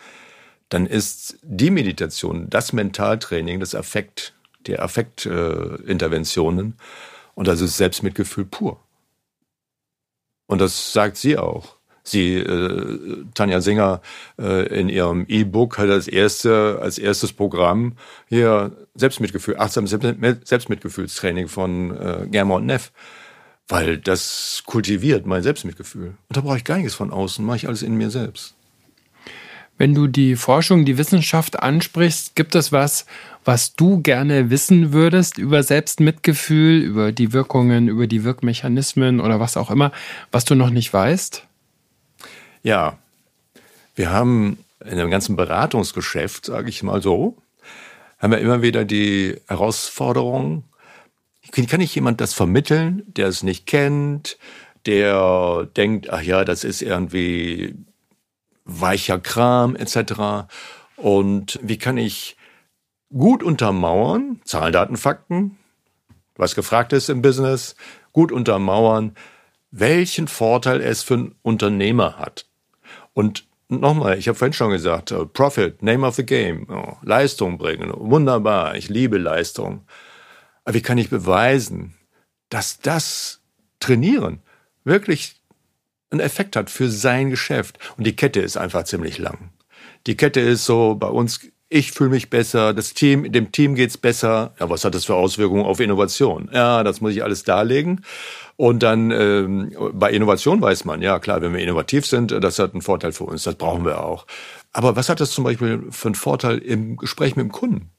dann 0.69 0.85
ist 0.85 1.37
die 1.43 1.69
Meditation, 1.69 2.49
das 2.49 2.73
Mentaltraining, 2.73 3.59
das 3.59 3.75
Affekt, 3.75 4.33
die 4.65 4.79
Affektinterventionen, 4.79 6.69
äh, 6.77 6.83
und 7.35 7.47
das 7.47 7.61
ist 7.61 7.77
Selbstmitgefühl 7.77 8.45
pur. 8.45 8.79
Und 10.47 10.59
das 10.61 10.93
sagt 10.93 11.17
sie 11.17 11.37
auch. 11.37 11.75
Sie, 12.03 12.35
äh, 12.35 13.25
Tanja 13.33 13.61
Singer, 13.61 14.01
äh, 14.39 14.79
in 14.79 14.89
ihrem 14.89 15.25
E-Book 15.27 15.79
hat 15.79 15.89
als 15.89 16.07
erste, 16.07 16.79
als 16.79 16.99
erstes 16.99 17.33
Programm 17.33 17.97
hier 18.27 18.71
Selbstmitgefühl, 18.93 19.57
achtsam 19.57 19.87
Selbstmitgefühlstraining 19.87 21.47
von 21.47 21.97
äh, 21.97 22.27
Germa 22.29 22.55
und 22.55 22.67
Neff. 22.67 22.91
Weil 23.67 23.97
das 23.97 24.61
kultiviert 24.67 25.25
mein 25.25 25.41
Selbstmitgefühl. 25.41 26.09
Und 26.29 26.37
da 26.37 26.41
brauche 26.41 26.57
ich 26.57 26.63
gar 26.63 26.77
nichts 26.77 26.93
von 26.93 27.09
außen, 27.09 27.43
mache 27.43 27.57
ich 27.57 27.67
alles 27.67 27.81
in 27.81 27.95
mir 27.95 28.11
selbst. 28.11 28.53
Wenn 29.77 29.93
du 29.93 30.07
die 30.07 30.35
Forschung, 30.35 30.85
die 30.85 30.97
Wissenschaft 30.97 31.59
ansprichst, 31.59 32.35
gibt 32.35 32.55
es 32.55 32.71
was, 32.71 33.05
was 33.43 33.75
du 33.75 34.01
gerne 34.01 34.49
wissen 34.49 34.93
würdest 34.93 35.37
über 35.37 35.63
Selbstmitgefühl, 35.63 36.81
über 36.81 37.11
die 37.11 37.33
Wirkungen, 37.33 37.89
über 37.89 38.07
die 38.07 38.23
Wirkmechanismen 38.23 39.19
oder 39.19 39.39
was 39.39 39.57
auch 39.57 39.69
immer, 39.69 39.91
was 40.31 40.45
du 40.45 40.55
noch 40.55 40.69
nicht 40.69 40.93
weißt? 40.93 41.45
Ja, 42.63 42.97
wir 43.95 44.11
haben 44.11 44.57
in 44.83 44.97
dem 44.97 45.09
ganzen 45.09 45.35
Beratungsgeschäft, 45.35 46.45
sage 46.45 46.69
ich 46.69 46.81
mal 46.81 47.01
so, 47.01 47.37
haben 48.17 48.31
wir 48.31 48.39
immer 48.39 48.61
wieder 48.61 48.85
die 48.85 49.35
Herausforderung, 49.47 50.63
kann 51.51 51.81
ich 51.81 51.95
jemand 51.95 52.21
das 52.21 52.33
vermitteln, 52.33 53.03
der 53.07 53.27
es 53.27 53.43
nicht 53.43 53.65
kennt, 53.65 54.37
der 54.85 55.67
denkt, 55.75 56.09
ach 56.09 56.21
ja, 56.21 56.43
das 56.43 56.63
ist 56.63 56.81
irgendwie 56.81 57.75
weicher 58.65 59.19
Kram 59.19 59.75
etc. 59.75 60.47
Und 60.97 61.59
wie 61.61 61.77
kann 61.77 61.97
ich 61.97 62.35
gut 63.15 63.43
untermauern, 63.43 64.41
Zahlen, 64.43 64.73
Daten, 64.73 64.97
Fakten, 64.97 65.57
was 66.35 66.55
gefragt 66.55 66.91
ist 66.91 67.09
im 67.09 67.21
Business, 67.21 67.75
gut 68.11 68.31
untermauern, 68.31 69.15
welchen 69.71 70.27
Vorteil 70.27 70.81
es 70.81 71.03
für 71.03 71.15
einen 71.15 71.35
Unternehmer 71.41 72.17
hat. 72.17 72.45
Und 73.13 73.47
nochmal, 73.69 74.17
ich 74.17 74.27
habe 74.27 74.37
vorhin 74.37 74.53
schon 74.53 74.71
gesagt, 74.71 75.11
uh, 75.11 75.25
Profit, 75.25 75.81
Name 75.81 76.05
of 76.05 76.15
the 76.15 76.25
Game, 76.25 76.67
oh, 76.69 76.97
Leistung 77.03 77.57
bringen, 77.57 77.91
wunderbar, 77.95 78.75
ich 78.75 78.89
liebe 78.89 79.17
Leistung. 79.17 79.85
Aber 80.63 80.73
wie 80.73 80.81
kann 80.81 80.97
ich 80.97 81.09
beweisen, 81.09 81.95
dass 82.49 82.79
das 82.79 83.41
Trainieren 83.79 84.41
wirklich 84.83 85.35
einen 86.15 86.25
Effekt 86.25 86.55
hat 86.55 86.69
für 86.69 86.89
sein 86.89 87.29
Geschäft? 87.29 87.77
Und 87.97 88.05
die 88.05 88.15
Kette 88.15 88.41
ist 88.41 88.57
einfach 88.57 88.83
ziemlich 88.83 89.17
lang. 89.17 89.51
Die 90.07 90.17
Kette 90.17 90.39
ist 90.39 90.65
so 90.65 90.95
bei 90.95 91.07
uns 91.07 91.39
ich 91.67 91.91
fühle 91.91 92.11
mich 92.11 92.29
besser, 92.29 92.73
das 92.73 92.93
Team, 92.93 93.31
dem 93.31 93.51
Team 93.51 93.75
geht's 93.75 93.97
besser. 93.97 94.53
Ja, 94.59 94.69
was 94.69 94.85
hat 94.85 94.93
das 94.93 95.05
für 95.05 95.15
Auswirkungen 95.15 95.65
auf 95.65 95.79
Innovation? 95.79 96.49
Ja, 96.53 96.83
das 96.83 97.01
muss 97.01 97.13
ich 97.13 97.23
alles 97.23 97.43
darlegen. 97.43 98.05
Und 98.55 98.83
dann 98.83 99.11
ähm, 99.11 99.75
bei 99.93 100.11
Innovation 100.11 100.61
weiß 100.61 100.85
man, 100.85 101.01
ja 101.01 101.19
klar, 101.19 101.41
wenn 101.41 101.53
wir 101.53 101.59
innovativ 101.59 102.05
sind, 102.05 102.31
das 102.31 102.59
hat 102.59 102.73
einen 102.73 102.81
Vorteil 102.81 103.11
für 103.11 103.25
uns, 103.25 103.43
das 103.43 103.55
brauchen 103.55 103.83
wir 103.83 104.03
auch. 104.03 104.27
Aber 104.71 104.95
was 104.95 105.09
hat 105.09 105.19
das 105.19 105.31
zum 105.31 105.43
Beispiel 105.43 105.87
für 105.89 106.09
einen 106.09 106.15
Vorteil 106.15 106.59
im 106.59 106.97
Gespräch 106.97 107.35
mit 107.35 107.45
dem 107.45 107.51
Kunden? 107.51 107.89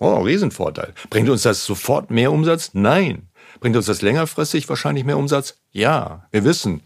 Oh, 0.00 0.18
Riesenvorteil. 0.18 0.92
Bringt 1.08 1.28
uns 1.28 1.42
das 1.42 1.64
sofort 1.64 2.10
mehr 2.10 2.32
Umsatz? 2.32 2.70
Nein. 2.74 3.28
Bringt 3.60 3.76
uns 3.76 3.86
das 3.86 4.02
längerfristig 4.02 4.68
wahrscheinlich 4.68 5.04
mehr 5.04 5.18
Umsatz? 5.18 5.60
Ja. 5.70 6.26
Wir 6.30 6.44
wissen, 6.44 6.82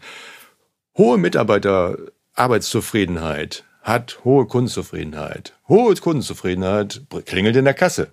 hohe 0.97 1.17
Mitarbeiterarbeitszufriedenheit 1.17 3.65
hat 3.81 4.19
hohe 4.23 4.45
Kundenzufriedenheit. 4.45 5.57
Hohe 5.67 5.95
Kundenzufriedenheit 5.95 7.01
klingelt 7.25 7.55
in 7.55 7.65
der 7.65 7.73
Kasse. 7.73 8.11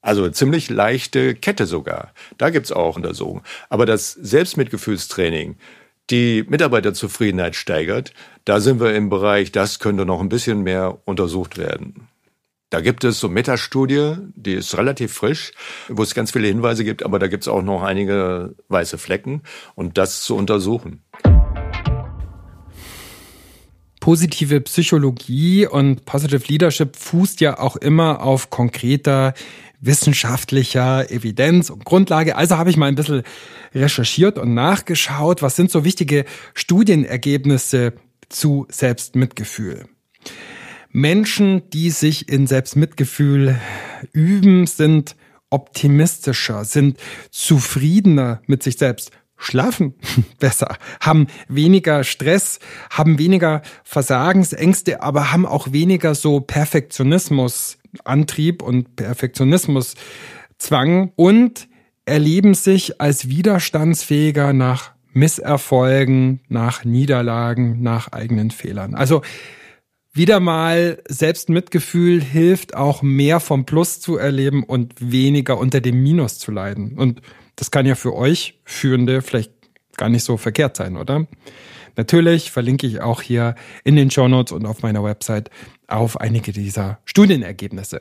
Also 0.00 0.28
ziemlich 0.30 0.70
leichte 0.70 1.34
Kette 1.34 1.66
sogar. 1.66 2.12
Da 2.38 2.50
gibt's 2.50 2.72
auch 2.72 2.96
Untersuchungen. 2.96 3.42
Aber 3.68 3.84
das 3.84 4.12
Selbstmitgefühlstraining, 4.12 5.56
die 6.10 6.44
Mitarbeiterzufriedenheit 6.48 7.56
steigert, 7.56 8.14
da 8.44 8.60
sind 8.60 8.80
wir 8.80 8.94
im 8.94 9.10
Bereich, 9.10 9.52
das 9.52 9.78
könnte 9.78 10.06
noch 10.06 10.20
ein 10.20 10.28
bisschen 10.28 10.62
mehr 10.62 10.98
untersucht 11.04 11.58
werden. 11.58 12.08
Da 12.70 12.80
gibt 12.80 13.04
es 13.04 13.18
so 13.18 13.28
Metastudie, 13.28 14.16
die 14.34 14.54
ist 14.54 14.76
relativ 14.76 15.12
frisch, 15.12 15.52
wo 15.88 16.02
es 16.02 16.14
ganz 16.14 16.32
viele 16.32 16.48
Hinweise 16.48 16.84
gibt, 16.84 17.02
aber 17.02 17.18
da 17.18 17.26
gibt's 17.26 17.48
auch 17.48 17.62
noch 17.62 17.82
einige 17.82 18.54
weiße 18.68 18.98
Flecken 18.98 19.42
und 19.74 19.96
das 19.96 20.22
zu 20.22 20.36
untersuchen 20.36 21.02
positive 24.08 24.62
Psychologie 24.62 25.66
und 25.66 26.06
Positive 26.06 26.42
Leadership 26.48 26.96
fußt 26.96 27.42
ja 27.42 27.58
auch 27.58 27.76
immer 27.76 28.22
auf 28.22 28.48
konkreter 28.48 29.34
wissenschaftlicher 29.80 31.10
Evidenz 31.10 31.68
und 31.68 31.84
Grundlage. 31.84 32.34
Also 32.34 32.56
habe 32.56 32.70
ich 32.70 32.78
mal 32.78 32.86
ein 32.86 32.94
bisschen 32.94 33.22
recherchiert 33.74 34.38
und 34.38 34.54
nachgeschaut, 34.54 35.42
was 35.42 35.56
sind 35.56 35.70
so 35.70 35.84
wichtige 35.84 36.24
Studienergebnisse 36.54 37.92
zu 38.30 38.66
Selbstmitgefühl. 38.70 39.84
Menschen, 40.98 41.70
die 41.70 41.90
sich 41.90 42.28
in 42.28 42.48
Selbstmitgefühl 42.48 43.56
üben, 44.12 44.66
sind 44.66 45.14
optimistischer, 45.48 46.64
sind 46.64 46.98
zufriedener 47.30 48.42
mit 48.46 48.64
sich 48.64 48.78
selbst, 48.78 49.12
schlafen 49.36 49.94
besser, 50.40 50.76
haben 51.00 51.28
weniger 51.48 52.02
Stress, 52.02 52.58
haben 52.90 53.18
weniger 53.18 53.62
Versagensängste, 53.84 55.00
aber 55.00 55.32
haben 55.32 55.46
auch 55.46 55.72
weniger 55.72 56.16
so 56.16 56.40
Perfektionismus, 56.40 57.78
Antrieb 58.04 58.60
und 58.60 58.96
Perfektionismus, 58.96 59.94
Zwang 60.58 61.12
und 61.14 61.68
erleben 62.06 62.54
sich 62.54 63.00
als 63.00 63.28
widerstandsfähiger 63.28 64.52
nach 64.52 64.90
Misserfolgen, 65.12 66.40
nach 66.48 66.84
Niederlagen, 66.84 67.82
nach 67.82 68.10
eigenen 68.10 68.50
Fehlern. 68.50 68.94
Also 68.96 69.22
wieder 70.18 70.40
mal 70.40 70.98
Selbstmitgefühl 71.08 72.20
hilft 72.20 72.74
auch 72.74 73.00
mehr 73.00 73.40
vom 73.40 73.64
Plus 73.64 74.00
zu 74.00 74.18
erleben 74.18 74.64
und 74.64 74.94
weniger 74.98 75.56
unter 75.56 75.80
dem 75.80 76.02
Minus 76.02 76.38
zu 76.38 76.50
leiden. 76.50 76.98
Und 76.98 77.22
das 77.56 77.70
kann 77.70 77.86
ja 77.86 77.94
für 77.94 78.14
euch 78.14 78.58
Führende 78.64 79.22
vielleicht 79.22 79.52
gar 79.96 80.10
nicht 80.10 80.24
so 80.24 80.36
verkehrt 80.36 80.76
sein, 80.76 80.96
oder? 80.96 81.26
Natürlich 81.96 82.50
verlinke 82.50 82.86
ich 82.86 83.00
auch 83.00 83.22
hier 83.22 83.54
in 83.84 83.96
den 83.96 84.10
Show 84.10 84.28
Notes 84.28 84.52
und 84.52 84.66
auf 84.66 84.82
meiner 84.82 85.02
Website 85.02 85.50
auf 85.86 86.20
einige 86.20 86.52
dieser 86.52 86.98
Studienergebnisse. 87.04 88.00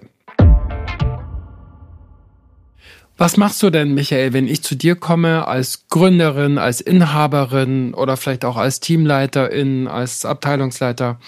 Was 3.19 3.35
machst 3.35 3.63
du 3.63 3.71
denn, 3.71 3.95
Michael, 3.95 4.33
wenn 4.33 4.47
ich 4.47 4.61
zu 4.61 4.75
dir 4.75 4.95
komme 4.95 5.47
als 5.47 5.87
Gründerin, 5.87 6.59
als 6.59 6.81
Inhaberin 6.81 7.95
oder 7.95 8.15
vielleicht 8.15 8.45
auch 8.45 8.57
als 8.57 8.79
Teamleiterin, 8.79 9.87
als 9.87 10.23
Abteilungsleiter 10.23 11.19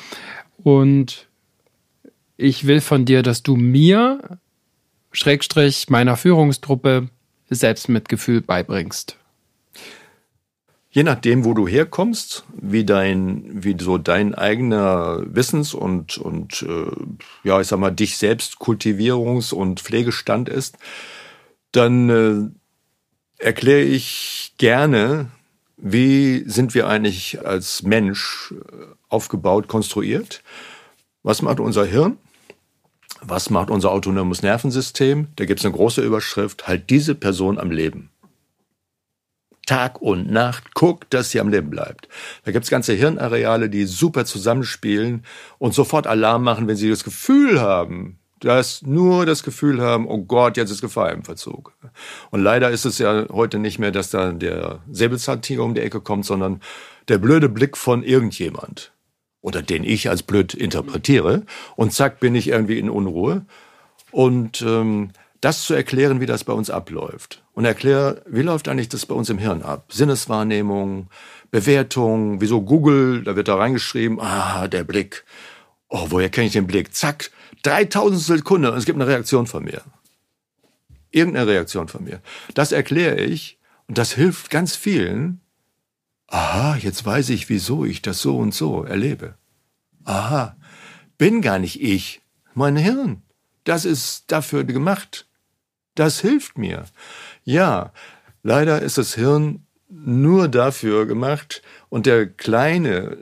und 0.63 1.27
ich 2.37 2.67
will 2.67 2.81
von 2.81 3.05
dir, 3.05 3.23
dass 3.23 3.43
du 3.43 3.55
mir, 3.55 4.39
Schrägstrich, 5.11 5.89
meiner 5.89 6.15
Führungstruppe 6.15 7.09
Selbstmitgefühl 7.49 8.41
beibringst? 8.41 9.17
Je 10.91 11.03
nachdem, 11.03 11.45
wo 11.45 11.53
du 11.53 11.67
herkommst, 11.67 12.45
wie 12.59 12.83
dein, 12.83 13.63
wie 13.63 13.75
so 13.79 13.97
dein 13.97 14.33
eigener 14.33 15.23
Wissens- 15.27 15.75
und, 15.75 16.17
und 16.17 16.63
äh, 16.63 16.91
ja, 17.43 17.61
ich 17.61 17.67
sag 17.67 17.79
mal, 17.79 17.91
dich 17.91 18.17
selbst 18.17 18.55
Kultivierungs- 18.55 19.53
und 19.53 19.81
Pflegestand 19.81 20.49
ist, 20.49 20.77
dann 21.71 22.09
äh, 23.39 23.43
erkläre 23.43 23.83
ich 23.83 24.55
gerne, 24.57 25.29
wie 25.81 26.43
sind 26.45 26.73
wir 26.73 26.87
eigentlich 26.87 27.45
als 27.45 27.83
Mensch 27.83 28.53
äh, 28.53 28.85
aufgebaut, 29.07 29.67
konstruiert? 29.67 30.43
Was 31.23 31.41
macht 31.41 31.59
unser 31.59 31.85
Hirn? 31.85 32.17
Was 33.21 33.49
macht 33.49 33.69
unser 33.69 33.91
autonomes 33.91 34.41
Nervensystem? 34.41 35.27
Da 35.35 35.45
gibt 35.45 35.59
es 35.59 35.65
eine 35.65 35.75
große 35.75 36.01
Überschrift, 36.01 36.67
halt 36.67 36.89
diese 36.89 37.15
Person 37.15 37.57
am 37.57 37.71
Leben. 37.71 38.09
Tag 39.65 40.01
und 40.01 40.31
Nacht, 40.31 40.73
guckt, 40.73 41.13
dass 41.13 41.31
sie 41.31 41.39
am 41.39 41.49
Leben 41.49 41.69
bleibt. 41.69 42.07
Da 42.43 42.51
gibt 42.51 42.63
es 42.63 42.71
ganze 42.71 42.93
Hirnareale, 42.93 43.69
die 43.69 43.85
super 43.85 44.25
zusammenspielen 44.25 45.23
und 45.59 45.73
sofort 45.73 46.07
Alarm 46.07 46.43
machen, 46.43 46.67
wenn 46.67 46.75
sie 46.75 46.89
das 46.89 47.03
Gefühl 47.03 47.61
haben, 47.61 48.18
dass 48.39 48.81
nur 48.81 49.25
das 49.25 49.43
Gefühl 49.43 49.81
haben, 49.81 50.07
oh 50.07 50.19
Gott, 50.19 50.57
jetzt 50.57 50.71
ist 50.71 50.81
Gefahr 50.81 51.11
im 51.11 51.23
Verzug. 51.23 51.73
Und 52.31 52.41
leider 52.41 52.69
ist 52.69 52.85
es 52.85 52.97
ja 52.97 53.27
heute 53.29 53.59
nicht 53.59 53.79
mehr, 53.79 53.91
dass 53.91 54.09
da 54.09 54.31
der 54.31 54.79
Säbelzahntiger 54.91 55.63
um 55.63 55.73
die 55.73 55.81
Ecke 55.81 56.01
kommt, 56.01 56.25
sondern 56.25 56.61
der 57.07 57.17
blöde 57.17 57.49
Blick 57.49 57.77
von 57.77 58.03
irgendjemand 58.03 58.91
oder 59.41 59.61
den 59.61 59.83
ich 59.83 60.09
als 60.09 60.23
blöd 60.23 60.53
interpretiere 60.53 61.43
und 61.75 61.93
zack 61.93 62.19
bin 62.19 62.35
ich 62.35 62.49
irgendwie 62.49 62.79
in 62.79 62.89
Unruhe 62.89 63.45
und 64.11 64.61
ähm, 64.61 65.11
das 65.41 65.63
zu 65.63 65.73
erklären, 65.73 66.19
wie 66.19 66.25
das 66.25 66.43
bei 66.43 66.53
uns 66.53 66.69
abläuft. 66.69 67.43
und 67.53 67.65
erkläre, 67.65 68.21
wie 68.25 68.41
läuft 68.41 68.67
eigentlich 68.67 68.89
das 68.89 69.05
bei 69.05 69.15
uns 69.15 69.29
im 69.29 69.37
Hirn 69.37 69.61
ab? 69.61 69.85
Sinneswahrnehmung, 69.89 71.07
Bewertung, 71.51 72.41
wieso 72.41 72.61
Google, 72.61 73.23
da 73.23 73.35
wird 73.35 73.47
da 73.47 73.55
reingeschrieben, 73.55 74.19
ah, 74.19 74.67
der 74.67 74.83
Blick. 74.83 75.25
Oh, 75.89 76.07
woher 76.09 76.29
kenne 76.29 76.47
ich 76.47 76.53
den 76.53 76.67
Blick? 76.67 76.93
Zack, 76.93 77.31
3000 77.63 78.21
Sekunde 78.21 78.71
und 78.71 78.77
es 78.77 78.85
gibt 78.85 78.97
eine 78.97 79.07
Reaktion 79.07 79.47
von 79.47 79.63
mir. 79.63 79.81
Irgendeine 81.11 81.47
Reaktion 81.47 81.87
von 81.87 82.03
mir. 82.03 82.21
Das 82.53 82.71
erkläre 82.71 83.19
ich 83.21 83.59
und 83.87 83.97
das 83.97 84.13
hilft 84.13 84.49
ganz 84.49 84.75
vielen. 84.75 85.41
Aha, 86.27 86.77
jetzt 86.77 87.05
weiß 87.05 87.29
ich, 87.29 87.49
wieso 87.49 87.85
ich 87.85 88.01
das 88.01 88.21
so 88.21 88.37
und 88.37 88.53
so 88.53 88.83
erlebe. 88.83 89.35
Aha, 90.05 90.55
bin 91.17 91.41
gar 91.41 91.59
nicht 91.59 91.81
ich, 91.81 92.21
mein 92.53 92.75
Hirn. 92.75 93.23
Das 93.63 93.85
ist 93.85 94.31
dafür 94.31 94.63
gemacht. 94.63 95.27
Das 95.95 96.21
hilft 96.21 96.57
mir. 96.57 96.85
Ja, 97.43 97.91
leider 98.43 98.81
ist 98.81 98.97
das 98.97 99.15
Hirn 99.15 99.65
nur 99.89 100.47
dafür 100.47 101.07
gemacht 101.07 101.61
und 101.89 102.05
der 102.05 102.27
kleine 102.27 103.17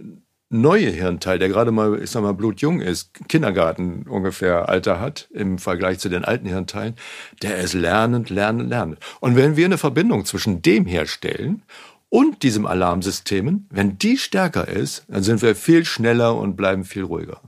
neue 0.50 0.90
Hirnteil, 0.90 1.40
der 1.40 1.50
gerade 1.50 1.72
mal, 1.72 2.02
ich 2.02 2.10
sag 2.10 2.22
mal, 2.22 2.34
blutjung 2.34 2.82
ist, 2.82 3.12
Kindergarten 3.28 4.04
ungefähr 4.08 4.70
Alter 4.70 5.00
hat 5.00 5.28
im 5.34 5.58
Vergleich 5.58 6.00
zu 6.00 6.10
den 6.10 6.24
alten 6.24 6.48
Hirnteilen, 6.48 6.96
der 7.42 7.58
ist 7.58 7.74
lernend, 7.74 8.30
lernend, 8.30 8.70
lernend. 8.70 9.00
Und 9.20 9.36
wenn 9.36 9.58
wir 9.58 9.66
eine 9.66 9.78
Verbindung 9.78 10.26
zwischen 10.26 10.62
dem 10.62 10.86
herstellen 10.86 11.64
und 12.10 12.44
diesem 12.44 12.66
Alarmsystemen, 12.66 13.68
wenn 13.70 13.98
die 13.98 14.18
stärker 14.18 14.68
ist, 14.68 15.06
dann 15.10 15.24
sind 15.24 15.42
wir 15.42 15.56
viel 15.56 15.84
schneller 15.84 16.36
und 16.36 16.56
bleiben 16.56 16.86
viel 16.86 17.04
ruhiger. 17.04 17.42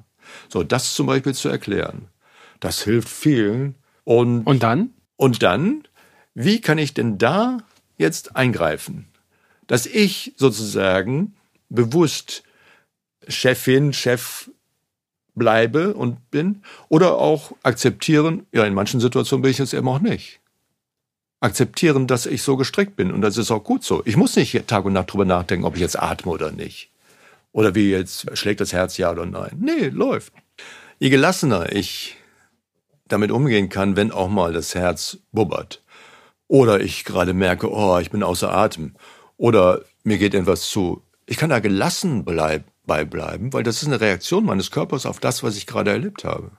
So, 0.49 0.63
das 0.63 0.93
zum 0.93 1.07
Beispiel 1.07 1.33
zu 1.33 1.49
erklären. 1.49 2.09
Das 2.59 2.81
hilft 2.83 3.09
vielen. 3.09 3.75
Und, 4.03 4.43
und 4.43 4.63
dann? 4.63 4.89
Und 5.15 5.43
dann, 5.43 5.83
wie 6.33 6.59
kann 6.59 6.77
ich 6.77 6.93
denn 6.93 7.17
da 7.17 7.59
jetzt 7.97 8.35
eingreifen? 8.35 9.07
Dass 9.67 9.85
ich 9.85 10.33
sozusagen 10.35 11.35
bewusst 11.69 12.43
Chefin, 13.29 13.93
Chef 13.93 14.49
bleibe 15.35 15.93
und 15.93 16.29
bin 16.31 16.61
oder 16.89 17.17
auch 17.17 17.53
akzeptieren, 17.63 18.45
ja, 18.51 18.65
in 18.65 18.73
manchen 18.73 18.99
Situationen 18.99 19.41
bin 19.41 19.51
ich 19.51 19.59
es 19.59 19.73
eben 19.73 19.87
auch 19.87 19.99
nicht. 19.99 20.39
Akzeptieren, 21.39 22.05
dass 22.05 22.25
ich 22.25 22.43
so 22.43 22.57
gestrickt 22.57 22.95
bin 22.95 23.11
und 23.11 23.21
das 23.21 23.37
ist 23.37 23.49
auch 23.49 23.63
gut 23.63 23.83
so. 23.83 24.03
Ich 24.05 24.17
muss 24.17 24.35
nicht 24.35 24.67
Tag 24.67 24.85
und 24.85 24.93
Nacht 24.93 25.11
drüber 25.11 25.25
nachdenken, 25.25 25.65
ob 25.65 25.75
ich 25.75 25.81
jetzt 25.81 25.97
atme 25.97 26.31
oder 26.31 26.51
nicht. 26.51 26.91
Oder 27.51 27.73
wie 27.73 27.89
jetzt 27.89 28.37
schlägt 28.37 28.59
das 28.59 28.73
Herz 28.73 28.97
ja 28.97 29.11
oder 29.11 29.25
nein. 29.25 29.57
Nee, 29.59 29.87
läuft. 29.87 30.33
Je 30.99 31.09
gelassener 31.09 31.71
ich 31.71 32.17
damit 33.07 33.31
umgehen 33.31 33.69
kann, 33.69 33.95
wenn 33.95 34.11
auch 34.11 34.29
mal 34.29 34.53
das 34.53 34.75
Herz 34.75 35.17
bubbert. 35.31 35.81
Oder 36.47 36.81
ich 36.81 37.05
gerade 37.05 37.33
merke, 37.33 37.71
oh, 37.71 37.97
ich 37.99 38.11
bin 38.11 38.21
außer 38.21 38.53
Atem. 38.53 38.95
Oder 39.37 39.81
mir 40.03 40.17
geht 40.17 40.35
etwas 40.35 40.69
zu. 40.69 41.01
Ich 41.25 41.37
kann 41.37 41.49
da 41.49 41.59
gelassen 41.59 42.25
bleiben 42.25 42.65
beibleiben, 42.89 43.53
weil 43.53 43.63
das 43.63 43.81
ist 43.81 43.87
eine 43.87 44.01
Reaktion 44.01 44.43
meines 44.43 44.71
Körpers 44.71 45.05
auf 45.05 45.19
das, 45.19 45.43
was 45.43 45.55
ich 45.55 45.67
gerade 45.67 45.91
erlebt 45.91 46.25
habe. 46.25 46.51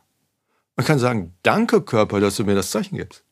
Man 0.77 0.87
kann 0.87 0.99
sagen, 0.99 1.35
danke 1.43 1.83
Körper, 1.83 2.21
dass 2.21 2.37
du 2.37 2.45
mir 2.45 2.55
das 2.55 2.71
Zeichen 2.71 2.97
gibst. 2.97 3.25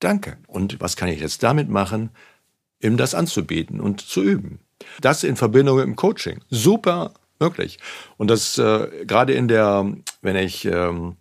Danke. 0.00 0.36
Und 0.46 0.80
was 0.80 0.96
kann 0.96 1.08
ich 1.08 1.20
jetzt 1.20 1.42
damit 1.42 1.68
machen, 1.68 2.10
ihm 2.80 2.96
das 2.96 3.14
anzubieten 3.14 3.80
und 3.80 4.00
zu 4.00 4.22
üben? 4.22 4.58
Das 5.00 5.24
in 5.24 5.36
Verbindung 5.36 5.76
mit 5.76 5.86
dem 5.86 5.96
Coaching. 5.96 6.40
Super 6.50 7.14
möglich. 7.38 7.78
Und 8.16 8.28
das 8.28 8.58
äh, 8.58 9.04
gerade 9.06 9.32
in 9.32 9.48
der, 9.48 9.86
wenn 10.20 10.36
ich 10.36 10.64
ähm, 10.64 11.16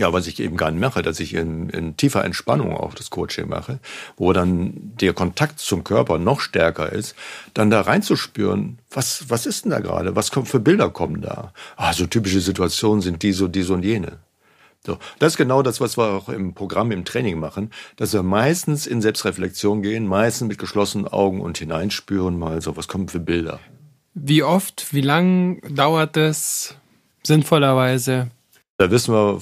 ja, 0.00 0.14
was 0.14 0.26
ich 0.26 0.40
eben 0.40 0.56
gar 0.56 0.70
nicht 0.70 0.80
mache, 0.80 1.02
dass 1.02 1.20
ich 1.20 1.34
in, 1.34 1.68
in 1.68 1.96
tiefer 1.96 2.24
Entspannung 2.24 2.74
auch 2.74 2.94
das 2.94 3.10
Coaching 3.10 3.48
mache, 3.48 3.80
wo 4.16 4.32
dann 4.32 4.72
der 4.98 5.12
Kontakt 5.12 5.58
zum 5.58 5.84
Körper 5.84 6.18
noch 6.18 6.40
stärker 6.40 6.90
ist, 6.90 7.14
dann 7.52 7.68
da 7.68 7.82
reinzuspüren, 7.82 8.78
was, 8.90 9.28
was 9.28 9.44
ist 9.44 9.64
denn 9.64 9.72
da 9.72 9.80
gerade? 9.80 10.16
Was 10.16 10.30
kommt 10.30 10.48
für 10.48 10.58
Bilder 10.58 10.88
kommen 10.88 11.20
da? 11.20 11.52
Ah, 11.76 11.92
so 11.92 12.06
typische 12.06 12.40
Situationen 12.40 13.02
sind 13.02 13.22
die 13.22 13.32
so, 13.32 13.46
die 13.46 13.62
so 13.62 13.74
und 13.74 13.84
jene. 13.84 14.18
So, 14.86 14.96
das 15.18 15.34
ist 15.34 15.36
genau 15.36 15.62
das, 15.62 15.82
was 15.82 15.98
wir 15.98 16.04
auch 16.04 16.30
im 16.30 16.54
Programm, 16.54 16.90
im 16.92 17.04
Training 17.04 17.38
machen, 17.38 17.70
dass 17.96 18.14
wir 18.14 18.22
meistens 18.22 18.86
in 18.86 19.02
Selbstreflexion 19.02 19.82
gehen, 19.82 20.06
meistens 20.06 20.48
mit 20.48 20.56
geschlossenen 20.56 21.06
Augen 21.06 21.42
und 21.42 21.58
hineinspüren 21.58 22.38
mal 22.38 22.62
so, 22.62 22.74
was 22.78 22.88
kommen 22.88 23.08
für 23.08 23.20
Bilder. 23.20 23.60
Wie 24.14 24.42
oft, 24.42 24.94
wie 24.94 25.02
lang 25.02 25.60
dauert 25.74 26.16
es 26.16 26.74
sinnvollerweise? 27.22 28.30
Da 28.80 28.90
wissen 28.90 29.12
wir 29.12 29.38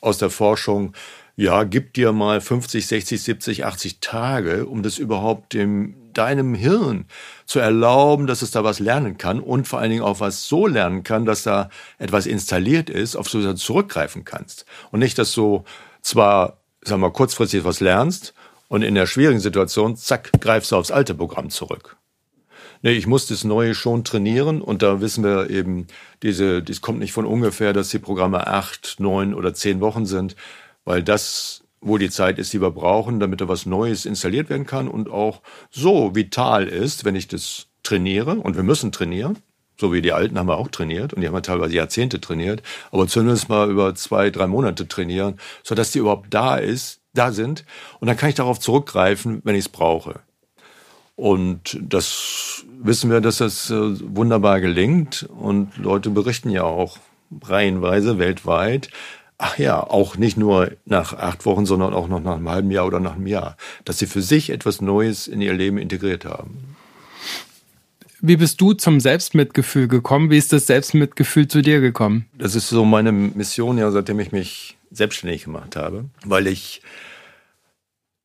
aus 0.00 0.18
der 0.18 0.30
Forschung, 0.30 0.94
ja, 1.36 1.64
gib 1.64 1.94
dir 1.94 2.12
mal 2.12 2.40
50, 2.40 2.86
60, 2.86 3.22
70, 3.22 3.64
80 3.64 4.00
Tage, 4.00 4.66
um 4.66 4.82
das 4.82 4.98
überhaupt 4.98 5.54
dem, 5.54 5.94
deinem 6.12 6.54
Hirn 6.54 7.06
zu 7.46 7.60
erlauben, 7.60 8.26
dass 8.26 8.42
es 8.42 8.50
da 8.50 8.64
was 8.64 8.78
lernen 8.78 9.16
kann 9.16 9.40
und 9.40 9.66
vor 9.66 9.78
allen 9.78 9.90
Dingen 9.90 10.02
auch 10.02 10.20
was 10.20 10.46
so 10.46 10.66
lernen 10.66 11.02
kann, 11.02 11.24
dass 11.24 11.42
da 11.42 11.70
etwas 11.98 12.26
installiert 12.26 12.90
ist, 12.90 13.16
auf 13.16 13.28
das 13.30 13.42
du 13.42 13.54
zurückgreifen 13.54 14.24
kannst. 14.24 14.66
Und 14.90 15.00
nicht, 15.00 15.18
dass 15.18 15.32
du 15.32 15.64
zwar, 16.02 16.58
sagen 16.82 17.00
wir, 17.00 17.10
kurzfristig 17.10 17.64
was 17.64 17.80
lernst 17.80 18.34
und 18.68 18.82
in 18.82 18.94
der 18.94 19.06
schwierigen 19.06 19.40
Situation, 19.40 19.96
zack, 19.96 20.30
greifst 20.40 20.72
du 20.72 20.76
aufs 20.76 20.90
alte 20.90 21.14
Programm 21.14 21.50
zurück. 21.50 21.96
Nee, 22.82 22.92
ich 22.92 23.06
muss 23.06 23.26
das 23.26 23.44
Neue 23.44 23.74
schon 23.74 24.04
trainieren 24.04 24.62
und 24.62 24.82
da 24.82 25.00
wissen 25.00 25.22
wir 25.22 25.50
eben, 25.50 25.86
diese, 26.22 26.62
das 26.62 26.80
kommt 26.80 26.98
nicht 26.98 27.12
von 27.12 27.26
ungefähr, 27.26 27.72
dass 27.74 27.90
die 27.90 27.98
Programme 27.98 28.46
acht, 28.46 28.96
neun 28.98 29.34
oder 29.34 29.52
zehn 29.52 29.80
Wochen 29.80 30.06
sind, 30.06 30.34
weil 30.84 31.02
das 31.02 31.62
wo 31.80 31.98
die 31.98 32.10
Zeit 32.10 32.38
ist, 32.38 32.52
die 32.52 32.60
wir 32.60 32.70
brauchen, 32.70 33.20
damit 33.20 33.40
da 33.40 33.48
was 33.48 33.66
Neues 33.66 34.04
installiert 34.04 34.50
werden 34.50 34.66
kann 34.66 34.88
und 34.88 35.10
auch 35.10 35.40
so 35.70 36.14
vital 36.14 36.68
ist, 36.68 37.04
wenn 37.04 37.16
ich 37.16 37.28
das 37.28 37.68
trainiere 37.82 38.36
und 38.36 38.56
wir 38.56 38.62
müssen 38.62 38.92
trainieren. 38.92 39.38
So 39.78 39.92
wie 39.94 40.02
die 40.02 40.12
Alten 40.12 40.38
haben 40.38 40.48
wir 40.48 40.58
auch 40.58 40.68
trainiert 40.68 41.14
und 41.14 41.22
die 41.22 41.26
haben 41.26 41.34
wir 41.34 41.42
teilweise 41.42 41.74
Jahrzehnte 41.74 42.20
trainiert, 42.20 42.62
aber 42.90 43.08
zumindest 43.08 43.48
mal 43.48 43.70
über 43.70 43.94
zwei, 43.94 44.28
drei 44.28 44.46
Monate 44.46 44.86
trainieren, 44.86 45.40
sodass 45.62 45.90
die 45.90 46.00
überhaupt 46.00 46.34
da 46.34 46.56
ist, 46.56 47.00
da 47.14 47.32
sind 47.32 47.64
und 47.98 48.08
dann 48.08 48.18
kann 48.18 48.28
ich 48.28 48.34
darauf 48.34 48.60
zurückgreifen, 48.60 49.40
wenn 49.44 49.54
ich 49.54 49.64
es 49.64 49.68
brauche. 49.70 50.20
Und 51.16 51.78
das 51.82 52.64
wissen 52.80 53.10
wir, 53.10 53.20
dass 53.20 53.38
das 53.38 53.70
äh, 53.70 53.74
wunderbar 53.74 54.60
gelingt. 54.60 55.28
Und 55.38 55.76
Leute 55.76 56.10
berichten 56.10 56.50
ja 56.50 56.64
auch 56.64 56.98
reihenweise 57.42 58.18
weltweit. 58.18 58.88
Ach 59.38 59.58
ja, 59.58 59.82
auch 59.82 60.16
nicht 60.16 60.36
nur 60.36 60.72
nach 60.84 61.14
acht 61.14 61.46
Wochen, 61.46 61.66
sondern 61.66 61.94
auch 61.94 62.08
noch 62.08 62.20
nach 62.20 62.36
einem 62.36 62.48
halben 62.48 62.70
Jahr 62.70 62.86
oder 62.86 63.00
nach 63.00 63.14
einem 63.14 63.26
Jahr, 63.26 63.56
dass 63.84 63.98
sie 63.98 64.06
für 64.06 64.22
sich 64.22 64.50
etwas 64.50 64.80
Neues 64.80 65.28
in 65.28 65.40
ihr 65.40 65.54
Leben 65.54 65.78
integriert 65.78 66.24
haben. 66.24 66.76
Wie 68.22 68.36
bist 68.36 68.60
du 68.60 68.74
zum 68.74 69.00
Selbstmitgefühl 69.00 69.88
gekommen? 69.88 70.30
Wie 70.30 70.36
ist 70.36 70.52
das 70.52 70.66
Selbstmitgefühl 70.66 71.48
zu 71.48 71.62
dir 71.62 71.80
gekommen? 71.80 72.26
Das 72.36 72.54
ist 72.54 72.68
so 72.68 72.84
meine 72.84 73.12
Mission, 73.12 73.78
ja, 73.78 73.90
seitdem 73.90 74.20
ich 74.20 74.30
mich 74.30 74.76
selbstständig 74.90 75.44
gemacht 75.44 75.76
habe, 75.76 76.04
weil 76.24 76.46
ich 76.46 76.82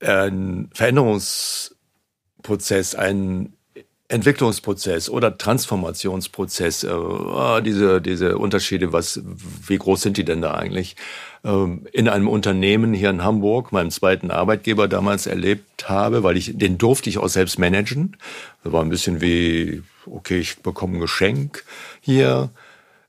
ein 0.01 0.69
Veränderungs 0.73 1.74
Prozess, 2.45 2.95
ein 2.95 3.53
Entwicklungsprozess 4.07 5.09
oder 5.09 5.35
Transformationsprozess, 5.35 6.83
äh, 6.83 6.89
ah, 6.89 7.59
diese, 7.61 8.01
diese 8.01 8.37
Unterschiede, 8.37 8.93
was, 8.93 9.19
wie 9.67 9.77
groß 9.77 10.03
sind 10.03 10.17
die 10.17 10.23
denn 10.23 10.43
da 10.43 10.53
eigentlich? 10.53 10.95
Ähm, 11.43 11.87
in 11.91 12.07
einem 12.07 12.27
Unternehmen 12.27 12.93
hier 12.93 13.09
in 13.09 13.23
Hamburg, 13.23 13.71
meinem 13.71 13.89
zweiten 13.89 14.29
Arbeitgeber 14.29 14.87
damals 14.87 15.25
erlebt 15.25 15.89
habe, 15.89 16.21
weil 16.21 16.37
ich, 16.37 16.55
den 16.55 16.77
durfte 16.77 17.09
ich 17.09 17.17
auch 17.17 17.29
selbst 17.29 17.57
managen. 17.57 18.15
Das 18.63 18.71
war 18.71 18.83
ein 18.83 18.89
bisschen 18.89 19.21
wie, 19.21 19.81
okay, 20.05 20.37
ich 20.37 20.59
bekomme 20.59 20.97
ein 20.97 21.01
Geschenk 21.01 21.63
hier. 21.99 22.51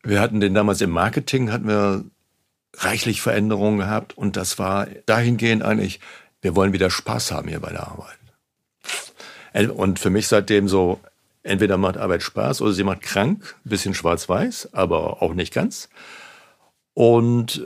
Wir 0.03 0.20
hatten 0.20 0.41
den 0.41 0.55
damals 0.55 0.80
im 0.80 0.91
Marketing, 0.91 1.53
hatten 1.53 1.68
wir 1.68 2.05
reichlich 2.78 3.20
Veränderungen 3.20 3.78
gehabt 3.78 4.16
und 4.16 4.37
das 4.37 4.59
war 4.59 4.87
dahingehend 5.05 5.62
eigentlich, 5.62 6.01
wir 6.41 6.57
wollen 6.57 6.72
wieder 6.72 6.91
Spaß 6.91 7.32
haben 7.32 7.49
hier 7.49 7.61
bei 7.61 7.70
der 7.70 7.87
Arbeit. 7.87 8.15
Und 9.64 9.98
für 9.98 10.11
mich 10.11 10.28
seitdem 10.28 10.68
so, 10.68 11.00
entweder 11.42 11.78
macht 11.78 11.96
Arbeit 11.96 12.22
Spaß 12.22 12.61
oder 12.61 12.72
sie 12.72 12.84
macht 12.84 13.02
krank, 13.02 13.57
bisschen 13.64 13.94
schwarz-weiß, 13.94 14.70
aber 14.72 15.22
auch 15.22 15.32
nicht 15.32 15.54
ganz. 15.54 15.88
Und 16.94 17.62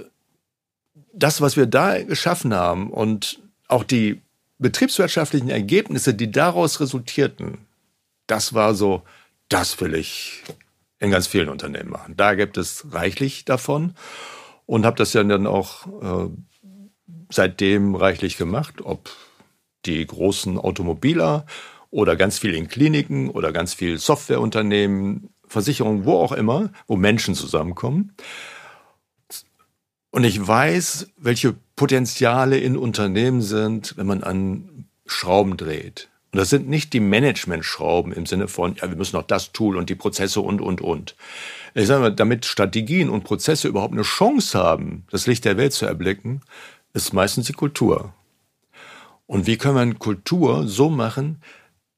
das, 1.12 1.40
was 1.40 1.56
wir 1.56 1.66
da 1.66 2.02
geschaffen 2.02 2.54
haben 2.54 2.90
und 2.90 3.40
auch 3.68 3.84
die 3.84 4.20
betriebswirtschaftlichen 4.58 5.48
Ergebnisse, 5.48 6.14
die 6.14 6.30
daraus 6.30 6.80
resultierten, 6.80 7.58
das 8.26 8.54
war 8.54 8.74
so, 8.74 9.02
das 9.48 9.80
will 9.80 9.94
ich 9.94 10.42
in 11.00 11.10
ganz 11.10 11.26
vielen 11.26 11.48
Unternehmen 11.48 11.90
machen. 11.90 12.16
Da 12.16 12.34
gibt 12.34 12.56
es 12.56 12.92
reichlich 12.92 13.44
davon 13.44 13.94
und 14.66 14.84
habe 14.84 14.96
das 14.96 15.12
ja 15.14 15.24
dann 15.24 15.46
auch 15.46 15.86
äh, 16.02 16.30
seitdem 17.30 17.94
reichlich 17.94 18.36
gemacht, 18.36 18.82
ob 18.82 19.10
die 19.86 20.06
großen 20.06 20.58
Automobiler 20.58 21.46
oder 21.90 22.16
ganz 22.16 22.38
viel 22.38 22.54
in 22.54 22.68
Kliniken 22.68 23.30
oder 23.30 23.52
ganz 23.52 23.74
viel 23.74 23.98
Softwareunternehmen, 23.98 25.30
Versicherungen, 25.46 26.04
wo 26.04 26.14
auch 26.14 26.32
immer, 26.32 26.70
wo 26.86 26.96
Menschen 26.96 27.34
zusammenkommen. 27.34 28.12
Und 30.10 30.24
ich 30.24 30.44
weiß, 30.44 31.08
welche 31.16 31.54
Potenziale 31.76 32.58
in 32.58 32.76
Unternehmen 32.76 33.42
sind, 33.42 33.96
wenn 33.96 34.06
man 34.06 34.22
an 34.22 34.86
Schrauben 35.06 35.56
dreht, 35.56 36.10
und 36.32 36.38
das 36.38 36.48
sind 36.48 36.68
nicht 36.68 36.92
die 36.92 37.00
Management-Schrauben 37.00 38.12
im 38.12 38.24
Sinne 38.24 38.46
von, 38.46 38.76
ja, 38.76 38.88
wir 38.88 38.96
müssen 38.96 39.16
noch 39.16 39.24
das 39.24 39.50
Tool 39.50 39.76
und 39.76 39.90
die 39.90 39.96
Prozesse 39.96 40.40
und, 40.40 40.60
und, 40.60 40.80
und. 40.80 41.16
Ich 41.74 41.88
sage 41.88 42.02
mal, 42.02 42.14
damit 42.14 42.46
Strategien 42.46 43.10
und 43.10 43.24
Prozesse 43.24 43.66
überhaupt 43.66 43.94
eine 43.94 44.02
Chance 44.02 44.56
haben, 44.56 45.04
das 45.10 45.26
Licht 45.26 45.44
der 45.44 45.56
Welt 45.56 45.72
zu 45.72 45.86
erblicken, 45.86 46.42
ist 46.92 47.12
meistens 47.12 47.46
die 47.46 47.52
Kultur. 47.52 48.14
Und 49.26 49.46
wie 49.46 49.60
wir 49.60 49.74
eine 49.76 49.94
Kultur 49.94 50.68
so 50.68 50.88
machen, 50.88 51.40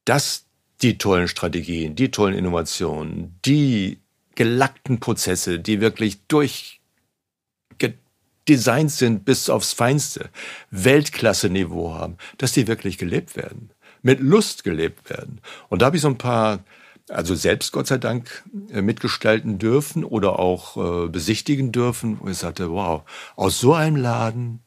dass 0.04 0.46
die 0.82 0.98
tollen 0.98 1.28
Strategien, 1.28 1.94
die 1.94 2.10
tollen 2.10 2.34
Innovationen, 2.34 3.38
die 3.44 4.00
gelackten 4.34 5.00
Prozesse, 5.00 5.60
die 5.60 5.80
wirklich 5.80 6.26
durchgedesignt 6.26 8.90
sind 8.90 9.24
bis 9.24 9.48
aufs 9.48 9.72
Feinste, 9.72 10.30
Weltklasse-Niveau 10.70 11.94
haben, 11.94 12.16
dass 12.38 12.52
die 12.52 12.66
wirklich 12.66 12.98
gelebt 12.98 13.36
werden, 13.36 13.70
mit 14.02 14.20
Lust 14.20 14.64
gelebt 14.64 15.10
werden. 15.10 15.40
Und 15.68 15.82
da 15.82 15.86
habe 15.86 15.96
ich 15.96 16.02
so 16.02 16.08
ein 16.08 16.18
paar, 16.18 16.64
also 17.08 17.34
selbst 17.34 17.72
Gott 17.72 17.86
sei 17.86 17.98
Dank 17.98 18.44
äh, 18.70 18.82
mitgestalten 18.82 19.58
dürfen 19.58 20.04
oder 20.04 20.38
auch 20.38 20.76
äh, 20.76 21.08
besichtigen 21.08 21.72
dürfen, 21.72 22.18
wo 22.20 22.28
ich 22.28 22.38
sagte, 22.38 22.70
wow, 22.70 23.02
aus 23.36 23.60
so 23.60 23.74
einem 23.74 23.96
Laden, 23.96 24.60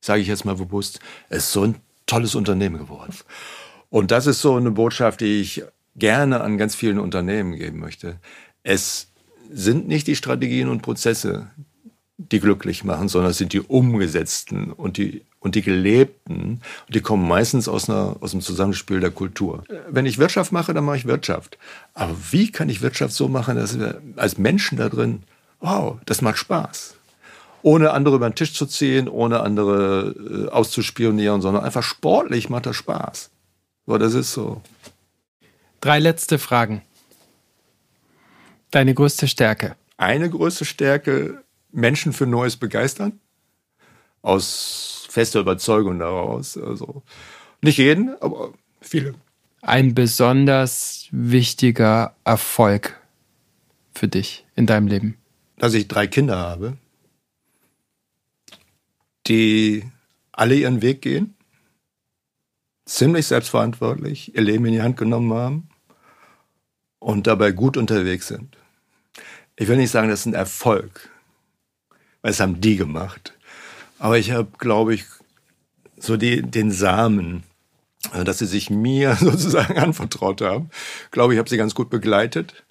sage 0.00 0.20
ich 0.20 0.28
jetzt 0.28 0.44
mal 0.44 0.56
bewusst, 0.56 1.00
ist 1.30 1.50
so 1.50 1.64
ein 1.64 1.76
tolles 2.06 2.34
Unternehmen 2.34 2.78
geworden. 2.78 3.14
Und 3.90 4.10
das 4.10 4.26
ist 4.26 4.40
so 4.40 4.56
eine 4.56 4.70
Botschaft, 4.70 5.20
die 5.20 5.40
ich 5.40 5.62
gerne 5.96 6.40
an 6.40 6.58
ganz 6.58 6.74
vielen 6.74 6.98
Unternehmen 6.98 7.56
geben 7.56 7.80
möchte. 7.80 8.18
Es 8.62 9.08
sind 9.50 9.88
nicht 9.88 10.06
die 10.06 10.16
Strategien 10.16 10.68
und 10.68 10.82
Prozesse, 10.82 11.50
die 12.18 12.40
glücklich 12.40 12.84
machen, 12.84 13.08
sondern 13.08 13.30
es 13.30 13.38
sind 13.38 13.52
die 13.52 13.60
umgesetzten 13.60 14.72
und 14.72 14.96
die 14.96 15.24
und 15.40 15.54
die 15.54 15.62
gelebten. 15.62 16.60
Und 16.86 16.94
die 16.94 17.00
kommen 17.00 17.26
meistens 17.26 17.68
aus, 17.68 17.88
einer, 17.88 18.16
aus 18.20 18.32
dem 18.32 18.40
Zusammenspiel 18.40 18.98
der 18.98 19.12
Kultur. 19.12 19.62
Wenn 19.88 20.04
ich 20.04 20.18
Wirtschaft 20.18 20.50
mache, 20.50 20.74
dann 20.74 20.84
mache 20.84 20.96
ich 20.96 21.06
Wirtschaft. 21.06 21.58
Aber 21.94 22.14
wie 22.32 22.50
kann 22.50 22.68
ich 22.68 22.82
Wirtschaft 22.82 23.14
so 23.14 23.28
machen, 23.28 23.54
dass 23.54 23.78
wir 23.78 24.02
als 24.16 24.36
Menschen 24.36 24.78
da 24.78 24.88
drin, 24.88 25.22
wow, 25.60 25.96
das 26.06 26.22
macht 26.22 26.38
Spaß 26.38 26.98
ohne 27.62 27.90
andere 27.90 28.16
über 28.16 28.30
den 28.30 28.36
Tisch 28.36 28.54
zu 28.54 28.66
ziehen, 28.66 29.08
ohne 29.08 29.40
andere 29.40 30.14
äh, 30.16 30.48
auszuspionieren, 30.48 31.40
sondern 31.40 31.64
einfach 31.64 31.82
sportlich 31.82 32.48
macht 32.48 32.66
das 32.66 32.76
Spaß. 32.76 33.30
Aber 33.88 33.98
das 33.98 34.14
ist 34.14 34.32
so. 34.32 34.62
Drei 35.80 35.98
letzte 35.98 36.38
Fragen. 36.38 36.82
Deine 38.70 38.94
größte 38.94 39.26
Stärke? 39.26 39.76
Eine 39.96 40.30
größte 40.30 40.64
Stärke, 40.64 41.42
Menschen 41.72 42.12
für 42.12 42.26
Neues 42.26 42.56
begeistern. 42.56 43.18
Aus 44.22 45.06
fester 45.08 45.40
Überzeugung 45.40 45.98
daraus. 45.98 46.56
Also 46.56 47.02
nicht 47.62 47.78
jeden, 47.78 48.14
aber 48.20 48.52
viele. 48.80 49.14
Ein 49.62 49.94
besonders 49.94 51.08
wichtiger 51.10 52.14
Erfolg 52.24 53.00
für 53.92 54.06
dich 54.06 54.44
in 54.54 54.66
deinem 54.66 54.86
Leben? 54.86 55.16
Dass 55.56 55.74
ich 55.74 55.88
drei 55.88 56.06
Kinder 56.06 56.36
habe 56.36 56.76
die 59.28 59.84
alle 60.32 60.54
ihren 60.54 60.82
Weg 60.82 61.02
gehen, 61.02 61.34
ziemlich 62.88 63.26
selbstverantwortlich 63.26 64.34
ihr 64.34 64.42
Leben 64.42 64.66
in 64.66 64.72
die 64.72 64.82
Hand 64.82 64.96
genommen 64.96 65.32
haben 65.32 65.68
und 66.98 67.26
dabei 67.26 67.52
gut 67.52 67.76
unterwegs 67.76 68.28
sind. 68.28 68.56
Ich 69.56 69.68
will 69.68 69.76
nicht 69.76 69.90
sagen, 69.90 70.08
das 70.08 70.20
ist 70.20 70.26
ein 70.26 70.34
Erfolg, 70.34 71.10
weil 72.22 72.30
es 72.30 72.40
haben 72.40 72.60
die 72.60 72.76
gemacht. 72.76 73.34
Aber 73.98 74.18
ich 74.18 74.30
habe, 74.30 74.48
glaube 74.58 74.94
ich, 74.94 75.04
so 75.96 76.16
die, 76.16 76.42
den 76.42 76.70
Samen, 76.70 77.42
äh, 78.12 78.24
dass 78.24 78.38
sie 78.38 78.46
sich 78.46 78.70
mir 78.70 79.16
sozusagen 79.20 79.78
anvertraut 79.78 80.40
haben. 80.40 80.70
Glaube 81.10 81.34
ich, 81.34 81.38
habe 81.38 81.48
sie 81.48 81.56
ganz 81.56 81.74
gut 81.74 81.90
begleitet. 81.90 82.64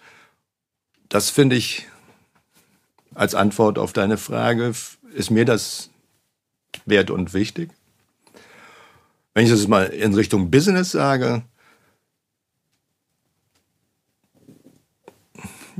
Das 1.09 1.29
finde 1.29 1.55
ich 1.55 1.87
als 3.13 3.35
Antwort 3.35 3.77
auf 3.77 3.93
deine 3.93 4.17
Frage, 4.17 4.73
ist 5.13 5.31
mir 5.31 5.45
das 5.45 5.89
wert 6.85 7.11
und 7.11 7.33
wichtig. 7.33 7.69
Wenn 9.37 9.45
ich 9.45 9.51
das 9.51 9.67
mal 9.67 9.85
in 9.85 10.15
Richtung 10.15 10.49
Business 10.49 10.89
sage, 10.93 11.43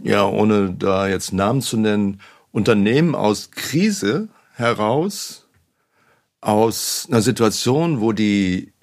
ja, 0.03 0.27
ohne 0.27 0.75
da 0.75 1.07
jetzt 1.07 1.33
Namen 1.33 1.63
zu 1.63 1.75
nennen, 1.75 2.21
Unternehmen 2.51 3.15
aus 3.15 3.49
Krise 3.49 4.29
heraus, 4.53 5.47
aus 6.39 7.07
einer 7.09 7.23
Situation, 7.23 7.99
wo 7.99 8.11
die, 8.11 8.73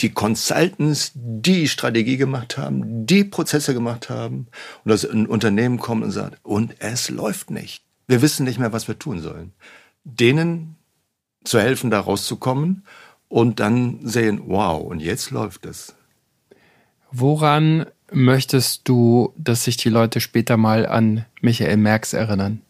die 0.00 0.14
Consultants 0.14 1.12
die 1.14 1.68
Strategie 1.68 2.16
gemacht 2.16 2.56
haben, 2.56 3.04
die 3.04 3.24
Prozesse 3.24 3.74
gemacht 3.74 4.08
haben 4.08 4.46
und 4.84 4.88
das 4.88 5.04
Unternehmen 5.04 5.76
kommt 5.76 6.02
und 6.02 6.12
sagt, 6.12 6.38
und 6.44 6.76
es 6.78 7.10
läuft 7.10 7.50
nicht. 7.50 7.84
Wir 8.06 8.22
wissen 8.22 8.44
nicht 8.44 8.58
mehr, 8.58 8.72
was 8.72 8.88
wir 8.88 8.98
tun 8.98 9.20
sollen. 9.20 9.52
Denen 10.04 10.76
zu 11.44 11.60
helfen, 11.60 11.90
da 11.90 12.00
rauszukommen 12.00 12.84
und 13.32 13.60
dann 13.60 13.98
sehen, 14.02 14.42
wow, 14.44 14.82
und 14.82 15.00
jetzt 15.00 15.30
läuft 15.30 15.64
es. 15.64 15.94
Woran 17.10 17.86
möchtest 18.10 18.86
du, 18.86 19.32
dass 19.38 19.64
sich 19.64 19.78
die 19.78 19.88
Leute 19.88 20.20
später 20.20 20.58
mal 20.58 20.84
an 20.84 21.24
Michael 21.40 21.78
Merks 21.78 22.12
erinnern? 22.12 22.60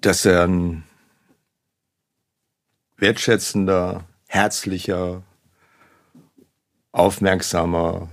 Dass 0.00 0.24
er 0.24 0.44
ein 0.44 0.84
wertschätzender, 2.96 4.04
herzlicher, 4.28 5.22
aufmerksamer 6.92 8.08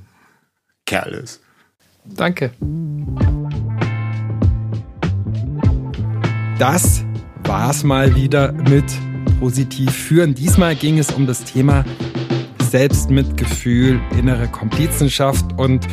Kerl 0.85 1.13
ist. 1.13 1.41
Danke. 2.03 2.51
Das 6.59 7.05
war 7.45 7.69
es 7.69 7.85
mal 7.85 8.15
wieder 8.15 8.51
mit 8.51 8.91
Positiv 9.25 9.91
führen. 9.91 10.33
Diesmal 10.33 10.75
ging 10.75 10.99
es 10.99 11.11
um 11.11 11.27
das 11.27 11.43
Thema 11.43 11.83
Selbstmitgefühl, 12.73 13.99
innere 14.17 14.47
Komplizenschaft 14.47 15.45
und 15.57 15.87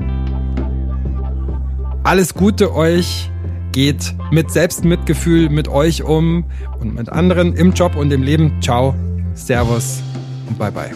Alles 2.02 2.34
Gute 2.34 2.74
euch. 2.74 3.30
Geht 3.76 4.14
mit 4.30 4.50
Selbstmitgefühl 4.50 5.50
mit 5.50 5.68
euch 5.68 6.02
um 6.02 6.46
und 6.80 6.94
mit 6.94 7.10
anderen 7.10 7.52
im 7.52 7.74
Job 7.74 7.94
und 7.94 8.10
im 8.10 8.22
Leben. 8.22 8.62
Ciao, 8.62 8.94
Servus 9.34 10.02
und 10.48 10.58
bye 10.58 10.72
bye. 10.72 10.92